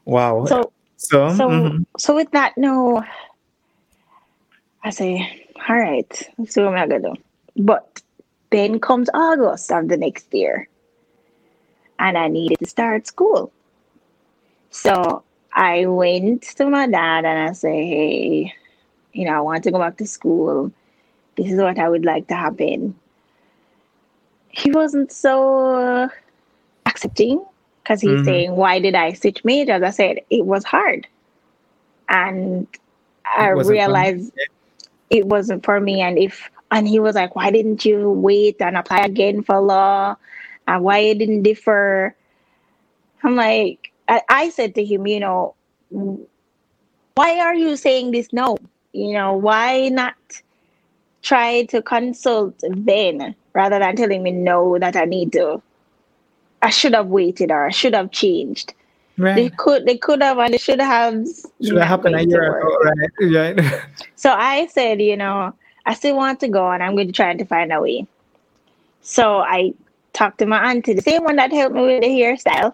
Wow. 0.06 0.46
So 0.46 0.72
So, 0.98 1.34
so 1.36 1.50
mhm. 1.50 1.86
so 1.98 2.16
with 2.16 2.32
that 2.32 2.54
no 2.58 3.04
I 4.84 4.90
say, 4.92 5.48
all 5.70 5.76
right, 5.76 6.30
let's 6.38 6.54
see 6.54 6.62
what 6.62 6.76
I'm 6.78 6.90
gonna 6.90 7.02
do. 7.02 7.16
But 7.58 8.02
then 8.52 8.80
comes 8.80 9.10
August 9.14 9.72
of 9.72 9.88
the 9.88 9.98
next 9.98 10.34
year. 10.34 10.68
And 12.00 12.18
I 12.18 12.28
needed 12.28 12.60
to 12.60 12.68
start 12.68 13.08
school. 13.08 13.52
So 14.72 15.24
I 15.54 15.86
went 15.86 16.44
to 16.58 16.70
my 16.70 16.88
dad 16.88 17.26
and 17.26 17.50
I 17.50 17.54
say, 17.54 17.86
hey, 17.88 18.54
you 19.14 19.26
know, 19.26 19.34
I 19.34 19.42
want 19.42 19.64
to 19.66 19.72
go 19.72 19.80
back 19.80 19.98
to 19.98 20.08
school. 20.08 20.72
This 21.38 21.52
is 21.52 21.60
what 21.60 21.80
I 21.80 21.90
would 21.90 22.06
like 22.06 22.28
to 22.30 22.36
happen. 22.36 22.96
He 24.50 24.72
wasn't 24.72 25.12
so 25.12 26.10
accepting 26.86 27.44
because 27.84 28.02
he's 28.02 28.22
Mhm. 28.22 28.26
saying, 28.26 28.56
why 28.56 28.80
did 28.80 28.96
I 28.96 29.14
switch 29.14 29.44
majors? 29.46 29.84
I 29.84 29.90
said, 29.92 30.22
it 30.30 30.46
was 30.46 30.64
hard. 30.64 31.08
And 32.10 32.68
I 33.26 33.50
It 33.50 33.56
wasn't 33.56 33.82
for 33.84 33.92
me. 33.92 34.12
realized 34.12 34.32
it 35.14 35.26
wasn't 35.26 35.64
for 35.64 35.80
me. 35.80 36.01
And 36.01 36.18
if, 36.18 36.49
and 36.72 36.88
he 36.88 36.99
was 36.99 37.16
like, 37.16 37.36
why 37.36 37.51
didn't 37.51 37.86
you 37.86 38.09
wait 38.09 38.61
and 38.61 38.76
apply 38.78 38.99
again 38.99 39.43
for 39.43 39.59
law? 39.61 40.16
And 40.68 40.84
why 40.84 41.14
didn't 41.14 41.43
differ? 41.43 42.16
I'm 43.24 43.36
like, 43.36 43.91
I, 44.07 44.22
I 44.30 44.49
said 44.49 44.76
to 44.76 44.84
him, 44.84 45.07
you 45.07 45.20
know, 45.20 45.55
why 47.16 47.39
are 47.39 47.55
you 47.55 47.76
saying 47.78 48.11
this 48.11 48.34
no? 48.34 48.57
You 48.91 49.14
know, 49.14 49.34
why 49.34 49.89
not 49.89 50.16
try 51.22 51.64
to 51.66 51.82
consult 51.82 52.59
then 52.70 53.36
rather 53.53 53.80
than 53.80 53.95
telling 53.95 54.24
me 54.24 54.32
no 54.32 54.78
that 54.80 54.95
I 54.95 55.05
need 55.05 55.32
to 55.34 55.61
I 56.64 56.70
should 56.70 56.93
have 56.93 57.07
waited 57.07 57.51
or 57.51 57.66
I 57.66 57.72
should 57.72 57.93
have 57.93 58.11
changed. 58.11 58.74
They 59.18 59.49
could 59.49 59.86
they 59.86 59.97
could 59.97 60.22
have 60.22 60.38
and 60.39 60.53
they 60.53 60.57
should 60.57 60.82
have 60.82 61.26
Should 61.61 61.78
have 61.78 61.88
happened 61.88 62.16
a 62.16 62.26
year 62.26 62.57
ago, 62.57 62.78
right? 62.84 63.57
Right. 63.59 63.82
So 64.16 64.32
I 64.32 64.68
said, 64.68 65.01
you 65.01 65.18
know, 65.18 65.53
I 65.86 65.93
still 65.93 66.16
want 66.16 66.39
to 66.41 66.47
go 66.47 66.72
and 66.72 66.82
I'm 66.82 66.95
going 66.95 67.07
to 67.07 67.14
try 67.14 67.34
to 67.36 67.45
find 67.45 67.72
a 67.72 67.82
way. 67.82 68.07
So 69.01 69.39
I 69.39 69.74
talked 70.14 70.39
to 70.39 70.45
my 70.45 70.72
auntie, 70.72 70.93
the 70.93 71.01
same 71.01 71.24
one 71.24 71.36
that 71.36 71.51
helped 71.51 71.76
me 71.76 71.82
with 71.82 72.01
the 72.01 72.07
hairstyle, 72.07 72.74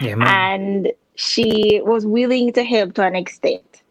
yeah, 0.00 0.14
and 0.18 0.92
she 1.16 1.80
was 1.84 2.06
willing 2.06 2.52
to 2.54 2.64
help 2.64 2.94
to 2.94 3.02
an 3.04 3.14
extent. 3.14 3.82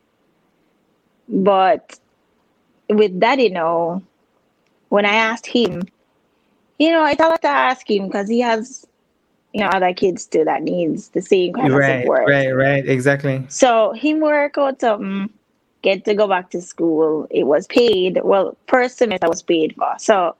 But 1.29 1.99
with 2.89 3.19
that, 3.19 3.39
you 3.39 3.51
know, 3.51 4.01
when 4.89 5.05
I 5.05 5.13
asked 5.13 5.45
him, 5.45 5.83
you 6.79 6.91
know, 6.91 7.05
it's 7.05 7.21
a 7.21 7.27
lot 7.27 7.41
to 7.43 7.47
ask 7.47 7.89
him 7.89 8.07
because 8.07 8.27
he 8.27 8.39
has, 8.39 8.87
you 9.53 9.61
know, 9.61 9.67
other 9.67 9.93
kids 9.93 10.25
too 10.25 10.45
that 10.45 10.63
needs 10.63 11.09
the 11.09 11.21
same 11.21 11.53
kind 11.53 11.73
of 11.73 11.79
right, 11.79 12.01
support. 12.03 12.27
right, 12.27 12.51
right. 12.51 12.87
Exactly. 12.87 13.45
So 13.49 13.93
him 13.93 14.19
work 14.19 14.57
out 14.57 14.79
something, 14.79 15.29
get 15.81 16.05
to 16.05 16.13
go 16.13 16.27
back 16.27 16.51
to 16.51 16.61
school. 16.61 17.27
It 17.31 17.45
was 17.45 17.65
paid. 17.67 18.21
Well, 18.23 18.57
first 18.67 18.97
semester 18.97 19.27
was 19.27 19.41
paid 19.41 19.75
for. 19.75 19.95
So 19.97 20.35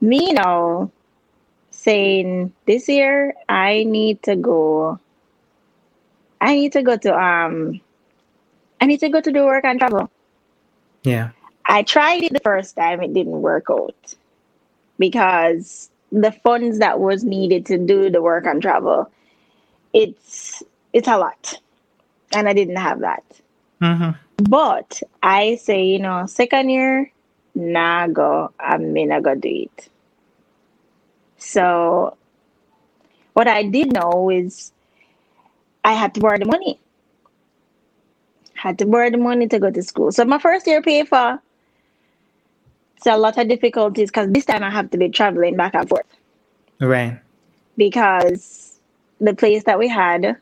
me 0.00 0.32
now 0.32 0.90
saying 1.70 2.52
this 2.66 2.88
year 2.88 3.34
I 3.48 3.84
need 3.84 4.22
to 4.24 4.36
go. 4.36 4.98
I 6.40 6.54
need 6.54 6.72
to 6.72 6.82
go 6.82 6.96
to 6.96 7.18
um. 7.18 7.80
I 8.80 8.86
need 8.86 9.00
to 9.00 9.08
go 9.08 9.20
to 9.20 9.32
do 9.32 9.44
work 9.44 9.64
and 9.64 9.78
travel. 9.78 10.10
Yeah. 11.02 11.30
I 11.64 11.82
tried 11.82 12.22
it 12.24 12.32
the 12.32 12.40
first 12.40 12.76
time. 12.76 13.02
It 13.02 13.14
didn't 13.14 13.40
work 13.42 13.66
out 13.70 14.14
because 14.98 15.90
the 16.12 16.32
funds 16.32 16.78
that 16.78 17.00
was 17.00 17.24
needed 17.24 17.66
to 17.66 17.78
do 17.78 18.10
the 18.10 18.22
work 18.22 18.46
on 18.46 18.60
travel, 18.60 19.10
it's 19.92 20.62
it's 20.92 21.08
a 21.08 21.18
lot, 21.18 21.58
and 22.34 22.48
I 22.48 22.52
didn't 22.52 22.76
have 22.76 23.00
that. 23.00 23.24
hmm 23.80 24.10
But 24.38 25.02
I 25.22 25.56
say, 25.56 25.84
you 25.84 25.98
know, 25.98 26.26
second 26.26 26.70
year, 26.70 27.10
nah 27.54 28.06
go, 28.08 28.52
I'm 28.60 28.92
not 28.94 29.22
gonna 29.22 29.40
do 29.40 29.48
it. 29.48 29.88
So 31.38 32.16
what 33.34 33.48
I 33.48 33.62
did 33.64 33.92
know 33.92 34.30
is 34.30 34.72
I 35.84 35.92
had 35.92 36.14
to 36.14 36.20
borrow 36.20 36.38
the 36.38 36.46
money. 36.46 36.80
Had 38.54 38.78
to 38.78 38.86
borrow 38.86 39.10
the 39.10 39.18
money 39.18 39.46
to 39.48 39.58
go 39.58 39.70
to 39.70 39.82
school. 39.82 40.10
So 40.12 40.24
my 40.24 40.38
first 40.38 40.66
year 40.66 40.82
pay 40.82 41.04
for 41.04 41.40
it's 42.96 43.06
a 43.06 43.16
lot 43.16 43.38
of 43.38 43.48
difficulties 43.48 44.10
because 44.10 44.30
this 44.30 44.44
time 44.44 44.62
I 44.62 44.70
have 44.70 44.90
to 44.90 44.98
be 44.98 45.08
traveling 45.08 45.56
back 45.56 45.74
and 45.74 45.88
forth 45.88 46.06
Right. 46.80 47.18
because 47.76 48.80
the 49.20 49.34
place 49.34 49.64
that 49.64 49.78
we 49.78 49.88
had, 49.88 50.36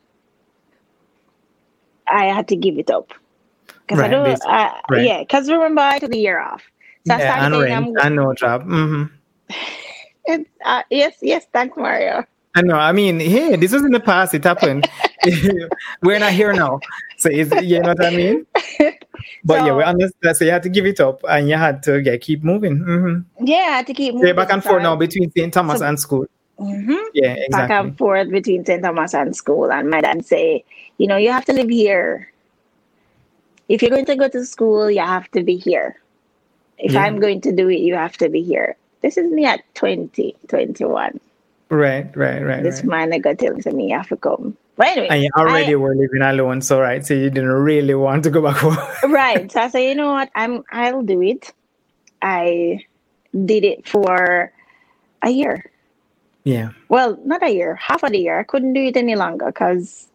I 2.09 2.27
had 2.27 2.49
to 2.49 2.57
give 2.57 2.79
it 2.79 2.91
up. 2.91 3.13
Because 3.87 3.99
I 4.01 4.09
Right, 4.09 4.11
don't, 4.11 4.25
basically. 4.25 4.53
uh, 4.53 4.71
Right. 4.91 5.05
yeah, 5.05 5.21
because 5.21 5.51
remember 5.51 5.81
I 5.83 5.99
took 5.99 6.11
the 6.11 6.19
year 6.19 6.39
off. 6.39 6.63
So 7.07 7.15
I 7.15 7.19
yeah, 7.19 7.25
started 7.25 7.45
and 7.47 7.55
saying, 7.55 7.63
rent, 7.63 7.89
I'm, 7.99 8.07
and 8.07 8.17
no 8.17 8.35
job. 8.35 8.63
hmm 8.65 9.05
it's, 10.27 10.49
uh, 10.65 10.83
yes, 10.91 11.17
yes, 11.21 11.47
thanks, 11.53 11.77
Mario. 11.77 12.25
I 12.57 12.63
know. 12.63 12.77
I 12.77 12.93
mean, 12.93 13.21
hey, 13.21 13.57
this 13.57 13.73
was 13.73 13.83
in 13.85 13.91
the 13.91 14.01
past. 14.01 14.33
It 14.35 14.45
happened. 14.45 14.89
we're 16.03 16.19
not 16.19 16.33
here 16.33 16.53
now. 16.53 16.81
So 17.17 17.29
you 17.31 17.81
know 17.81 17.89
what 17.91 18.05
I 18.05 18.11
mean? 18.11 18.47
But 19.45 19.61
so, 19.61 19.67
yeah, 19.67 19.75
we 19.75 19.83
understand. 19.83 20.37
So 20.37 20.45
you 20.45 20.51
had 20.51 20.63
to 20.63 20.69
give 20.69 20.87
it 20.87 21.01
up 21.01 21.21
and 21.29 21.49
you 21.49 21.57
had 21.57 21.83
to 21.85 22.03
yeah, 22.03 22.17
keep 22.17 22.43
moving. 22.43 22.79
Mm-hmm. 22.79 23.47
Yeah, 23.47 23.57
I 23.57 23.77
had 23.77 23.87
to 23.89 23.95
keep 23.95 24.15
moving. 24.15 24.29
So 24.29 24.35
back 24.35 24.53
and 24.53 24.63
forth 24.63 24.83
now 24.83 24.97
between 24.97 25.31
St. 25.33 25.53
Thomas 25.53 25.81
so, 25.81 25.87
and 25.87 25.99
school. 25.99 26.27
Mm-hmm. 26.59 26.93
Yeah, 27.15 27.35
exactly. 27.35 27.51
Back 27.51 27.71
and 27.71 27.99
forth 27.99 28.31
between 28.31 28.65
St. 28.65 28.83
Thomas 28.83 29.15
and 29.15 29.35
school. 29.37 29.73
And 29.73 29.91
my 29.91 30.01
dad 30.01 30.25
say, 30.25 30.65
you 30.99 31.07
know, 31.07 31.17
you 31.17 31.31
have 31.31 31.45
to 31.47 31.53
live 31.53 31.69
here. 31.69 32.31
If 33.69 33.83
you're 33.83 33.91
going 33.91 34.07
to 34.07 34.17
go 34.17 34.29
to 34.29 34.45
school, 34.45 34.91
you 34.91 35.01
have 35.01 35.31
to 35.33 35.43
be 35.43 35.57
here. 35.57 36.01
If 36.79 36.93
yeah. 36.93 37.03
I'm 37.03 37.19
going 37.19 37.41
to 37.43 37.53
do 37.53 37.69
it, 37.69 37.81
you 37.81 37.95
have 37.95 38.17
to 38.19 38.29
be 38.29 38.43
here. 38.43 38.77
This 39.01 39.17
is 39.17 39.31
me 39.31 39.45
at 39.45 39.63
20, 39.75 40.37
21. 40.49 41.21
Right, 41.75 42.17
right, 42.17 42.41
right. 42.41 42.63
This 42.63 42.85
right. 42.85 43.11
man 43.11 43.21
got 43.21 43.39
telling 43.39 43.77
me 43.77 43.93
I 43.93 43.97
have 43.97 44.09
to 44.09 44.17
come. 44.17 44.57
But 44.77 44.89
anyway, 44.89 45.09
and 45.11 45.23
you 45.25 45.31
already 45.37 45.73
I, 45.73 45.77
were 45.77 45.95
living 45.97 46.23
alone, 46.23 46.61
so 46.61 46.81
right, 46.81 47.05
so 47.05 47.15
you 47.15 47.31
didn't 47.31 47.51
really 47.51 47.95
want 47.95 48.23
to 48.25 48.31
go 48.31 48.43
back 48.43 48.59
home. 48.59 48.79
right. 49.13 49.51
So 49.51 49.61
I 49.61 49.69
said, 49.69 49.81
you 49.81 49.95
know 49.97 50.13
what, 50.13 50.31
I'm 50.37 50.63
I'll 50.71 51.03
do 51.03 51.21
it. 51.21 51.53
I 52.23 52.85
did 53.45 53.65
it 53.65 53.89
for 53.89 54.53
a 55.23 55.31
year. 55.31 55.71
Yeah. 56.45 56.71
Well, 56.89 57.19
not 57.25 57.43
a 57.43 57.51
year, 57.51 57.75
half 57.75 58.05
of 58.05 58.13
the 58.13 58.19
year. 58.19 58.39
I 58.39 58.45
couldn't 58.45 58.75
do 58.75 58.83
it 58.83 58.97
any 58.97 59.17
longer 59.17 59.47
because 59.47 60.07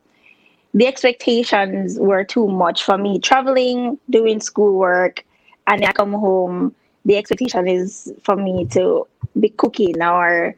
the 0.73 0.87
expectations 0.87 1.99
were 1.99 2.23
too 2.23 2.47
much 2.47 2.83
for 2.83 2.97
me. 2.97 3.19
Traveling, 3.19 3.99
doing 4.09 4.39
schoolwork, 4.39 5.25
and 5.67 5.83
I 5.83 5.91
come 5.91 6.13
home. 6.13 6.73
The 7.03 7.17
expectation 7.17 7.67
is 7.67 8.13
for 8.23 8.37
me 8.37 8.65
to 8.67 9.07
be 9.37 9.49
cooking 9.49 10.01
or 10.01 10.55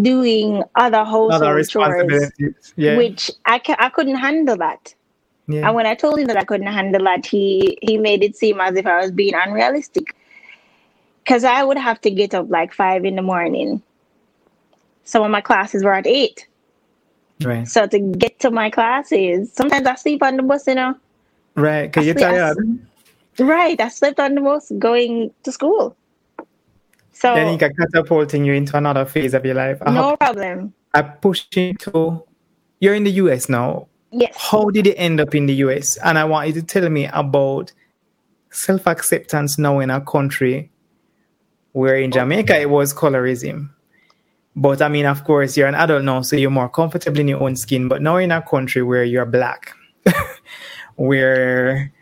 doing 0.00 0.62
other 0.74 0.98
household 0.98 1.32
other 1.32 1.62
chores, 1.64 2.32
yeah. 2.76 2.96
which 2.96 3.30
I 3.46 3.58
ca- 3.58 3.76
I 3.78 3.88
couldn't 3.88 4.16
handle 4.16 4.56
that. 4.56 4.94
Yeah. 5.48 5.66
And 5.66 5.74
when 5.74 5.86
I 5.86 5.94
told 5.94 6.18
him 6.18 6.26
that 6.28 6.36
I 6.36 6.44
couldn't 6.44 6.66
handle 6.66 7.04
that, 7.04 7.26
he 7.26 7.78
he 7.82 7.98
made 7.98 8.22
it 8.22 8.36
seem 8.36 8.60
as 8.60 8.76
if 8.76 8.86
I 8.86 9.00
was 9.00 9.10
being 9.10 9.34
unrealistic. 9.34 10.16
Because 11.22 11.44
I 11.44 11.62
would 11.62 11.78
have 11.78 12.00
to 12.00 12.10
get 12.10 12.34
up 12.34 12.50
like 12.50 12.72
five 12.72 13.04
in 13.04 13.16
the 13.16 13.22
morning. 13.22 13.82
Some 15.04 15.22
of 15.22 15.30
my 15.30 15.40
classes 15.40 15.84
were 15.84 15.94
at 15.94 16.06
eight. 16.06 16.46
Right. 17.42 17.66
So 17.66 17.86
to 17.86 17.98
get 17.98 18.40
to 18.40 18.50
my 18.50 18.70
classes, 18.70 19.52
sometimes 19.52 19.86
I 19.86 19.94
sleep 19.96 20.22
on 20.22 20.36
the 20.36 20.42
bus, 20.42 20.66
you 20.66 20.74
know. 20.74 20.94
Right, 21.54 21.82
because 21.82 22.06
you're 22.06 22.14
tired. 22.14 22.56
I, 23.38 23.42
right, 23.42 23.80
I 23.80 23.88
slept 23.88 24.18
on 24.18 24.34
the 24.34 24.40
bus 24.40 24.72
going 24.78 25.32
to 25.42 25.52
school. 25.52 25.96
So 27.12 27.34
then 27.34 27.52
he 27.52 27.58
can 27.58 27.72
catapulting 27.74 28.44
you 28.44 28.54
into 28.54 28.76
another 28.76 29.04
phase 29.04 29.34
of 29.34 29.44
your 29.44 29.54
life. 29.54 29.78
I 29.82 29.92
no 29.92 30.16
problem. 30.16 30.74
I 30.94 31.02
push 31.02 31.44
you 31.54 31.74
to 31.74 32.24
you're 32.80 32.94
in 32.94 33.04
the 33.04 33.12
US 33.12 33.48
now. 33.48 33.88
Yes. 34.10 34.34
How 34.36 34.68
did 34.70 34.86
you 34.86 34.94
end 34.96 35.20
up 35.20 35.34
in 35.34 35.46
the 35.46 35.54
US? 35.66 35.96
And 35.98 36.18
I 36.18 36.24
want 36.24 36.48
you 36.48 36.54
to 36.54 36.62
tell 36.62 36.88
me 36.88 37.06
about 37.06 37.72
self 38.50 38.86
acceptance 38.86 39.58
now 39.58 39.78
in 39.78 39.90
a 39.90 40.00
country 40.00 40.70
where 41.72 41.96
in 41.96 42.10
Jamaica 42.10 42.60
it 42.60 42.70
was 42.70 42.92
colorism. 42.92 43.70
But 44.54 44.82
I 44.82 44.88
mean, 44.88 45.06
of 45.06 45.24
course, 45.24 45.56
you're 45.56 45.68
an 45.68 45.74
adult 45.74 46.04
now, 46.04 46.20
so 46.22 46.36
you're 46.36 46.50
more 46.50 46.68
comfortable 46.68 47.20
in 47.20 47.28
your 47.28 47.42
own 47.42 47.56
skin. 47.56 47.88
But 47.88 48.02
now 48.02 48.16
in 48.16 48.30
a 48.30 48.42
country 48.42 48.82
where 48.82 49.04
you're 49.04 49.24
black, 49.24 49.72
where 50.96 51.92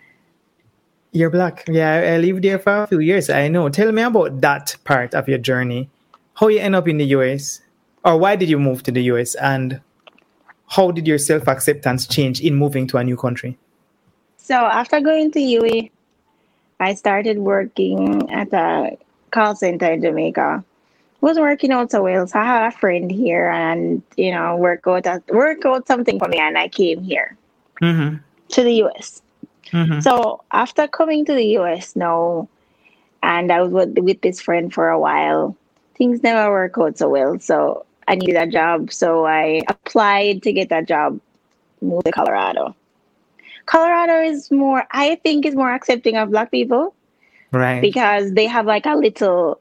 you're 1.12 1.30
black. 1.30 1.64
Yeah, 1.68 2.14
I 2.14 2.18
lived 2.18 2.42
there 2.42 2.58
for 2.58 2.84
a 2.84 2.86
few 2.86 3.00
years. 3.00 3.30
I 3.30 3.48
know. 3.48 3.68
Tell 3.68 3.90
me 3.92 4.02
about 4.02 4.40
that 4.40 4.76
part 4.84 5.14
of 5.14 5.28
your 5.28 5.38
journey. 5.38 5.88
How 6.34 6.48
you 6.48 6.61
end 6.61 6.74
up 6.74 6.88
in 6.88 6.98
the 6.98 7.06
US, 7.06 7.61
or 8.04 8.16
why 8.16 8.36
did 8.36 8.48
you 8.48 8.58
move 8.58 8.82
to 8.84 8.92
the 8.92 9.02
US, 9.04 9.34
and 9.34 9.80
how 10.68 10.90
did 10.90 11.06
your 11.06 11.18
self 11.18 11.48
acceptance 11.48 12.06
change 12.06 12.40
in 12.40 12.54
moving 12.54 12.86
to 12.88 12.98
a 12.98 13.04
new 13.04 13.16
country? 13.16 13.58
So 14.36 14.54
after 14.54 15.00
going 15.00 15.32
to 15.32 15.38
UWI, 15.38 15.90
I 16.78 16.94
started 16.94 17.38
working 17.38 18.30
at 18.30 18.52
a 18.52 18.96
call 19.30 19.54
center 19.54 19.92
in 19.92 20.02
Jamaica. 20.02 20.64
Was 21.20 21.38
working 21.38 21.70
out 21.70 21.90
so 21.90 22.02
well. 22.04 22.26
So 22.26 22.38
I 22.38 22.44
have 22.44 22.72
a 22.72 22.76
friend 22.78 23.11
here, 23.11 23.50
and 23.50 24.02
you 24.16 24.32
know, 24.32 24.56
work 24.56 24.86
out 24.86 25.06
work 25.28 25.66
out 25.66 25.86
something 25.86 26.18
for 26.18 26.28
me, 26.28 26.38
and 26.38 26.56
I 26.56 26.68
came 26.68 27.02
here 27.02 27.36
mm-hmm. 27.82 28.16
to 28.48 28.62
the 28.62 28.84
US. 28.84 29.20
Mm-hmm. 29.72 30.00
So 30.00 30.42
after 30.52 30.88
coming 30.88 31.24
to 31.24 31.34
the 31.34 31.58
US 31.58 31.96
now, 31.96 32.48
and 33.22 33.52
I 33.52 33.61
was 33.62 33.72
with, 33.72 33.98
with 33.98 34.20
this 34.22 34.40
friend 34.40 34.72
for 34.72 34.88
a 34.88 34.98
while, 34.98 35.56
things 35.96 36.22
never 36.22 36.50
work 36.50 36.74
out 36.78 36.98
so 36.98 37.08
well. 37.08 37.38
So 37.38 37.84
I 38.08 38.14
needed 38.14 38.36
a 38.36 38.46
job. 38.46 38.92
So 38.92 39.26
I 39.26 39.62
applied 39.68 40.42
to 40.42 40.52
get 40.52 40.68
that 40.70 40.88
job, 40.88 41.20
moved 41.80 42.06
to 42.06 42.12
Colorado. 42.12 42.74
Colorado 43.66 44.22
is 44.22 44.50
more, 44.50 44.86
I 44.90 45.16
think, 45.16 45.46
is 45.46 45.54
more 45.54 45.72
accepting 45.72 46.16
of 46.16 46.30
Black 46.30 46.50
people. 46.50 46.94
Right. 47.52 47.80
Because 47.80 48.32
they 48.32 48.46
have 48.46 48.66
like 48.66 48.86
a 48.86 48.94
little 48.94 49.61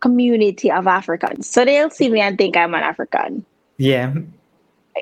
community 0.00 0.70
of 0.70 0.86
Africans. 0.86 1.48
So 1.48 1.64
they'll 1.64 1.90
see 1.90 2.10
me 2.10 2.20
and 2.20 2.36
think 2.36 2.56
I'm 2.56 2.74
an 2.74 2.82
African. 2.82 3.44
Yeah. 3.76 4.14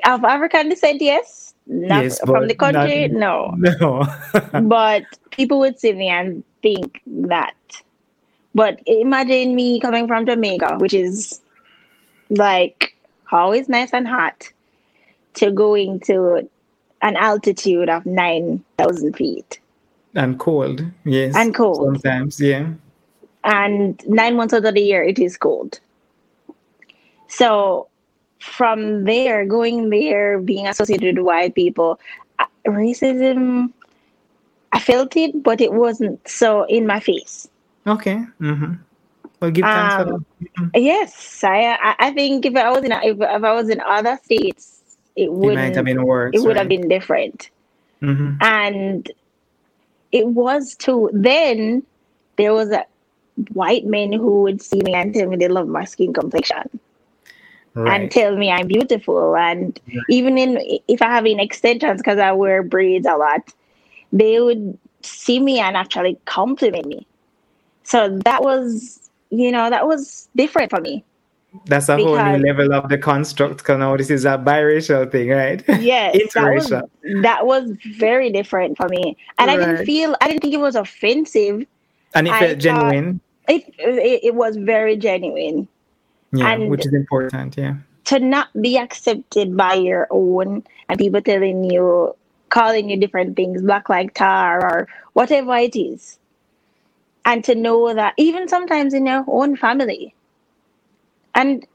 Of 0.05 0.23
African 0.23 0.69
descent, 0.69 1.01
yes 1.01 1.50
not 1.71 2.03
yes, 2.03 2.19
from 2.19 2.47
the 2.47 2.55
country, 2.55 3.07
not, 3.07 3.57
no. 3.57 3.73
No. 3.79 4.61
but 4.67 5.03
people 5.31 5.59
would 5.59 5.79
see 5.79 5.93
me 5.93 6.09
and 6.09 6.43
think 6.61 7.01
that. 7.07 7.55
But 8.53 8.81
imagine 8.85 9.55
me 9.55 9.79
coming 9.79 10.07
from 10.07 10.25
Jamaica, 10.25 10.77
which 10.79 10.93
is 10.93 11.39
like 12.29 12.95
always 13.31 13.69
nice 13.69 13.93
and 13.93 14.05
hot, 14.05 14.51
to 15.35 15.49
going 15.49 16.01
to 16.01 16.49
an 17.01 17.15
altitude 17.15 17.89
of 17.89 18.05
9,000 18.05 19.15
feet. 19.15 19.59
And 20.13 20.37
cold, 20.37 20.83
yes. 21.05 21.33
And 21.37 21.55
cold. 21.55 21.77
Sometimes, 21.77 22.41
yeah. 22.41 22.69
And 23.45 24.03
nine 24.07 24.35
months 24.35 24.53
out 24.53 24.65
of 24.65 24.73
the 24.73 24.81
year, 24.81 25.01
it 25.01 25.17
is 25.19 25.37
cold. 25.37 25.79
So 27.29 27.87
from 28.41 29.03
there, 29.03 29.45
going 29.45 29.89
there, 29.89 30.39
being 30.39 30.67
associated 30.67 31.17
with 31.17 31.25
white 31.25 31.55
people, 31.55 31.99
racism, 32.65 33.71
I 34.71 34.79
felt 34.79 35.15
it, 35.15 35.43
but 35.43 35.61
it 35.61 35.73
wasn't 35.73 36.27
so 36.27 36.63
in 36.63 36.87
my 36.87 36.99
face. 36.99 37.47
Okay. 37.85 38.25
Mm-hmm. 38.39 38.73
Well, 39.39 39.51
give 39.51 39.63
thanks 39.63 40.11
um. 40.11 40.25
Mm-hmm. 40.41 40.67
Yes, 40.75 41.43
I 41.43 41.95
I 41.99 42.11
think 42.11 42.45
if 42.45 42.55
I 42.55 42.69
was 42.69 42.83
in 42.83 42.91
if, 42.91 43.17
if 43.17 43.43
I 43.43 43.53
was 43.53 43.69
in 43.69 43.81
other 43.81 44.19
states, 44.23 44.81
it 45.15 45.31
would 45.31 45.57
have 45.57 45.85
been 45.85 46.03
worse. 46.03 46.31
It 46.33 46.41
would 46.41 46.57
have 46.57 46.69
been 46.69 46.87
different. 46.87 47.49
Mm-hmm. 48.01 48.37
And 48.41 49.11
it 50.11 50.27
was 50.27 50.75
too. 50.75 51.09
Then 51.13 51.83
there 52.37 52.53
was 52.53 52.69
a 52.69 52.85
white 53.53 53.85
men 53.85 54.13
who 54.13 54.41
would 54.43 54.61
see 54.61 54.81
me 54.81 54.93
and 54.93 55.13
tell 55.13 55.27
me 55.27 55.37
they 55.37 55.47
love 55.47 55.67
my 55.67 55.85
skin 55.85 56.13
complexion 56.13 56.79
right. 57.73 58.01
and 58.01 58.11
tell 58.11 58.35
me 58.35 58.51
I'm 58.51 58.67
beautiful. 58.67 59.35
And 59.35 59.79
right. 59.87 59.97
even 60.09 60.37
in 60.37 60.59
if 60.87 61.01
I 61.01 61.07
have 61.07 61.25
in 61.25 61.39
extensions 61.39 62.01
because 62.01 62.19
I 62.19 62.31
wear 62.31 62.63
braids 62.63 63.07
a 63.07 63.15
lot, 63.15 63.53
they 64.11 64.39
would 64.39 64.77
see 65.01 65.39
me 65.39 65.59
and 65.59 65.75
actually 65.75 66.17
compliment 66.25 66.85
me. 66.85 67.07
So 67.83 68.19
that 68.25 68.43
was, 68.43 69.09
you 69.29 69.51
know, 69.51 69.69
that 69.69 69.87
was 69.87 70.29
different 70.35 70.69
for 70.69 70.79
me. 70.81 71.03
That's 71.65 71.89
a 71.89 71.97
because, 71.97 72.17
whole 72.17 72.37
new 72.37 72.47
level 72.47 72.73
of 72.73 72.87
the 72.87 72.97
construct 72.97 73.57
because 73.57 73.77
now 73.77 73.97
this 73.97 74.09
is 74.09 74.23
a 74.23 74.37
biracial 74.37 75.11
thing, 75.11 75.29
right? 75.29 75.63
Yes. 75.81 76.15
Interracial. 76.15 76.69
That 76.69 76.89
was, 77.03 77.21
that 77.23 77.45
was 77.45 77.77
very 77.97 78.31
different 78.31 78.77
for 78.77 78.87
me. 78.87 79.17
And 79.37 79.49
right. 79.49 79.59
I 79.59 79.65
didn't 79.65 79.85
feel, 79.85 80.15
I 80.21 80.27
didn't 80.27 80.41
think 80.41 80.53
it 80.53 80.61
was 80.61 80.75
offensive. 80.75 81.65
And 82.13 82.27
it 82.27 82.33
felt 82.35 82.57
genuine. 82.59 83.19
It, 83.49 83.63
it, 83.79 84.23
it 84.23 84.35
was 84.35 84.55
very 84.55 84.95
genuine. 84.95 85.67
Yeah, 86.33 86.53
and 86.53 86.69
which 86.69 86.85
is 86.85 86.93
important. 86.93 87.57
Yeah. 87.57 87.75
To 88.05 88.19
not 88.19 88.49
be 88.61 88.77
accepted 88.77 89.55
by 89.55 89.75
your 89.75 90.07
own 90.09 90.63
and 90.89 90.99
people 90.99 91.21
telling 91.21 91.69
you, 91.69 92.15
calling 92.49 92.89
you 92.89 92.97
different 92.97 93.35
things, 93.35 93.61
black 93.61 93.89
like 93.89 94.13
tar 94.13 94.63
or 94.63 94.87
whatever 95.13 95.55
it 95.55 95.75
is. 95.75 96.17
And 97.25 97.43
to 97.43 97.53
know 97.53 97.93
that 97.93 98.13
even 98.17 98.47
sometimes 98.47 98.93
in 98.93 99.05
your 99.05 99.23
own 99.27 99.55
family. 99.55 100.15
And 101.35 101.65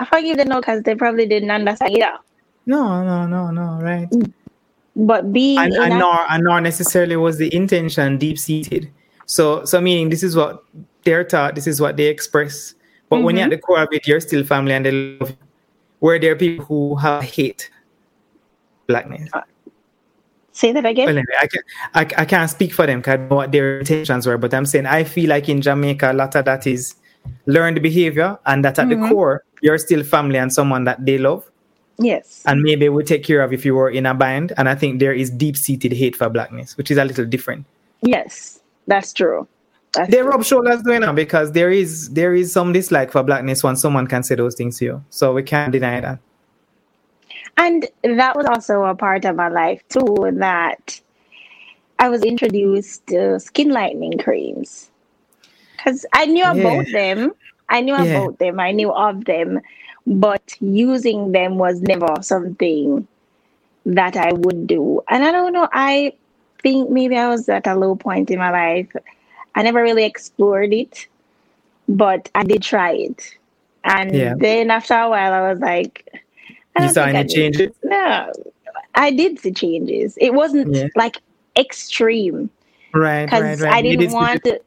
I 0.00 0.04
forgive 0.04 0.36
them 0.36 0.48
now 0.48 0.60
because 0.60 0.82
they 0.82 0.94
probably 0.94 1.26
didn't 1.26 1.50
understand 1.50 1.96
either. 1.96 2.18
No, 2.66 3.04
no, 3.04 3.26
no, 3.26 3.50
no, 3.50 3.78
right. 3.80 4.10
Mm. 4.10 4.32
But 4.94 5.32
being 5.32 5.58
and, 5.58 5.72
and, 5.74 5.98
nor, 5.98 6.30
and 6.30 6.44
nor 6.44 6.60
necessarily 6.60 7.16
was 7.16 7.38
the 7.38 7.54
intention 7.54 8.18
deep 8.18 8.38
seated. 8.38 8.90
So 9.26 9.64
so 9.64 9.80
meaning 9.80 10.10
this 10.10 10.22
is 10.22 10.36
what 10.36 10.64
they're 11.04 11.24
taught, 11.24 11.54
this 11.54 11.66
is 11.66 11.80
what 11.80 11.96
they 11.96 12.08
express 12.08 12.74
but 13.12 13.16
mm-hmm. 13.16 13.24
when 13.26 13.36
you're 13.36 13.44
at 13.44 13.50
mm-hmm. 13.50 13.56
the 13.56 13.60
core 13.60 13.82
of 13.82 13.88
it, 13.92 14.08
you're 14.08 14.20
still 14.20 14.42
family 14.42 14.72
and 14.72 14.86
they 14.86 14.90
love 14.90 15.28
you. 15.28 15.36
Where 15.98 16.18
there 16.18 16.32
are 16.32 16.36
people 16.36 16.64
who 16.64 16.96
have 16.96 17.22
hate 17.22 17.70
blackness. 18.86 19.28
Uh, 19.34 19.42
say 20.52 20.72
that 20.72 20.86
again. 20.86 21.04
Well, 21.04 21.18
anyway, 21.18 21.36
I, 21.38 21.46
can, 21.46 21.62
I, 21.92 22.22
I 22.22 22.24
can't 22.24 22.48
speak 22.48 22.72
for 22.72 22.86
them 22.86 23.00
because 23.00 23.20
I 23.20 23.28
know 23.28 23.36
what 23.36 23.52
their 23.52 23.80
intentions 23.80 24.26
were, 24.26 24.38
but 24.38 24.54
I'm 24.54 24.64
saying 24.64 24.86
I 24.86 25.04
feel 25.04 25.28
like 25.28 25.50
in 25.50 25.60
Jamaica, 25.60 26.10
a 26.10 26.14
lot 26.14 26.34
of 26.34 26.46
that 26.46 26.66
is 26.66 26.94
learned 27.44 27.82
behavior 27.82 28.38
and 28.46 28.64
that 28.64 28.78
at 28.78 28.88
mm-hmm. 28.88 29.02
the 29.02 29.08
core, 29.10 29.44
you're 29.60 29.76
still 29.76 30.02
family 30.02 30.38
and 30.38 30.50
someone 30.50 30.84
that 30.84 31.04
they 31.04 31.18
love. 31.18 31.44
Yes. 31.98 32.42
And 32.46 32.62
maybe 32.62 32.88
we 32.88 33.04
take 33.04 33.24
care 33.24 33.42
of 33.42 33.52
if 33.52 33.66
you 33.66 33.74
were 33.74 33.90
in 33.90 34.06
a 34.06 34.14
bind. 34.14 34.54
And 34.56 34.70
I 34.70 34.74
think 34.74 34.98
there 34.98 35.12
is 35.12 35.28
deep 35.28 35.58
seated 35.58 35.92
hate 35.92 36.16
for 36.16 36.30
blackness, 36.30 36.78
which 36.78 36.90
is 36.90 36.96
a 36.96 37.04
little 37.04 37.26
different. 37.26 37.66
Yes, 38.00 38.60
that's 38.86 39.12
true. 39.12 39.46
That's 39.94 40.10
they 40.10 40.18
true. 40.18 40.28
rub 40.28 40.44
shoulders 40.44 40.82
doing 40.82 41.02
it 41.02 41.14
because 41.14 41.52
there 41.52 41.70
is 41.70 42.08
there 42.10 42.34
is 42.34 42.52
some 42.52 42.72
dislike 42.72 43.12
for 43.12 43.22
blackness 43.22 43.62
when 43.62 43.76
someone 43.76 44.06
can 44.06 44.22
say 44.22 44.34
those 44.34 44.54
things 44.54 44.78
to 44.78 44.84
you. 44.84 45.04
So 45.10 45.34
we 45.34 45.42
can't 45.42 45.70
deny 45.72 46.00
that. 46.00 46.18
And 47.58 47.86
that 48.02 48.34
was 48.34 48.46
also 48.46 48.84
a 48.84 48.94
part 48.94 49.24
of 49.24 49.36
my 49.36 49.48
life 49.48 49.82
too, 49.88 50.16
that 50.34 51.00
I 51.98 52.08
was 52.08 52.22
introduced 52.22 53.06
to 53.08 53.38
skin 53.38 53.70
lightening 53.70 54.18
creams. 54.18 54.90
Because 55.76 56.06
I 56.12 56.26
knew 56.26 56.44
about 56.44 56.86
them. 56.92 57.32
I 57.68 57.80
knew 57.80 57.94
Yeah. 57.94 58.04
about 58.04 58.38
them. 58.38 58.58
I 58.60 58.72
knew 58.72 58.90
of 58.90 59.24
them. 59.26 59.60
But 60.06 60.56
using 60.60 61.32
them 61.32 61.58
was 61.58 61.80
never 61.82 62.22
something 62.22 63.06
that 63.84 64.16
I 64.16 64.32
would 64.32 64.66
do. 64.66 65.02
And 65.08 65.22
I 65.24 65.30
don't 65.32 65.52
know, 65.52 65.68
I 65.72 66.14
think 66.62 66.90
maybe 66.90 67.16
I 67.16 67.28
was 67.28 67.48
at 67.48 67.66
a 67.66 67.74
low 67.74 67.94
point 67.96 68.30
in 68.30 68.38
my 68.38 68.50
life. 68.50 68.90
I 69.54 69.62
never 69.62 69.82
really 69.82 70.04
explored 70.04 70.72
it, 70.72 71.06
but 71.88 72.30
I 72.34 72.42
did 72.44 72.62
try 72.62 72.92
it. 72.92 73.36
And 73.84 74.14
Yeah. 74.14 74.34
then 74.38 74.70
after 74.70 74.94
a 74.94 75.08
while, 75.10 75.32
I 75.32 75.50
was 75.50 75.58
like, 75.60 76.08
I 76.76 76.84
You 76.86 76.90
saw 76.92 77.04
any 77.04 77.28
changes? 77.28 77.72
No, 77.82 78.32
I 78.94 79.10
did 79.10 79.38
see 79.38 79.52
changes. 79.52 80.16
It 80.20 80.32
wasn't 80.34 80.74
Yeah. 80.74 80.88
like 80.96 81.16
extreme 81.58 82.48
Right, 82.94 83.26
because 83.26 83.42
right, 83.42 83.60
right. 83.60 83.74
I 83.74 83.82
didn't 83.82 84.00
did 84.00 84.12
want 84.12 84.44
to. 84.44 84.60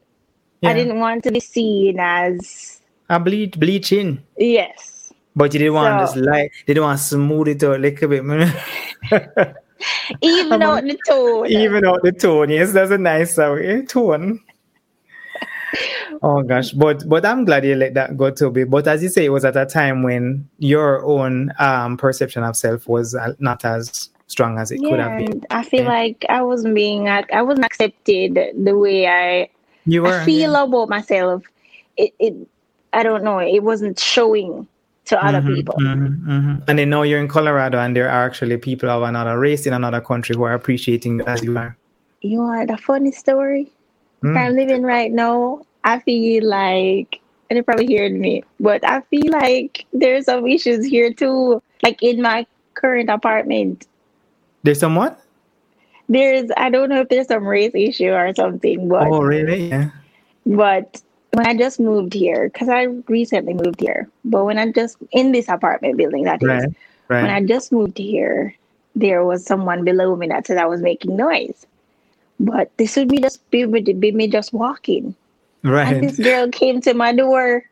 yeah. 0.60 0.70
I 0.70 0.74
didn't 0.74 0.98
want 1.00 1.24
to 1.24 1.32
be 1.32 1.40
seen 1.40 1.98
as 1.98 2.80
a 3.08 3.18
bleach 3.18 3.58
bleaching. 3.58 4.20
yes. 4.36 5.12
But 5.34 5.52
you 5.52 5.58
didn't 5.58 5.74
want 5.74 6.00
to 6.00 6.06
So- 6.06 6.14
just 6.14 6.26
like 6.26 6.52
they 6.66 6.74
didn't 6.74 6.84
want 6.84 6.98
to 6.98 7.04
smooth 7.04 7.48
it 7.48 7.62
out 7.64 7.76
a 7.76 7.78
little 7.78 8.08
bit. 8.08 8.22
Even 10.22 10.62
out 10.62 10.82
the 10.84 10.98
tone. 11.06 11.46
Even 11.46 11.84
out 11.84 12.02
the 12.02 12.12
tone, 12.12 12.48
yes, 12.50 12.72
that's 12.72 12.90
a 12.90 12.96
nice 12.98 13.38
uh, 13.38 13.82
tone. 13.88 14.40
Oh 16.22 16.42
gosh, 16.42 16.72
but 16.72 17.08
but 17.08 17.24
I'm 17.24 17.44
glad 17.44 17.64
you 17.64 17.74
let 17.74 17.94
that 17.94 18.16
go, 18.16 18.30
Toby. 18.30 18.64
But 18.64 18.86
as 18.88 19.02
you 19.02 19.08
say, 19.08 19.24
it 19.24 19.30
was 19.30 19.44
at 19.44 19.56
a 19.56 19.66
time 19.66 20.02
when 20.02 20.48
your 20.58 21.04
own 21.04 21.52
um, 21.58 21.96
perception 21.96 22.42
of 22.42 22.56
self 22.56 22.88
was 22.88 23.14
uh, 23.14 23.34
not 23.38 23.64
as 23.64 24.10
strong 24.26 24.58
as 24.58 24.70
it 24.70 24.78
could 24.80 24.98
have 24.98 25.18
been. 25.18 25.42
I 25.50 25.62
feel 25.62 25.84
Yeah. 25.84 25.88
like 25.88 26.24
I 26.28 26.42
wasn't 26.42 26.74
being 26.74 27.08
I 27.08 27.42
wasn't 27.42 27.66
accepted 27.66 28.34
the 28.64 28.76
way 28.76 29.06
I 29.06 29.48
You 29.84 30.02
were 30.02 30.20
I 30.20 30.24
feel 30.24 30.52
yeah. 30.52 30.64
about 30.64 30.88
myself. 30.88 31.42
It 31.96 32.12
it 32.18 32.34
I 32.92 33.02
don't 33.02 33.22
know. 33.22 33.38
It 33.38 33.62
wasn't 33.62 33.98
showing 33.98 34.66
to 35.06 35.24
other 35.24 35.40
Mhm, 35.40 35.54
people. 35.54 35.74
mhm, 35.78 36.18
mhm. 36.26 36.62
And 36.66 36.78
they 36.78 36.84
know 36.84 37.02
you're 37.02 37.20
in 37.20 37.28
Colorado, 37.28 37.78
and 37.78 37.94
there 37.94 38.08
are 38.08 38.26
actually 38.26 38.56
people 38.56 38.90
of 38.90 39.02
another 39.02 39.38
race 39.38 39.66
in 39.66 39.72
another 39.72 40.00
country 40.00 40.34
who 40.34 40.42
are 40.42 40.54
appreciating 40.54 41.18
you 41.18 41.24
as 41.26 41.44
you 41.44 41.56
are. 41.56 41.76
You 42.22 42.40
want 42.40 42.70
a 42.70 42.76
funny 42.76 43.12
story? 43.12 43.70
Mm. 44.24 44.36
I'm 44.36 44.54
living 44.56 44.82
right 44.82 45.12
now, 45.12 45.62
I 45.86 46.00
feel 46.00 46.44
like, 46.44 47.20
and 47.48 47.56
you 47.56 47.62
probably 47.62 47.96
heard 47.96 48.12
me, 48.12 48.42
but 48.60 48.84
I 48.84 49.00
feel 49.02 49.30
like 49.32 49.86
there's 49.92 50.26
some 50.26 50.46
issues 50.46 50.84
here 50.84 51.12
too. 51.14 51.62
Like 51.82 52.02
in 52.02 52.20
my 52.20 52.46
current 52.74 53.08
apartment, 53.08 53.86
There's 54.64 54.80
somewhat. 54.80 55.20
there's 56.08 56.50
I 56.56 56.70
don't 56.70 56.88
know 56.90 57.00
if 57.02 57.08
there's 57.08 57.28
some 57.28 57.46
race 57.46 57.72
issue 57.74 58.10
or 58.10 58.34
something, 58.34 58.88
but 58.88 59.06
Oh, 59.08 59.22
really? 59.22 59.68
Yeah. 59.70 59.90
but 60.44 61.00
when 61.32 61.46
I 61.46 61.54
just 61.56 61.78
moved 61.80 62.14
here, 62.14 62.48
because 62.50 62.68
I 62.68 62.84
recently 63.08 63.54
moved 63.54 63.80
here, 63.80 64.08
but 64.24 64.44
when 64.44 64.58
I 64.58 64.72
just 64.72 64.96
in 65.12 65.32
this 65.32 65.48
apartment 65.48 65.96
building 65.96 66.24
that 66.24 66.42
is, 66.42 66.48
Right. 66.48 66.68
when 67.08 67.24
Right. 67.30 67.30
I 67.30 67.46
just 67.46 67.70
moved 67.72 67.98
here, 67.98 68.54
there 68.96 69.24
was 69.24 69.44
someone 69.46 69.84
below 69.84 70.16
me 70.16 70.26
that 70.28 70.46
said 70.46 70.58
I 70.58 70.66
was 70.66 70.80
making 70.82 71.16
noise. 71.16 71.66
But 72.40 72.70
this 72.76 72.96
would 72.96 73.08
be 73.08 73.18
just 73.18 73.48
be, 73.50 73.64
be 73.66 74.12
me 74.12 74.26
just 74.28 74.52
walking. 74.52 75.14
And 75.66 75.74
Right. 75.74 76.00
this 76.00 76.16
girl 76.18 76.48
came 76.48 76.80
to 76.82 76.94
my 76.94 77.12
door. 77.12 77.64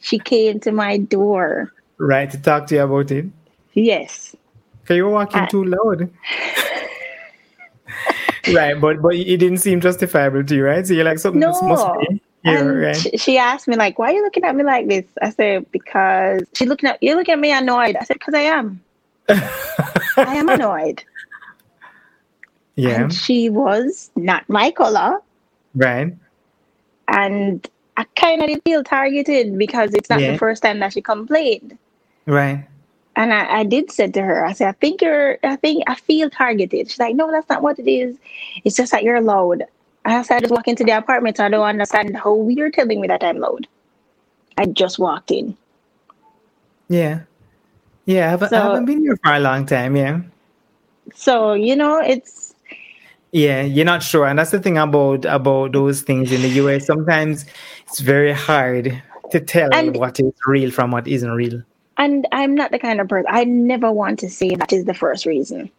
She 0.00 0.18
came 0.18 0.58
to 0.60 0.72
my 0.72 0.98
door. 0.98 1.72
Right. 1.98 2.28
To 2.30 2.42
talk 2.42 2.66
to 2.68 2.74
you 2.74 2.82
about 2.82 3.10
it. 3.12 3.26
Yes. 3.74 4.34
Because 4.82 4.96
you 4.96 5.04
were 5.04 5.10
walking 5.12 5.42
I- 5.42 5.46
too 5.46 5.64
loud. 5.64 6.10
right. 8.52 8.80
But 8.80 9.00
but 9.00 9.14
it 9.14 9.36
didn't 9.38 9.58
seem 9.58 9.80
justifiable 9.80 10.42
to 10.44 10.54
you, 10.56 10.64
right? 10.64 10.84
So 10.86 10.94
you're 10.94 11.04
like, 11.04 11.20
something 11.20 11.38
No. 11.40 11.52
must 11.62 11.86
be 12.00 12.20
here, 12.44 12.70
and 12.70 12.80
right? 12.80 12.96
she, 12.96 13.16
she 13.16 13.38
asked 13.38 13.68
me 13.68 13.76
like, 13.76 14.00
"Why 14.00 14.10
are 14.10 14.14
you 14.14 14.22
looking 14.24 14.42
at 14.42 14.56
me 14.56 14.64
like 14.64 14.88
this?" 14.88 15.04
I 15.22 15.30
said, 15.30 15.70
"Because 15.70 16.42
she 16.54 16.66
looking 16.66 16.88
at 16.88 17.00
you. 17.00 17.14
Look 17.14 17.28
at 17.28 17.38
me 17.38 17.52
annoyed." 17.52 17.94
I 17.94 18.02
said, 18.02 18.14
"Because 18.14 18.34
I 18.34 18.40
am. 18.40 18.82
I 19.28 20.34
am 20.36 20.48
annoyed." 20.48 21.04
yeah. 22.74 23.02
And 23.02 23.14
she 23.14 23.48
was 23.48 24.10
not 24.16 24.48
my 24.48 24.72
color, 24.72 25.20
Right. 25.74 26.14
And 27.08 27.68
I 27.96 28.04
kind 28.16 28.40
of 28.42 28.48
did 28.48 28.62
feel 28.64 28.82
targeted 28.82 29.58
because 29.58 29.94
it's 29.94 30.08
not 30.08 30.20
Yeah. 30.20 30.32
the 30.32 30.38
first 30.38 30.62
time 30.62 30.78
that 30.80 30.92
she 30.92 31.02
complained. 31.02 31.76
Right. 32.26 32.66
And 33.16 33.32
I, 33.34 33.58
I 33.60 33.64
did 33.64 33.90
say 33.90 34.08
to 34.10 34.22
her, 34.22 34.44
I 34.44 34.52
said, 34.52 34.68
I 34.68 34.72
think 34.72 35.02
you're, 35.02 35.38
I 35.42 35.56
think 35.56 35.84
I 35.86 35.94
feel 35.94 36.30
targeted. 36.30 36.88
She's 36.90 36.98
like, 36.98 37.14
no, 37.14 37.30
that's 37.30 37.48
not 37.50 37.62
what 37.62 37.78
it 37.78 37.90
is. 37.90 38.16
It's 38.64 38.76
just 38.76 38.92
that 38.92 39.02
you're 39.02 39.20
loud. 39.20 39.64
I 40.04 40.22
said, 40.22 40.36
I 40.38 40.40
just 40.40 40.52
walk 40.52 40.66
into 40.66 40.84
the 40.84 40.92
apartment. 40.92 41.36
So 41.36 41.44
I 41.44 41.48
don't 41.50 41.62
understand 41.62 42.16
how 42.16 42.48
you're 42.48 42.70
telling 42.70 43.00
me 43.00 43.08
that 43.08 43.22
I'm 43.22 43.38
loud. 43.38 43.66
I 44.56 44.66
just 44.66 44.98
walked 44.98 45.30
in. 45.30 45.56
Yeah. 46.88 47.20
Yeah. 48.06 48.26
I 48.26 48.30
haven't, 48.30 48.52
I 48.52 48.62
haven't 48.62 48.86
been 48.86 49.00
here 49.00 49.16
for 49.22 49.32
a 49.34 49.40
long 49.40 49.66
time. 49.66 49.94
Yeah. 49.94 50.22
So, 51.14 51.52
you 51.52 51.76
know, 51.76 52.00
it's, 52.00 52.51
Yeah, 53.32 53.62
you're 53.62 53.86
not 53.86 54.02
sure, 54.02 54.26
and 54.26 54.38
that's 54.38 54.50
the 54.50 54.60
thing 54.60 54.76
about 54.76 55.24
about 55.24 55.72
those 55.72 56.02
things 56.02 56.30
in 56.32 56.42
the 56.42 56.48
US. 56.62 56.86
Sometimes 56.86 57.46
it's 57.86 58.00
very 58.00 58.32
hard 58.32 59.02
to 59.30 59.40
tell 59.40 59.70
And- 59.72 59.96
what 59.96 60.20
is 60.20 60.32
real 60.46 60.70
from 60.70 60.90
what 60.90 61.08
isn't 61.08 61.30
real. 61.32 61.62
and 61.98 62.26
I'm 62.32 62.54
not 62.54 62.70
the 62.72 62.78
kind 62.78 63.00
of 63.00 63.08
person, 63.08 63.26
I 63.30 63.44
never 63.44 63.90
want 63.92 64.18
to 64.20 64.28
say 64.28 64.54
that 64.56 64.72
is 64.72 64.84
the 64.84 64.94
first 64.94 65.24
reason. 65.26 65.70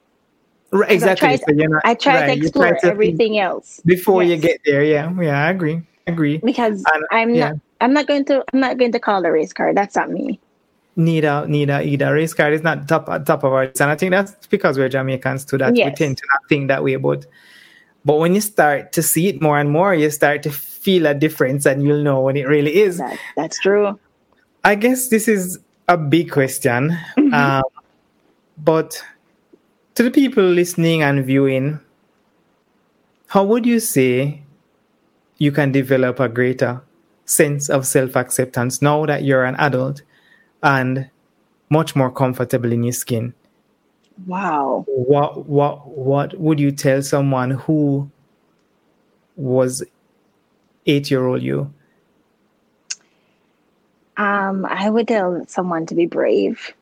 Right, 0.72 0.90
I 0.90 0.94
exactly. 0.94 1.28
try, 1.28 1.36
so 1.38 1.54
not, 1.54 1.82
I 1.86 1.94
try 1.94 2.22
right, 2.22 2.36
to 2.36 2.42
explore 2.46 2.70
try 2.70 2.80
to 2.80 2.88
everything 2.88 3.38
else 3.38 3.82
before 3.86 4.24
you 4.24 4.36
get 4.38 4.60
there. 4.66 4.84
Yeah, 4.84 5.12
yeah, 5.22 5.46
I 5.46 5.50
agree. 5.52 5.82
I 6.08 6.12
agree. 6.12 6.38
because 6.40 6.84
And- 6.94 7.06
I'm 7.12 7.36
yeah. 7.36 7.50
not, 7.50 7.60
I'm 7.82 7.94
not 7.94 8.08
going 8.08 8.26
to, 8.26 8.44
I'm 8.52 8.60
not 8.60 8.78
going 8.80 8.92
to 8.94 9.00
call 9.00 9.22
the 9.22 9.32
race 9.32 9.54
card. 9.54 9.78
That's 9.78 9.96
not 9.96 10.10
me. 10.10 10.40
Neither, 10.96 11.48
neither, 11.48 11.82
either. 11.82 12.14
Race 12.14 12.34
card 12.34 12.54
is 12.54 12.62
not 12.62 12.88
top 12.88 13.08
top 13.26 13.44
of 13.44 13.52
our 13.52 13.66
list, 13.66 13.82
and 13.82 13.90
I 13.90 13.96
think 13.96 14.12
that's 14.12 14.48
because 14.48 14.78
we're 14.78 14.90
Jamaicans 14.90 15.44
too. 15.46 15.58
That 15.58 15.74
we 15.74 15.90
tend 15.92 16.18
to 16.18 16.24
not 16.34 16.50
think 16.50 16.68
that 16.68 16.84
way. 16.84 16.94
about. 16.94 17.26
but 18.06 18.18
when 18.20 18.36
you 18.36 18.42
start 18.42 18.92
to 18.94 19.02
see 19.02 19.28
it 19.30 19.42
more 19.42 19.60
and 19.60 19.72
more, 19.72 19.96
you 19.96 20.12
start 20.12 20.44
to 20.44 20.52
feel 20.52 21.08
a 21.08 21.16
difference, 21.16 21.66
and 21.66 21.84
you'll 21.84 22.04
know 22.04 22.22
when 22.22 22.38
it 22.38 22.48
really 22.48 22.76
is. 22.76 23.00
That, 23.00 23.18
that's 23.36 23.60
true. 23.60 24.00
I 24.64 24.76
guess 24.76 25.08
this 25.08 25.28
is 25.28 25.60
a 25.88 25.98
big 25.98 26.32
question. 26.32 26.98
Mm-hmm. 27.18 27.34
Um, 27.34 27.64
but 28.58 29.04
to 29.96 30.04
the 30.04 30.12
people 30.12 30.44
listening 30.44 31.02
and 31.02 31.26
viewing, 31.26 31.80
how 33.28 33.44
would 33.44 33.66
you 33.66 33.80
say 33.80 34.44
you 35.38 35.52
can 35.52 35.72
develop 35.72 36.20
a 36.20 36.30
greater 36.30 36.82
sense 37.26 37.70
of 37.70 37.88
self 37.88 38.16
acceptance 38.16 38.82
now 38.82 39.06
that 39.06 39.24
you're 39.24 39.44
an 39.44 39.56
adult 39.56 40.02
and 40.64 41.10
much 41.70 41.96
more 41.96 42.12
comfortable 42.12 42.72
in 42.72 42.84
your 42.84 42.94
skin? 42.94 43.34
Wow. 44.26 44.86
What 44.88 45.46
what 45.46 45.88
what 45.88 46.40
would 46.40 46.60
you 46.60 46.72
tell 46.72 47.02
someone 47.02 47.52
who 47.52 48.10
was 49.36 49.84
eight 50.86 51.12
year 51.12 51.26
old 51.26 51.42
you? 51.42 51.74
Um, 54.18 54.66
I 54.66 54.90
would 54.90 55.08
tell 55.08 55.44
someone 55.48 55.86
to 55.88 55.96
be 55.96 56.06
brave. 56.06 56.74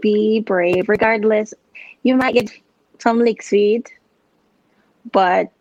Be 0.00 0.40
brave, 0.40 0.88
regardless. 0.88 1.52
You 2.02 2.16
might 2.16 2.34
get 2.34 2.50
some 2.98 3.18
licks 3.18 3.50
feed, 3.50 3.90
but 5.12 5.52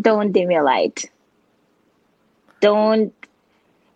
don't 0.00 0.32
dim 0.32 0.50
your 0.50 0.64
light. 0.64 1.10
Don't 2.60 3.14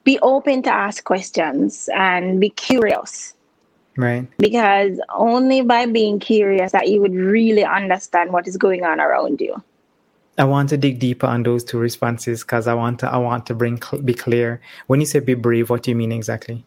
be 0.04 0.18
open 0.20 0.62
to 0.62 0.70
ask 0.72 1.04
questions 1.04 1.88
and 1.94 2.40
be 2.40 2.50
curious 2.50 3.34
Right. 3.96 4.26
because 4.38 5.00
only 5.14 5.60
by 5.62 5.86
being 5.86 6.18
curious 6.18 6.72
that 6.72 6.88
you 6.88 7.00
would 7.00 7.14
really 7.14 7.64
understand 7.64 8.32
what 8.32 8.48
is 8.48 8.56
going 8.56 8.84
on 8.84 9.00
around 9.00 9.40
you. 9.40 9.62
I 10.38 10.44
want 10.44 10.70
to 10.70 10.78
dig 10.78 10.98
deeper 10.98 11.26
on 11.26 11.42
those 11.42 11.62
two 11.62 11.78
responses 11.78 12.42
because 12.42 12.66
I 12.66 12.74
want 12.74 13.00
to 13.00 13.08
I 13.08 13.18
want 13.18 13.44
to 13.46 13.54
bring 13.54 13.78
be 14.04 14.14
clear. 14.14 14.60
When 14.86 14.98
you 14.98 15.06
say 15.06 15.20
be 15.20 15.34
brave, 15.34 15.68
what 15.68 15.82
do 15.82 15.90
you 15.90 15.96
mean 15.96 16.10
exactly? 16.10 16.64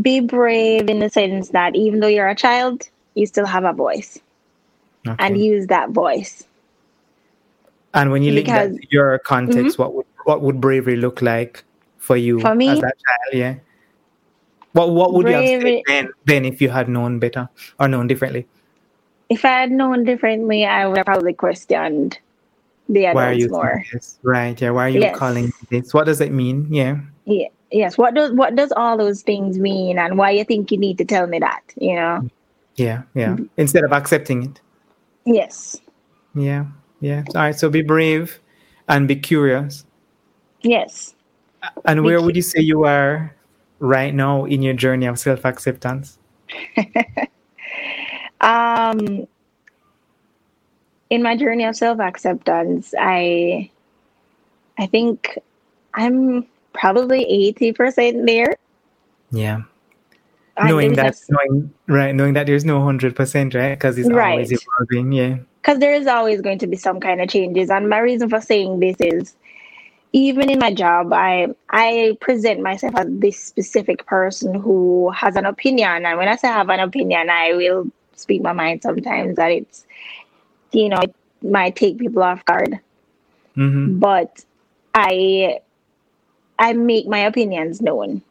Be 0.00 0.20
brave 0.20 0.88
in 0.88 1.00
the 1.00 1.10
sense 1.10 1.48
that 1.50 1.74
even 1.74 1.98
though 2.00 2.06
you're 2.08 2.28
a 2.28 2.34
child, 2.34 2.88
you 3.14 3.26
still 3.26 3.46
have 3.46 3.64
a 3.64 3.72
voice 3.72 4.18
Okay. 5.06 5.16
and 5.18 5.36
use 5.36 5.66
that 5.66 5.90
voice. 5.90 6.44
And 7.92 8.10
when 8.10 8.22
you 8.22 8.32
link 8.32 8.46
that 8.46 8.70
because- 8.70 8.80
to 8.80 8.86
your 8.90 9.18
context, 9.18 9.76
mm-hmm. 9.76 9.82
what 9.82 9.94
would 9.94 10.06
what 10.24 10.40
would 10.40 10.60
bravery 10.60 10.96
look 10.96 11.20
like 11.22 11.64
for 12.04 12.16
you 12.16 12.40
For 12.40 12.54
me? 12.54 12.68
as 12.68 12.80
that 12.80 12.94
child? 13.06 13.32
Yeah. 13.32 13.54
What 14.72 14.90
what 14.90 15.12
would 15.14 15.26
you 15.26 15.32
have 15.32 15.62
said 15.62 15.82
then, 15.86 16.08
then 16.26 16.44
if 16.44 16.60
you 16.60 16.68
had 16.68 16.88
known 16.88 17.18
better 17.18 17.48
or 17.80 17.88
known 17.88 18.06
differently? 18.06 18.46
If 19.30 19.44
I 19.44 19.60
had 19.60 19.70
known 19.70 20.04
differently, 20.04 20.64
I 20.66 20.86
would 20.86 20.98
have 20.98 21.06
probably 21.06 21.32
questioned 21.32 22.18
the 22.88 23.06
adults 23.06 23.14
why 23.14 23.28
are 23.30 23.32
you 23.32 23.48
more. 23.48 23.84
This? 23.92 24.18
Right. 24.22 24.60
Yeah. 24.60 24.70
Why 24.70 24.86
are 24.86 24.88
you 24.90 25.00
yes. 25.00 25.16
calling 25.16 25.52
this? 25.70 25.94
What 25.94 26.04
does 26.04 26.20
it 26.20 26.32
mean? 26.32 26.66
Yeah. 26.70 27.00
Yeah. 27.24 27.48
Yes. 27.70 27.96
What 27.96 28.14
does 28.14 28.32
what 28.32 28.56
does 28.56 28.72
all 28.72 28.98
those 28.98 29.22
things 29.22 29.58
mean, 29.58 29.98
and 29.98 30.18
why 30.18 30.30
you 30.30 30.44
think 30.44 30.70
you 30.70 30.78
need 30.78 30.98
to 30.98 31.04
tell 31.04 31.26
me 31.26 31.38
that? 31.38 31.62
You 31.80 31.94
know. 31.94 32.28
Yeah. 32.76 33.02
Yeah. 33.14 33.28
Mm-hmm. 33.28 33.44
Instead 33.56 33.84
of 33.84 33.92
accepting 33.92 34.42
it. 34.42 34.60
Yes. 35.24 35.80
Yeah. 36.34 36.66
Yeah. 37.00 37.22
All 37.34 37.42
right. 37.42 37.56
So 37.56 37.70
be 37.70 37.82
brave, 37.82 38.40
and 38.88 39.08
be 39.08 39.16
curious. 39.16 39.86
Yes. 40.62 41.13
And 41.84 42.04
where 42.04 42.20
would 42.20 42.36
you 42.36 42.42
say 42.42 42.60
you 42.60 42.84
are 42.84 43.34
right 43.78 44.14
now 44.14 44.44
in 44.44 44.62
your 44.62 44.74
journey 44.74 45.06
of 45.06 45.18
self 45.18 45.44
acceptance? 45.44 46.18
um, 48.40 49.26
in 51.10 51.22
my 51.22 51.36
journey 51.36 51.64
of 51.64 51.76
self 51.76 52.00
acceptance, 52.00 52.94
I, 52.98 53.70
I 54.78 54.86
think 54.86 55.38
I'm 55.94 56.46
probably 56.72 57.24
eighty 57.24 57.72
percent 57.72 58.26
there. 58.26 58.56
Yeah. 59.30 59.62
knowing 60.62 60.94
that, 60.94 61.16
knowing 61.28 61.72
right, 61.88 62.14
knowing 62.14 62.34
that 62.34 62.46
there's 62.46 62.64
no 62.64 62.82
hundred 62.82 63.16
percent, 63.16 63.54
right? 63.54 63.74
Because 63.74 63.98
it's 63.98 64.08
right. 64.10 64.32
always 64.32 64.52
evolving. 64.52 65.12
Yeah. 65.12 65.38
Because 65.60 65.78
there 65.78 65.94
is 65.94 66.06
always 66.06 66.40
going 66.42 66.58
to 66.58 66.66
be 66.66 66.76
some 66.76 67.00
kind 67.00 67.20
of 67.20 67.28
changes, 67.28 67.70
and 67.70 67.88
my 67.88 67.98
reason 67.98 68.28
for 68.28 68.40
saying 68.40 68.80
this 68.80 68.96
is 69.00 69.36
even 70.14 70.48
in 70.48 70.60
my 70.60 70.72
job, 70.72 71.12
I 71.12 71.48
I 71.70 72.16
present 72.20 72.60
myself 72.60 72.94
as 72.96 73.08
this 73.10 73.36
specific 73.36 74.06
person 74.06 74.54
who 74.54 75.10
has 75.10 75.34
an 75.34 75.44
opinion, 75.44 76.06
and 76.06 76.16
when 76.16 76.28
I 76.28 76.36
say 76.36 76.48
I 76.48 76.52
have 76.52 76.70
an 76.70 76.78
opinion, 76.78 77.28
I 77.28 77.52
will 77.54 77.90
speak 78.14 78.40
my 78.40 78.52
mind 78.52 78.80
sometimes 78.82 79.34
that 79.36 79.50
it's 79.50 79.84
you 80.70 80.88
know 80.88 81.00
it 81.00 81.14
might 81.42 81.74
take 81.74 81.98
people 81.98 82.22
off 82.22 82.44
guard, 82.44 82.78
mm-hmm. 83.56 83.98
but 83.98 84.44
I 84.94 85.58
I 86.60 86.74
make 86.74 87.08
my 87.08 87.18
opinions 87.18 87.80
known, 87.80 88.22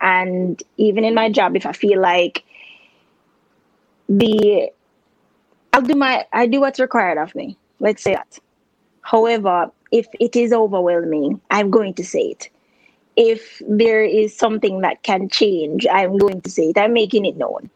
and 0.00 0.60
even 0.76 1.04
in 1.04 1.14
my 1.14 1.30
job, 1.30 1.54
if 1.54 1.66
I 1.66 1.72
feel 1.72 2.00
like 2.00 2.42
the 4.08 4.72
I'll 5.72 5.82
do 5.82 5.94
my 5.94 6.26
I 6.32 6.48
do 6.48 6.58
what's 6.60 6.80
required 6.80 7.16
of 7.16 7.32
me. 7.36 7.56
Let's 7.78 8.02
say 8.02 8.14
that. 8.14 8.40
However, 9.02 9.70
if 9.90 10.06
it 10.20 10.36
is 10.36 10.52
overwhelming, 10.52 11.40
I'm 11.50 11.70
going 11.70 11.94
to 11.94 12.04
say 12.04 12.20
it. 12.20 12.50
If 13.16 13.60
there 13.68 14.04
is 14.04 14.36
something 14.36 14.80
that 14.82 15.02
can 15.02 15.28
change, 15.28 15.86
I'm 15.90 16.18
going 16.18 16.40
to 16.42 16.50
say 16.50 16.70
it. 16.70 16.78
I'm 16.78 16.92
making 16.92 17.24
it 17.24 17.36
known. 17.36 17.68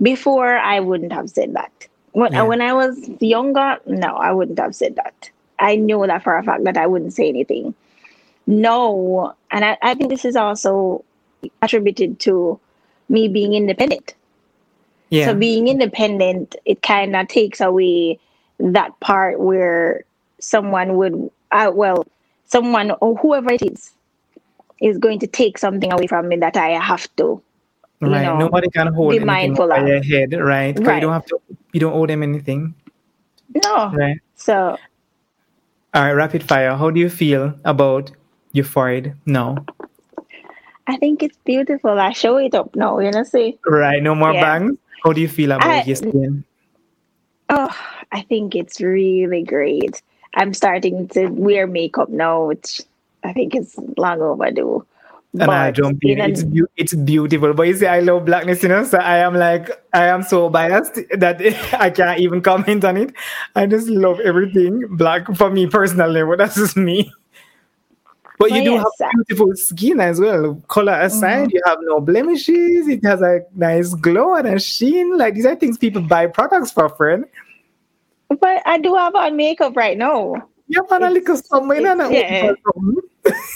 Before, 0.00 0.56
I 0.56 0.80
wouldn't 0.80 1.12
have 1.12 1.30
said 1.30 1.54
that. 1.54 1.88
When, 2.12 2.32
yeah. 2.32 2.42
when 2.42 2.60
I 2.60 2.72
was 2.74 3.08
younger, 3.20 3.78
no, 3.86 4.16
I 4.16 4.32
wouldn't 4.32 4.58
have 4.58 4.74
said 4.74 4.96
that. 4.96 5.30
I 5.58 5.76
know 5.76 6.06
that 6.06 6.22
for 6.22 6.36
a 6.36 6.42
fact 6.42 6.64
that 6.64 6.76
I 6.76 6.86
wouldn't 6.86 7.14
say 7.14 7.28
anything. 7.28 7.74
No, 8.46 9.34
and 9.50 9.64
I, 9.64 9.78
I 9.82 9.94
think 9.94 10.10
this 10.10 10.24
is 10.24 10.36
also 10.36 11.04
attributed 11.62 12.18
to 12.20 12.58
me 13.08 13.28
being 13.28 13.54
independent. 13.54 14.14
Yeah. 15.10 15.26
So 15.26 15.34
being 15.34 15.68
independent, 15.68 16.56
it 16.64 16.82
kind 16.82 17.14
of 17.14 17.28
takes 17.28 17.60
away 17.60 18.18
that 18.58 18.98
part 19.00 19.40
where 19.40 20.04
someone 20.40 20.96
would 20.96 21.30
uh, 21.52 21.70
well, 21.72 22.06
someone 22.44 22.92
or 23.00 23.16
whoever 23.16 23.52
it 23.52 23.62
is 23.62 23.92
is 24.80 24.98
going 24.98 25.18
to 25.20 25.26
take 25.26 25.58
something 25.58 25.92
away 25.92 26.06
from 26.06 26.28
me 26.28 26.36
that 26.36 26.56
I 26.56 26.70
have 26.70 27.08
to. 27.16 27.40
Right. 28.00 28.24
Know, 28.24 28.38
Nobody 28.38 28.68
can 28.68 28.92
hold 28.92 29.12
be 29.12 29.20
mindful 29.20 29.70
of. 29.70 29.86
your 29.86 30.02
head, 30.02 30.32
right? 30.34 30.76
right? 30.80 30.94
You 30.96 31.00
don't 31.00 31.12
have 31.12 31.26
to. 31.26 31.38
You 31.72 31.80
don't 31.80 31.92
owe 31.92 32.06
them 32.06 32.22
anything. 32.24 32.74
No. 33.62 33.92
Right. 33.94 34.18
So. 34.34 34.76
All 35.94 36.02
right. 36.02 36.12
Rapid 36.12 36.42
fire. 36.42 36.74
How 36.74 36.90
do 36.90 36.98
you 36.98 37.08
feel 37.08 37.54
about 37.64 38.10
forehead 38.64 39.16
now? 39.24 39.64
I 40.88 40.96
think 40.96 41.22
it's 41.22 41.38
beautiful. 41.44 42.00
I 42.00 42.12
show 42.12 42.38
it 42.38 42.56
up 42.56 42.74
now. 42.74 42.98
You 42.98 43.12
know, 43.12 43.22
see. 43.22 43.58
Right. 43.64 44.02
No 44.02 44.16
more 44.16 44.32
yeah. 44.32 44.40
bangs. 44.40 44.78
How 45.04 45.12
do 45.12 45.20
you 45.20 45.28
feel 45.28 45.52
about 45.52 45.68
I, 45.68 45.82
your 45.82 45.96
skin? 45.96 46.44
Oh, 47.50 47.70
I 48.10 48.22
think 48.22 48.56
it's 48.56 48.80
really 48.80 49.44
great. 49.44 50.02
I'm 50.34 50.54
starting 50.54 51.08
to 51.08 51.28
wear 51.28 51.66
makeup 51.66 52.08
now, 52.08 52.46
which 52.46 52.80
I 53.22 53.32
think 53.32 53.54
is 53.54 53.78
long 53.96 54.20
overdue. 54.20 54.86
And 55.34 55.46
but 55.46 55.50
I 55.50 55.70
don't 55.70 55.98
in. 56.02 56.20
It's, 56.20 56.42
be- 56.42 56.62
it's 56.76 56.94
beautiful. 56.94 57.54
But 57.54 57.62
you 57.62 57.76
see, 57.76 57.86
I 57.86 58.00
love 58.00 58.26
blackness, 58.26 58.62
you 58.62 58.68
know. 58.68 58.84
So 58.84 58.98
I 58.98 59.18
am 59.18 59.34
like, 59.34 59.70
I 59.94 60.08
am 60.08 60.22
so 60.22 60.50
biased 60.50 60.94
that 61.10 61.40
I 61.80 61.88
can't 61.90 62.20
even 62.20 62.42
comment 62.42 62.84
on 62.84 62.98
it. 62.98 63.14
I 63.56 63.66
just 63.66 63.88
love 63.88 64.20
everything 64.20 64.86
black 64.90 65.34
for 65.36 65.50
me 65.50 65.66
personally. 65.66 66.22
But 66.22 66.38
that's 66.38 66.56
just 66.56 66.76
me. 66.76 67.10
But 68.38 68.50
you 68.50 68.64
do 68.64 68.72
yes, 68.72 68.84
have 69.00 69.10
beautiful 69.12 69.54
skin 69.54 70.00
as 70.00 70.20
well. 70.20 70.60
Color 70.66 71.00
aside, 71.00 71.46
mm-hmm. 71.46 71.50
you 71.56 71.62
have 71.64 71.78
no 71.82 72.00
blemishes. 72.00 72.88
It 72.88 73.04
has 73.04 73.22
a 73.22 73.40
nice 73.54 73.94
glow 73.94 74.34
and 74.34 74.48
a 74.48 74.58
sheen. 74.58 75.16
Like 75.16 75.34
these 75.34 75.46
are 75.46 75.54
things 75.54 75.78
people 75.78 76.02
buy 76.02 76.26
products 76.26 76.72
for, 76.72 76.88
friend. 76.88 77.24
But 78.40 78.62
I 78.66 78.78
do 78.78 78.94
have 78.94 79.14
on 79.14 79.36
makeup 79.36 79.76
right 79.76 79.96
now. 79.96 80.34
Yeah, 80.68 80.80
man, 80.90 81.02
a 81.02 81.10
little 81.10 81.36
something. 81.36 81.82
Yeah. 81.82 82.52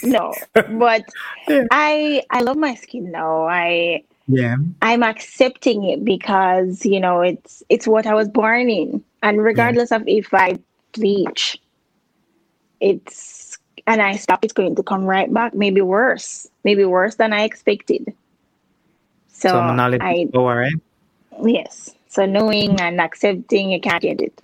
no, 0.03 0.35
but 0.79 1.05
yeah. 1.49 1.65
I 1.71 2.23
I 2.31 2.41
love 2.43 2.57
my 2.57 2.75
skin 2.75 3.11
now. 3.11 3.47
I 3.47 4.05
yeah 4.29 4.57
I'm 4.83 5.03
accepting 5.03 5.85
it 5.85 6.05
because 6.05 6.85
you 6.85 7.01
know 7.01 7.21
it's 7.21 7.63
it's 7.69 7.87
what 7.87 8.07
I 8.07 8.15
was 8.15 8.29
born 8.29 8.69
in, 8.69 9.03
and 9.23 9.43
regardless 9.43 9.91
yeah. 9.91 9.97
of 9.99 10.09
if 10.09 10.35
I 10.35 10.59
bleach, 10.93 11.59
it's 12.81 13.59
and 13.87 14.03
I 14.03 14.17
stop, 14.17 14.45
it's 14.45 14.53
going 14.53 14.75
to 14.75 14.83
come 14.83 15.05
right 15.05 15.33
back. 15.33 15.55
Maybe 15.55 15.81
worse, 15.81 16.47
maybe 16.65 16.85
worse 16.85 17.17
than 17.17 17.33
I 17.33 17.43
expected. 17.43 18.13
So, 19.29 19.49
so 19.49 19.59
I, 20.01 20.27
right? 20.35 20.75
Yes. 21.43 21.95
So 22.09 22.27
knowing 22.27 22.81
and 22.81 23.01
accepting, 23.01 23.71
you 23.71 23.81
can't 23.81 24.03
get 24.03 24.21
it. 24.21 24.43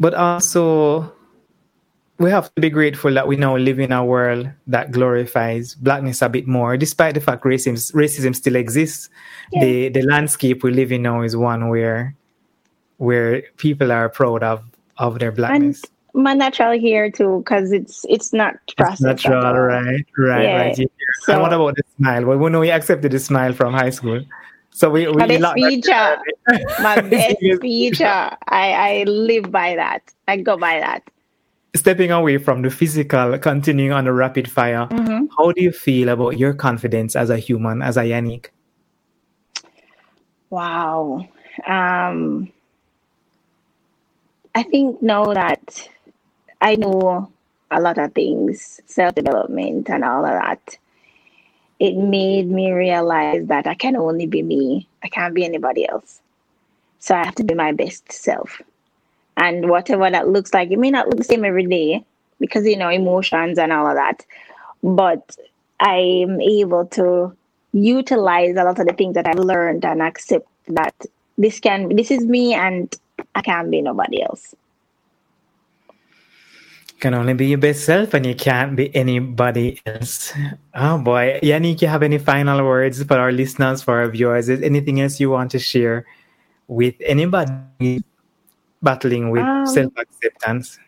But 0.00 0.14
also, 0.14 1.12
we 2.18 2.30
have 2.30 2.52
to 2.54 2.60
be 2.60 2.70
grateful 2.70 3.12
that 3.14 3.28
we 3.28 3.36
now 3.36 3.56
live 3.56 3.78
in 3.78 3.92
a 3.92 4.04
world 4.04 4.48
that 4.66 4.90
glorifies 4.90 5.74
blackness 5.74 6.22
a 6.22 6.28
bit 6.28 6.46
more, 6.46 6.76
despite 6.76 7.14
the 7.14 7.20
fact 7.20 7.44
racism 7.44 7.76
racism 7.92 8.34
still 8.34 8.56
exists. 8.56 9.10
Yeah. 9.52 9.64
The 9.64 9.88
the 9.90 10.02
landscape 10.02 10.62
we 10.62 10.72
live 10.72 10.90
in 10.90 11.02
now 11.02 11.22
is 11.22 11.36
one 11.36 11.68
where 11.68 12.14
where 12.96 13.42
people 13.56 13.92
are 13.92 14.08
proud 14.08 14.42
of 14.42 14.64
of 14.96 15.18
their 15.18 15.32
blackness. 15.32 15.82
And 15.84 16.24
my 16.24 16.34
natural 16.34 16.78
hair 16.78 17.10
too, 17.10 17.38
because 17.44 17.72
it's 17.72 18.04
it's 18.08 18.32
not 18.32 18.56
processed. 18.76 19.02
It's 19.02 19.24
natural, 19.24 19.52
right, 19.60 20.06
right, 20.18 20.42
yeah. 20.42 20.56
right. 20.56 20.76
So, 21.22 21.32
and 21.32 21.42
what 21.42 21.52
about 21.52 21.76
the 21.76 21.82
smile? 21.96 22.24
Well, 22.24 22.38
we 22.38 22.50
know 22.50 22.60
we 22.60 22.70
accepted 22.70 23.12
the 23.12 23.18
smile 23.18 23.52
from 23.52 23.72
high 23.74 23.90
school. 23.90 24.22
So 24.72 24.88
we, 24.88 25.08
we 25.08 25.14
my 25.14 25.26
best 25.26 25.54
feature, 25.54 26.18
my 26.80 27.00
best 27.00 27.36
feature. 27.60 28.04
I 28.48 28.72
I 28.72 29.04
live 29.04 29.50
by 29.50 29.74
that. 29.76 30.02
I 30.28 30.36
go 30.38 30.56
by 30.56 30.80
that. 30.80 31.02
Stepping 31.74 32.10
away 32.10 32.38
from 32.38 32.62
the 32.62 32.70
physical, 32.70 33.38
continuing 33.38 33.92
on 33.92 34.04
the 34.04 34.12
rapid 34.12 34.50
fire. 34.50 34.86
Mm-hmm. 34.90 35.26
How 35.36 35.52
do 35.52 35.62
you 35.62 35.70
feel 35.70 36.08
about 36.08 36.38
your 36.38 36.52
confidence 36.54 37.14
as 37.14 37.30
a 37.30 37.38
human, 37.38 37.82
as 37.82 37.96
a 37.96 38.02
Yannick? 38.02 38.46
Wow. 40.50 41.28
Um, 41.66 42.52
I 44.54 44.64
think 44.64 45.00
now 45.00 45.32
that 45.32 45.88
I 46.60 46.74
know 46.74 47.30
a 47.70 47.80
lot 47.80 47.98
of 47.98 48.12
things, 48.14 48.80
self 48.86 49.14
development 49.14 49.88
and 49.88 50.04
all 50.04 50.24
of 50.24 50.32
that, 50.32 50.78
it 51.80 51.96
made 51.96 52.48
me 52.48 52.70
realize 52.72 53.46
that 53.46 53.66
I 53.66 53.74
can 53.74 53.96
only 53.96 54.26
be 54.26 54.42
me. 54.42 54.86
I 55.02 55.08
can't 55.08 55.34
be 55.34 55.44
anybody 55.44 55.88
else. 55.88 56.20
So 56.98 57.14
I 57.14 57.24
have 57.24 57.34
to 57.36 57.44
be 57.44 57.54
my 57.54 57.72
best 57.72 58.12
self. 58.12 58.60
And 59.38 59.70
whatever 59.70 60.10
that 60.10 60.28
looks 60.28 60.52
like, 60.52 60.70
it 60.70 60.78
may 60.78 60.90
not 60.90 61.08
look 61.08 61.16
the 61.16 61.24
same 61.24 61.46
every 61.46 61.66
day 61.66 62.04
because, 62.38 62.66
you 62.66 62.76
know, 62.76 62.90
emotions 62.90 63.58
and 63.58 63.72
all 63.72 63.86
of 63.86 63.96
that. 63.96 64.24
But 64.82 65.36
I'm 65.80 66.38
able 66.42 66.84
to 66.88 67.34
utilize 67.72 68.56
a 68.56 68.64
lot 68.64 68.78
of 68.78 68.86
the 68.86 68.92
things 68.92 69.14
that 69.14 69.26
I've 69.26 69.38
learned 69.38 69.86
and 69.86 70.02
accept 70.02 70.46
that 70.68 70.94
this 71.38 71.58
can, 71.60 71.96
this 71.96 72.10
is 72.10 72.26
me 72.26 72.52
and 72.52 72.94
I 73.34 73.40
can't 73.40 73.70
be 73.70 73.80
nobody 73.80 74.22
else 74.22 74.54
can 77.00 77.14
only 77.14 77.34
be 77.34 77.46
your 77.46 77.58
best 77.58 77.84
self 77.84 78.14
and 78.14 78.26
you 78.26 78.34
can't 78.34 78.76
be 78.76 78.94
anybody 78.94 79.80
else. 79.86 80.32
Oh 80.74 80.98
boy. 80.98 81.40
Yannick, 81.42 81.82
you 81.82 81.88
have 81.88 82.02
any 82.02 82.18
final 82.18 82.64
words 82.64 83.02
for 83.02 83.18
our 83.18 83.32
listeners, 83.32 83.82
for 83.82 84.00
our 84.00 84.08
viewers? 84.08 84.48
Is 84.48 84.62
anything 84.62 85.00
else 85.00 85.18
you 85.18 85.30
want 85.30 85.50
to 85.52 85.58
share 85.58 86.06
with 86.68 86.94
anybody 87.00 88.04
battling 88.82 89.30
with 89.30 89.42
um, 89.42 89.66
self 89.66 89.92
acceptance? 89.96 90.78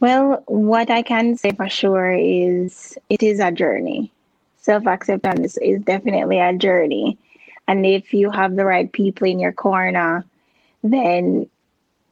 Well, 0.00 0.42
what 0.46 0.90
I 0.90 1.02
can 1.02 1.36
say 1.36 1.52
for 1.52 1.68
sure 1.68 2.12
is 2.12 2.98
it 3.08 3.22
is 3.22 3.38
a 3.38 3.52
journey. 3.52 4.10
self 4.58 4.86
acceptance 4.86 5.56
is 5.58 5.80
definitely 5.82 6.40
a 6.40 6.56
journey. 6.56 7.18
And 7.68 7.86
if 7.86 8.12
you 8.12 8.30
have 8.30 8.56
the 8.56 8.64
right 8.64 8.90
people 8.90 9.28
in 9.28 9.38
your 9.38 9.52
corner, 9.52 10.24
then 10.82 11.48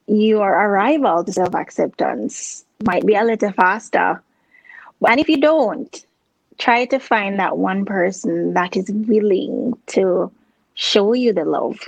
your 0.06 0.50
arrival 0.50 1.24
to 1.24 1.32
self 1.32 1.54
acceptance 1.54 2.64
might 2.84 3.06
be 3.06 3.14
a 3.14 3.24
little 3.24 3.52
faster. 3.52 4.22
And 5.06 5.20
if 5.20 5.28
you 5.28 5.40
don't, 5.40 6.06
try 6.58 6.84
to 6.86 6.98
find 6.98 7.38
that 7.38 7.58
one 7.58 7.84
person 7.84 8.54
that 8.54 8.76
is 8.76 8.90
willing 8.90 9.74
to 9.88 10.30
show 10.74 11.12
you 11.12 11.32
the 11.32 11.44
love. 11.44 11.78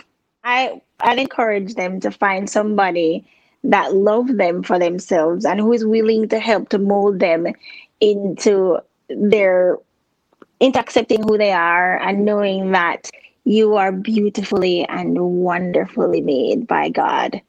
I 0.44 0.80
I'd 1.00 1.18
encourage 1.18 1.74
them 1.74 2.00
to 2.00 2.10
find 2.10 2.48
somebody 2.48 3.24
that 3.64 3.94
love 3.94 4.36
them 4.36 4.62
for 4.62 4.78
themselves 4.78 5.44
and 5.44 5.60
who 5.60 5.72
is 5.72 5.84
willing 5.84 6.28
to 6.28 6.38
help 6.38 6.68
to 6.70 6.78
mold 6.78 7.20
them 7.20 7.46
into 8.00 8.78
their 9.08 9.78
into 10.60 10.78
accepting 10.78 11.22
who 11.22 11.36
they 11.38 11.52
are 11.52 11.98
and 12.00 12.24
knowing 12.24 12.72
that 12.72 13.10
you 13.44 13.74
are 13.74 13.92
beautifully 13.92 14.84
and 14.88 15.18
wonderfully 15.18 16.20
made 16.20 16.66
by 16.66 16.88
God. 16.88 17.40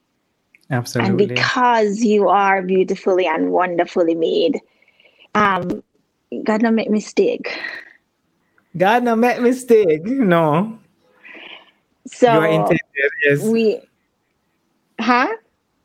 Absolutely. 0.69 1.09
And 1.09 1.17
because 1.17 2.03
you 2.03 2.29
are 2.29 2.61
beautifully 2.61 3.27
and 3.27 3.51
wonderfully 3.51 4.15
made, 4.15 4.59
um, 5.35 5.83
God 6.43 6.61
not 6.61 6.73
make 6.73 6.89
mistake. 6.89 7.57
God 8.75 9.03
not 9.03 9.19
make 9.19 9.39
mistake. 9.39 10.03
No. 10.05 10.79
So 12.07 12.33
you're 12.33 12.45
intended, 12.45 12.79
yes. 13.23 13.43
We 13.43 13.81
huh? 14.99 15.35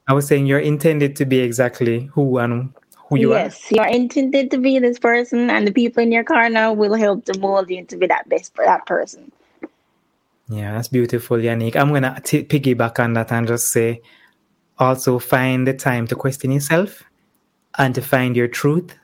I 0.06 0.14
was 0.14 0.26
saying 0.26 0.46
you're 0.46 0.58
intended 0.58 1.16
to 1.16 1.26
be 1.26 1.40
exactly 1.40 2.06
who 2.12 2.38
and 2.38 2.72
who 2.96 3.18
you 3.18 3.30
yes, 3.30 3.36
are. 3.36 3.44
Yes, 3.44 3.72
you're 3.72 3.86
intended 3.86 4.50
to 4.50 4.58
be 4.58 4.78
this 4.78 4.98
person, 4.98 5.50
and 5.50 5.66
the 5.66 5.72
people 5.72 6.02
in 6.02 6.10
your 6.10 6.24
car 6.24 6.48
now 6.48 6.72
will 6.72 6.94
help 6.94 7.24
to 7.26 7.38
mold 7.38 7.70
you 7.70 7.84
to 7.84 7.96
be 7.96 8.06
that 8.06 8.28
best 8.28 8.54
for 8.54 8.64
that 8.64 8.86
person. 8.86 9.30
Yeah, 10.48 10.72
that's 10.72 10.88
beautiful, 10.88 11.36
Yannick. 11.36 11.76
I'm 11.76 11.92
gonna 11.92 12.20
t- 12.24 12.44
piggyback 12.44 12.98
on 12.98 13.12
that 13.14 13.30
and 13.32 13.46
just 13.46 13.68
say, 13.68 14.00
also 14.78 15.18
find 15.18 15.66
the 15.66 15.74
time 15.74 16.06
to 16.08 16.14
question 16.14 16.50
yourself, 16.50 17.02
and 17.78 17.94
to 17.94 18.02
find 18.02 18.36
your 18.36 18.48
truth, 18.48 18.94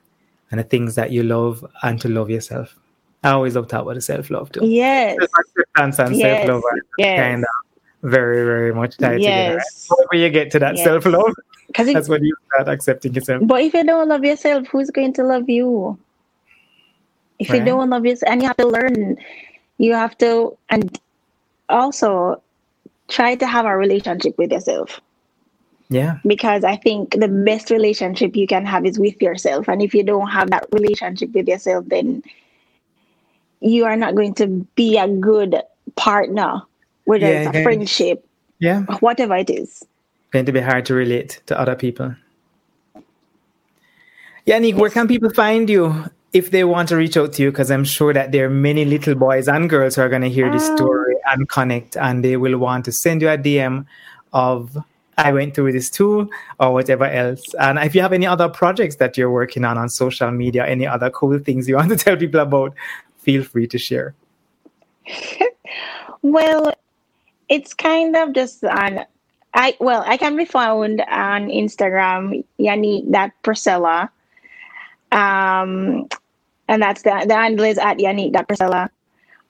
and 0.51 0.61
the 0.61 0.65
things 0.65 0.95
that 0.95 1.11
you 1.11 1.23
love, 1.23 1.65
and 1.83 2.01
to 2.01 2.09
love 2.09 2.31
yourself. 2.31 2.79
I 3.23 3.31
always 3.31 3.57
love 3.57 3.69
talk 3.69 3.83
about 3.83 3.95
the 3.95 4.03
self 4.03 4.31
love 4.31 4.53
too. 4.53 4.67
Yes. 4.67 5.17
Self-acceptance 5.19 5.99
and 5.99 6.17
yes. 6.17 6.47
self 6.47 6.49
love 6.49 6.63
are 6.65 6.79
yes. 6.99 7.21
kind 7.21 7.43
of 7.43 8.11
very, 8.11 8.45
very 8.45 8.75
much 8.75 8.99
tied 8.99 9.23
yes. 9.23 9.87
together. 9.89 10.07
Right? 10.13 10.21
you 10.21 10.31
get 10.31 10.51
to 10.53 10.59
that 10.59 10.77
yes. 10.77 10.85
self 10.85 11.07
love, 11.07 11.35
that's 11.75 12.09
when 12.09 12.23
you 12.23 12.37
start 12.53 12.69
accepting 12.69 13.15
yourself. 13.15 13.43
But 13.47 13.63
if 13.63 13.75
you 13.75 13.85
don't 13.85 14.09
love 14.09 14.25
yourself, 14.25 14.69
who's 14.69 14.91
going 14.91 15.15
to 15.15 15.25
love 15.25 15.49
you? 15.49 15.99
If 17.39 17.51
right. 17.51 17.61
you 17.61 17.65
don't 17.65 17.91
love 17.91 18.05
yourself, 18.05 18.31
and 18.31 18.43
you 18.43 18.47
have 18.47 18.57
to 18.59 18.67
learn, 18.67 19.17
you 19.79 19.95
have 19.95 20.17
to, 20.19 20.57
and 20.69 21.01
also 21.69 22.43
try 23.09 23.35
to 23.35 23.47
have 23.47 23.65
a 23.65 23.77
relationship 23.77 24.37
with 24.39 24.53
yourself. 24.53 25.01
Yeah. 25.89 26.19
Because 26.27 26.65
I 26.65 26.77
think 26.77 27.19
the 27.19 27.29
best 27.29 27.71
relationship 27.71 28.37
you 28.37 28.47
can 28.47 28.65
have 28.65 28.87
is 28.87 28.99
with 28.99 29.21
yourself. 29.21 29.69
And 29.69 29.83
if 29.83 29.95
you 29.95 30.03
don't 30.03 30.29
have 30.29 30.51
that 30.51 30.67
relationship 30.73 31.33
with 31.33 31.47
yourself, 31.47 31.85
then 31.89 32.23
you 33.61 33.85
are 33.85 33.97
not 33.97 34.15
going 34.15 34.35
to 34.35 34.47
be 34.75 34.99
a 34.99 35.09
good 35.09 35.57
partner, 35.97 36.63
whether 37.05 37.27
yeah, 37.27 37.49
it's 37.49 37.57
a 37.57 37.63
friendship, 37.63 38.27
yeah, 38.59 38.83
whatever 39.01 39.37
it 39.37 39.51
is. 39.51 39.85
Going 40.31 40.47
to 40.47 40.53
be 40.53 40.61
hard 40.61 40.85
to 40.87 40.95
relate 40.95 41.41
to 41.47 41.59
other 41.59 41.75
people. 41.75 42.15
Yannick, 44.47 44.73
yes. 44.73 44.79
where 44.79 44.91
can 44.91 45.09
people 45.09 45.31
find 45.31 45.71
you 45.71 46.05
if 46.35 46.51
they 46.51 46.65
want 46.65 46.89
to 46.91 46.97
reach 46.97 47.17
out 47.17 47.33
to 47.35 47.43
you? 47.43 47.51
Because 47.51 47.71
I'm 47.71 47.85
sure 47.85 48.13
that 48.13 48.33
there 48.33 48.47
are 48.47 48.51
many 48.51 48.85
little 48.85 49.15
boys 49.15 49.49
and 49.49 49.71
girls 49.71 49.97
who 49.97 50.03
are 50.03 50.09
going 50.09 50.23
to 50.23 50.29
hear 50.29 50.51
this 50.51 50.69
um, 50.69 50.77
story 50.77 51.15
and 51.33 51.49
connect, 51.49 51.97
and 51.97 52.23
they 52.23 52.37
will 52.37 52.59
want 52.59 52.85
to 52.87 52.93
send 52.93 53.23
you 53.23 53.29
a 53.29 53.39
DM 53.39 53.87
of 54.33 54.77
I 55.19 55.33
went 55.33 55.55
through 55.55 55.73
this 55.73 55.91
too, 55.91 56.31
or 56.59 56.73
whatever 56.73 57.05
else. 57.05 57.55
And 57.61 57.79
if 57.79 57.95
you 57.95 58.01
have 58.01 58.13
any 58.13 58.27
other 58.27 58.49
projects 58.49 58.97
that 58.97 59.17
you're 59.17 59.31
working 59.31 59.65
on 59.65 59.79
on 59.79 59.89
social 59.89 60.31
media, 60.31 60.67
any 60.67 60.87
other 60.87 61.11
cool 61.11 61.39
things 61.39 61.69
you 61.69 61.77
want 61.77 61.91
to 61.91 61.97
tell 62.05 62.17
people 62.17 62.41
about, 62.41 62.75
feel 63.19 63.43
free 63.43 63.67
to 63.69 63.79
share. 63.79 64.15
well, 66.23 66.73
it's 67.49 67.75
kind 67.75 68.17
of 68.17 68.33
just 68.33 68.65
on 68.65 69.05
I 69.57 69.77
well, 69.79 70.03
I 70.07 70.17
can 70.17 70.37
be 70.37 70.45
found 70.45 71.01
on 71.03 71.49
Instagram, 71.49 72.45
Yannick 72.59 73.11
that 73.13 73.33
Priscilla. 73.43 74.11
Um 75.13 76.09
and 76.67 76.83
that's 76.83 77.03
the 77.03 77.25
the 77.27 77.35
handle 77.35 77.65
is 77.65 77.79
at 77.79 77.99
Yannick 77.99 78.33
that 78.33 78.49
Priscilla. 78.49 78.91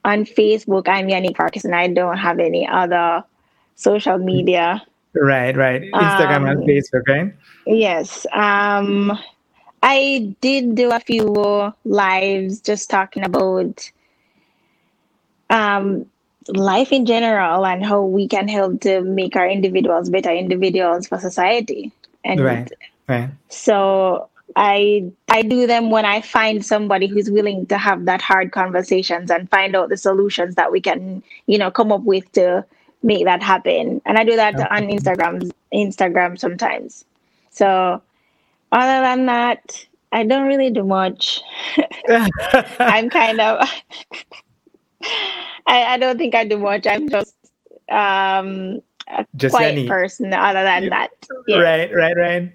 On 0.05 0.27
Facebook, 0.27 0.87
I'm 0.87 1.09
Yannick 1.09 1.37
Farkas 1.37 1.65
and 1.65 1.75
I 1.75 1.89
don't 1.89 2.19
have 2.19 2.39
any 2.39 2.69
other 2.69 3.25
social 3.77 4.19
media. 4.19 4.83
Right, 5.15 5.57
right. 5.57 5.83
Instagram 5.93 6.37
um, 6.37 6.47
and 6.47 6.63
Facebook, 6.63 7.09
right? 7.09 7.35
Yes. 7.67 8.27
Um 8.33 9.19
I 9.85 10.35
did 10.41 10.77
do 10.77 10.91
a 10.93 10.99
few 10.99 11.75
lives 11.85 12.61
just 12.61 12.89
talking 12.89 13.23
about 13.23 13.91
um, 15.51 16.07
life 16.49 16.91
in 16.91 17.05
general 17.05 17.67
and 17.67 17.85
how 17.85 18.03
we 18.03 18.27
can 18.27 18.49
help 18.49 18.81
to 18.81 19.03
make 19.03 19.37
our 19.37 19.47
individuals 19.49 20.09
better 20.09 20.33
individuals 20.33 21.07
for 21.07 21.19
society. 21.19 21.93
And 22.25 22.41
right, 22.41 22.73
right. 23.09 23.29
So 23.51 24.31
I 24.57 25.13
I 25.29 25.43
do 25.43 25.67
them 25.67 25.91
when 25.91 26.07
I 26.07 26.23
find 26.23 26.65
somebody 26.65 27.07
who's 27.07 27.31
willing 27.31 27.67
to 27.67 27.77
have 27.77 28.07
that 28.07 28.23
hard 28.23 28.53
conversations 28.53 29.31
and 29.31 29.51
find 29.51 29.77
out 29.77 29.91
the 29.91 29.99
solutions 29.99 30.55
that 30.55 30.73
we 30.73 30.81
can, 30.81 31.23
you 31.47 31.59
know, 31.59 31.71
come 31.71 31.93
up 31.93 32.03
with 32.03 32.31
to 32.33 32.65
make 33.05 33.25
that 33.27 33.43
happen. 33.43 34.01
And 34.07 34.19
I 34.19 34.25
do 34.25 34.35
that 34.35 34.55
okay. 34.55 34.67
on 34.71 34.89
Instagram 34.89 35.53
Instagram 35.73 36.39
sometimes. 36.39 37.05
So 37.51 38.03
other 38.73 39.01
than 39.03 39.27
that, 39.27 39.87
I 40.11 40.25
don't 40.25 40.47
really 40.47 40.71
do 40.71 40.85
much. 40.85 41.43
I'm 42.81 43.11
kind 43.11 43.41
of 43.41 43.69
I, 45.67 45.95
I 45.95 45.99
don't 45.99 46.19
think 46.19 46.35
I 46.35 46.45
do 46.45 46.59
much. 46.59 46.87
I'm 46.87 47.09
just 47.09 47.35
um 47.91 48.81
a 49.09 49.27
just 49.37 49.55
quiet 49.55 49.77
Yannick. 49.77 49.89
person 49.89 50.33
other 50.33 50.63
than 50.63 50.89
that. 50.91 51.11
Yeah. 51.47 51.59
Right, 51.59 51.95
right, 51.95 52.17
right. 52.17 52.53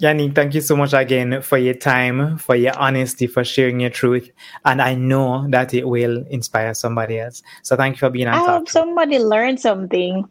Yannick, 0.00 0.34
thank 0.34 0.54
you 0.54 0.60
so 0.60 0.76
much 0.76 0.92
again 0.92 1.42
for 1.42 1.58
your 1.58 1.74
time, 1.74 2.38
for 2.38 2.56
your 2.56 2.76
honesty, 2.78 3.26
for 3.26 3.44
sharing 3.44 3.80
your 3.80 3.90
truth. 3.90 4.30
And 4.64 4.80
I 4.80 4.94
know 4.94 5.46
that 5.50 5.74
it 5.74 5.86
will 5.86 6.24
inspire 6.30 6.74
somebody 6.74 7.20
else. 7.20 7.42
So 7.62 7.76
thank 7.76 7.96
you 7.96 8.00
for 8.00 8.10
being 8.10 8.28
on 8.28 8.34
I 8.34 8.38
hope 8.38 8.68
somebody 8.68 9.18
learned 9.18 9.60
something. 9.60 10.24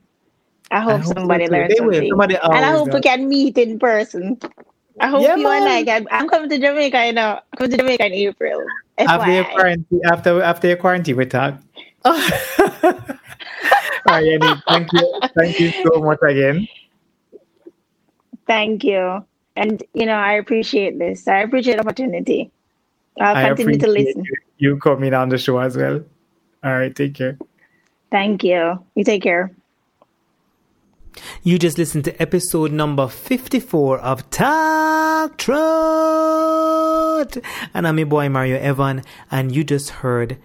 I 0.71 0.79
hope, 0.79 0.93
I 0.93 0.97
hope 0.97 1.13
somebody 1.17 1.45
so 1.47 1.51
learned 1.51 1.73
something. 1.77 2.09
Somebody 2.09 2.35
and 2.35 2.53
I 2.53 2.71
hope 2.71 2.87
does. 2.87 2.95
we 2.95 3.01
can 3.01 3.27
meet 3.27 3.57
in 3.57 3.77
person. 3.77 4.39
I 4.99 5.07
hope 5.07 5.23
yeah, 5.23 5.35
you 5.35 5.43
man. 5.43 5.63
and 5.63 5.71
I 5.71 5.83
can. 5.83 6.07
I'm 6.11 6.27
coming 6.27 6.49
to 6.49 6.59
Jamaica, 6.59 7.03
you 7.03 7.09
uh, 7.09 7.11
know. 7.11 7.39
I'm 7.51 7.57
coming 7.57 7.71
to 7.71 7.77
Jamaica 7.77 8.05
in 8.07 8.13
April. 8.13 8.65
After 8.97 9.31
your 9.31 9.45
quarantine, 9.45 10.01
after 10.05 10.41
after 10.41 10.67
your 10.67 10.77
quarantine, 10.77 11.15
we 11.15 11.25
talk. 11.25 11.55
Oh. 12.03 13.17
Yannick, 14.07 14.61
thank 14.67 14.93
you, 14.93 15.19
thank 15.37 15.59
you 15.59 15.71
so 15.83 16.01
much 16.01 16.19
again. 16.23 16.67
Thank 18.47 18.83
you, 18.83 19.25
and 19.55 19.83
you 19.93 20.05
know 20.05 20.15
I 20.15 20.33
appreciate 20.33 20.99
this. 20.99 21.27
I 21.27 21.39
appreciate 21.39 21.75
the 21.75 21.81
opportunity. 21.81 22.51
I'll 23.19 23.55
continue 23.55 23.79
to 23.79 23.87
listen. 23.87 24.23
You, 24.23 24.35
you 24.57 24.77
coming 24.77 25.13
on 25.13 25.29
the 25.29 25.37
show 25.37 25.59
as 25.59 25.77
well. 25.77 26.03
All 26.63 26.71
right, 26.71 26.95
take 26.95 27.15
care. 27.15 27.37
Thank 28.09 28.43
you. 28.43 28.83
You 28.95 29.03
take 29.03 29.23
care. 29.23 29.51
You 31.43 31.57
just 31.57 31.77
listened 31.77 32.05
to 32.05 32.21
episode 32.21 32.71
number 32.71 33.07
54 33.07 33.99
of 33.99 34.29
Talk 34.29 35.37
Truth. 35.37 35.53
And 37.73 37.87
I'm 37.87 37.97
your 37.97 38.07
boy 38.07 38.29
Mario 38.29 38.57
Evan, 38.59 39.03
and 39.29 39.53
you 39.53 39.63
just 39.63 39.89
heard 39.89 40.37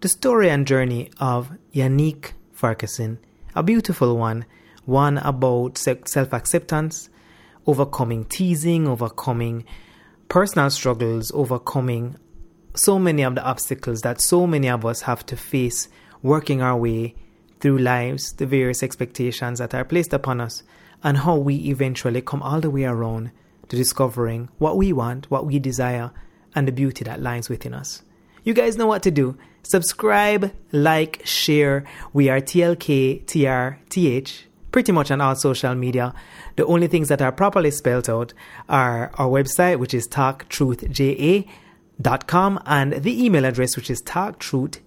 the 0.00 0.08
story 0.08 0.48
and 0.50 0.66
journey 0.66 1.10
of 1.18 1.50
Yannick 1.74 2.32
Farkason, 2.56 3.18
a 3.54 3.62
beautiful 3.62 4.16
one, 4.16 4.46
one 4.84 5.18
about 5.18 5.76
self 5.78 6.32
acceptance, 6.32 7.10
overcoming 7.66 8.24
teasing, 8.24 8.86
overcoming 8.88 9.64
personal 10.28 10.70
struggles, 10.70 11.30
overcoming 11.32 12.16
so 12.74 12.98
many 12.98 13.22
of 13.22 13.34
the 13.34 13.44
obstacles 13.44 14.02
that 14.02 14.20
so 14.20 14.46
many 14.46 14.68
of 14.68 14.84
us 14.84 15.02
have 15.02 15.24
to 15.26 15.36
face 15.36 15.88
working 16.22 16.62
our 16.62 16.76
way 16.76 17.14
through 17.60 17.78
lives, 17.78 18.32
the 18.34 18.46
various 18.46 18.82
expectations 18.82 19.58
that 19.58 19.74
are 19.74 19.84
placed 19.84 20.12
upon 20.12 20.40
us, 20.40 20.62
and 21.02 21.18
how 21.18 21.36
we 21.36 21.56
eventually 21.56 22.20
come 22.20 22.42
all 22.42 22.60
the 22.60 22.70
way 22.70 22.84
around 22.84 23.30
to 23.68 23.76
discovering 23.76 24.48
what 24.58 24.76
we 24.76 24.92
want, 24.92 25.30
what 25.30 25.46
we 25.46 25.58
desire, 25.58 26.10
and 26.54 26.68
the 26.68 26.72
beauty 26.72 27.04
that 27.04 27.20
lies 27.20 27.48
within 27.48 27.74
us. 27.74 28.02
You 28.46 28.54
guys 28.54 28.78
know 28.78 28.86
what 28.86 29.02
to 29.02 29.10
do. 29.10 29.36
Subscribe, 29.64 30.54
like, 30.70 31.20
share. 31.24 31.82
We 32.12 32.28
are 32.28 32.40
TLK, 32.40 33.26
TR, 33.26 33.80
pretty 34.70 34.92
much 34.92 35.10
on 35.10 35.20
all 35.20 35.34
social 35.34 35.74
media. 35.74 36.14
The 36.54 36.64
only 36.64 36.86
things 36.86 37.08
that 37.08 37.20
are 37.20 37.32
properly 37.32 37.72
spelled 37.72 38.08
out 38.08 38.32
are 38.68 39.10
our 39.14 39.26
website, 39.26 39.80
which 39.80 39.92
is 39.92 40.06
Talk 40.06 40.48
Truth 40.48 40.88
JA, 40.92 41.42
and 42.04 42.92
the 42.92 43.24
email 43.24 43.44
address, 43.44 43.74
which 43.74 43.90
is 43.90 44.00
talktruthja 44.02 44.78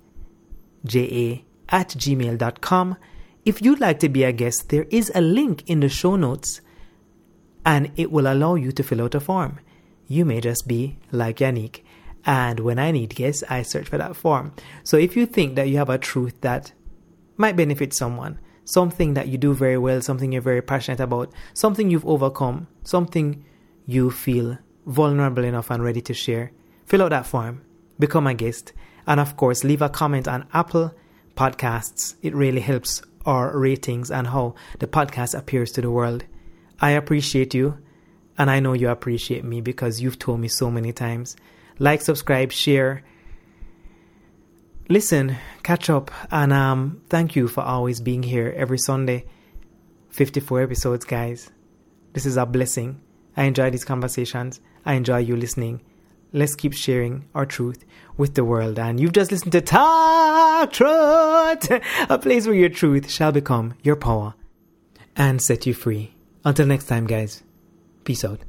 at 1.67 1.89
gmail.com. 1.89 2.97
If 3.43 3.61
you'd 3.61 3.81
like 3.81 3.99
to 3.99 4.07
be 4.07 4.23
a 4.23 4.31
guest, 4.31 4.69
there 4.69 4.85
is 4.89 5.11
a 5.13 5.19
link 5.19 5.63
in 5.67 5.81
the 5.81 5.89
show 5.89 6.15
notes 6.15 6.61
and 7.65 7.91
it 7.97 8.09
will 8.09 8.31
allow 8.31 8.55
you 8.55 8.71
to 8.71 8.83
fill 8.83 9.01
out 9.01 9.15
a 9.15 9.19
form. 9.19 9.59
You 10.07 10.23
may 10.23 10.39
just 10.39 10.65
be 10.65 10.97
like 11.11 11.39
Yannick. 11.39 11.81
And 12.29 12.59
when 12.59 12.77
I 12.77 12.91
need 12.91 13.15
guests, 13.15 13.43
I 13.49 13.63
search 13.63 13.89
for 13.89 13.97
that 13.97 14.15
form. 14.15 14.53
So 14.83 14.97
if 14.97 15.15
you 15.15 15.25
think 15.25 15.55
that 15.55 15.67
you 15.67 15.77
have 15.77 15.89
a 15.89 15.97
truth 15.97 16.39
that 16.41 16.71
might 17.37 17.55
benefit 17.55 17.91
someone, 17.91 18.39
something 18.65 19.15
that 19.15 19.29
you 19.29 19.39
do 19.39 19.51
very 19.51 19.79
well, 19.79 19.99
something 19.99 20.31
you're 20.31 20.43
very 20.43 20.61
passionate 20.61 20.99
about, 20.99 21.33
something 21.55 21.89
you've 21.89 22.05
overcome, 22.05 22.67
something 22.83 23.43
you 23.87 24.11
feel 24.11 24.59
vulnerable 24.85 25.43
enough 25.43 25.71
and 25.71 25.83
ready 25.83 26.01
to 26.01 26.13
share, 26.13 26.51
fill 26.85 27.01
out 27.01 27.09
that 27.09 27.25
form, 27.25 27.63
become 27.97 28.27
a 28.27 28.35
guest, 28.35 28.73
and 29.07 29.19
of 29.19 29.35
course, 29.35 29.63
leave 29.63 29.81
a 29.81 29.89
comment 29.89 30.27
on 30.27 30.47
Apple 30.53 30.93
Podcasts. 31.35 32.13
It 32.21 32.35
really 32.35 32.61
helps 32.61 33.01
our 33.25 33.57
ratings 33.57 34.11
and 34.11 34.27
how 34.27 34.53
the 34.77 34.85
podcast 34.85 35.35
appears 35.35 35.71
to 35.71 35.81
the 35.81 35.89
world. 35.89 36.25
I 36.79 36.91
appreciate 36.91 37.55
you, 37.55 37.79
and 38.37 38.51
I 38.51 38.59
know 38.59 38.73
you 38.73 38.89
appreciate 38.89 39.43
me 39.43 39.61
because 39.61 39.99
you've 39.99 40.19
told 40.19 40.39
me 40.39 40.47
so 40.47 40.69
many 40.69 40.93
times. 40.93 41.35
Like, 41.79 42.01
subscribe, 42.01 42.51
share, 42.51 43.03
listen, 44.89 45.37
catch 45.63 45.89
up, 45.89 46.11
and 46.29 46.51
um, 46.51 47.01
thank 47.09 47.35
you 47.35 47.47
for 47.47 47.61
always 47.61 48.01
being 48.01 48.23
here 48.23 48.53
every 48.55 48.77
Sunday. 48.77 49.25
54 50.09 50.63
episodes, 50.63 51.05
guys. 51.05 51.51
This 52.13 52.25
is 52.25 52.35
a 52.35 52.45
blessing. 52.45 52.99
I 53.37 53.43
enjoy 53.43 53.69
these 53.69 53.85
conversations. 53.85 54.59
I 54.85 54.95
enjoy 54.95 55.19
you 55.19 55.35
listening. 55.35 55.81
Let's 56.33 56.55
keep 56.55 56.73
sharing 56.73 57.27
our 57.33 57.45
truth 57.45 57.85
with 58.17 58.35
the 58.35 58.43
world. 58.43 58.77
And 58.77 58.99
you've 58.99 59.13
just 59.13 59.31
listened 59.31 59.53
to 59.53 59.61
Talk 59.61 60.71
Truth, 60.73 61.71
a 62.09 62.19
place 62.19 62.45
where 62.45 62.55
your 62.55 62.69
truth 62.69 63.09
shall 63.09 63.31
become 63.31 63.75
your 63.83 63.95
power 63.95 64.35
and 65.15 65.41
set 65.41 65.65
you 65.65 65.73
free. 65.73 66.13
Until 66.43 66.67
next 66.67 66.85
time, 66.85 67.07
guys. 67.07 67.43
Peace 68.03 68.23
out. 68.23 68.48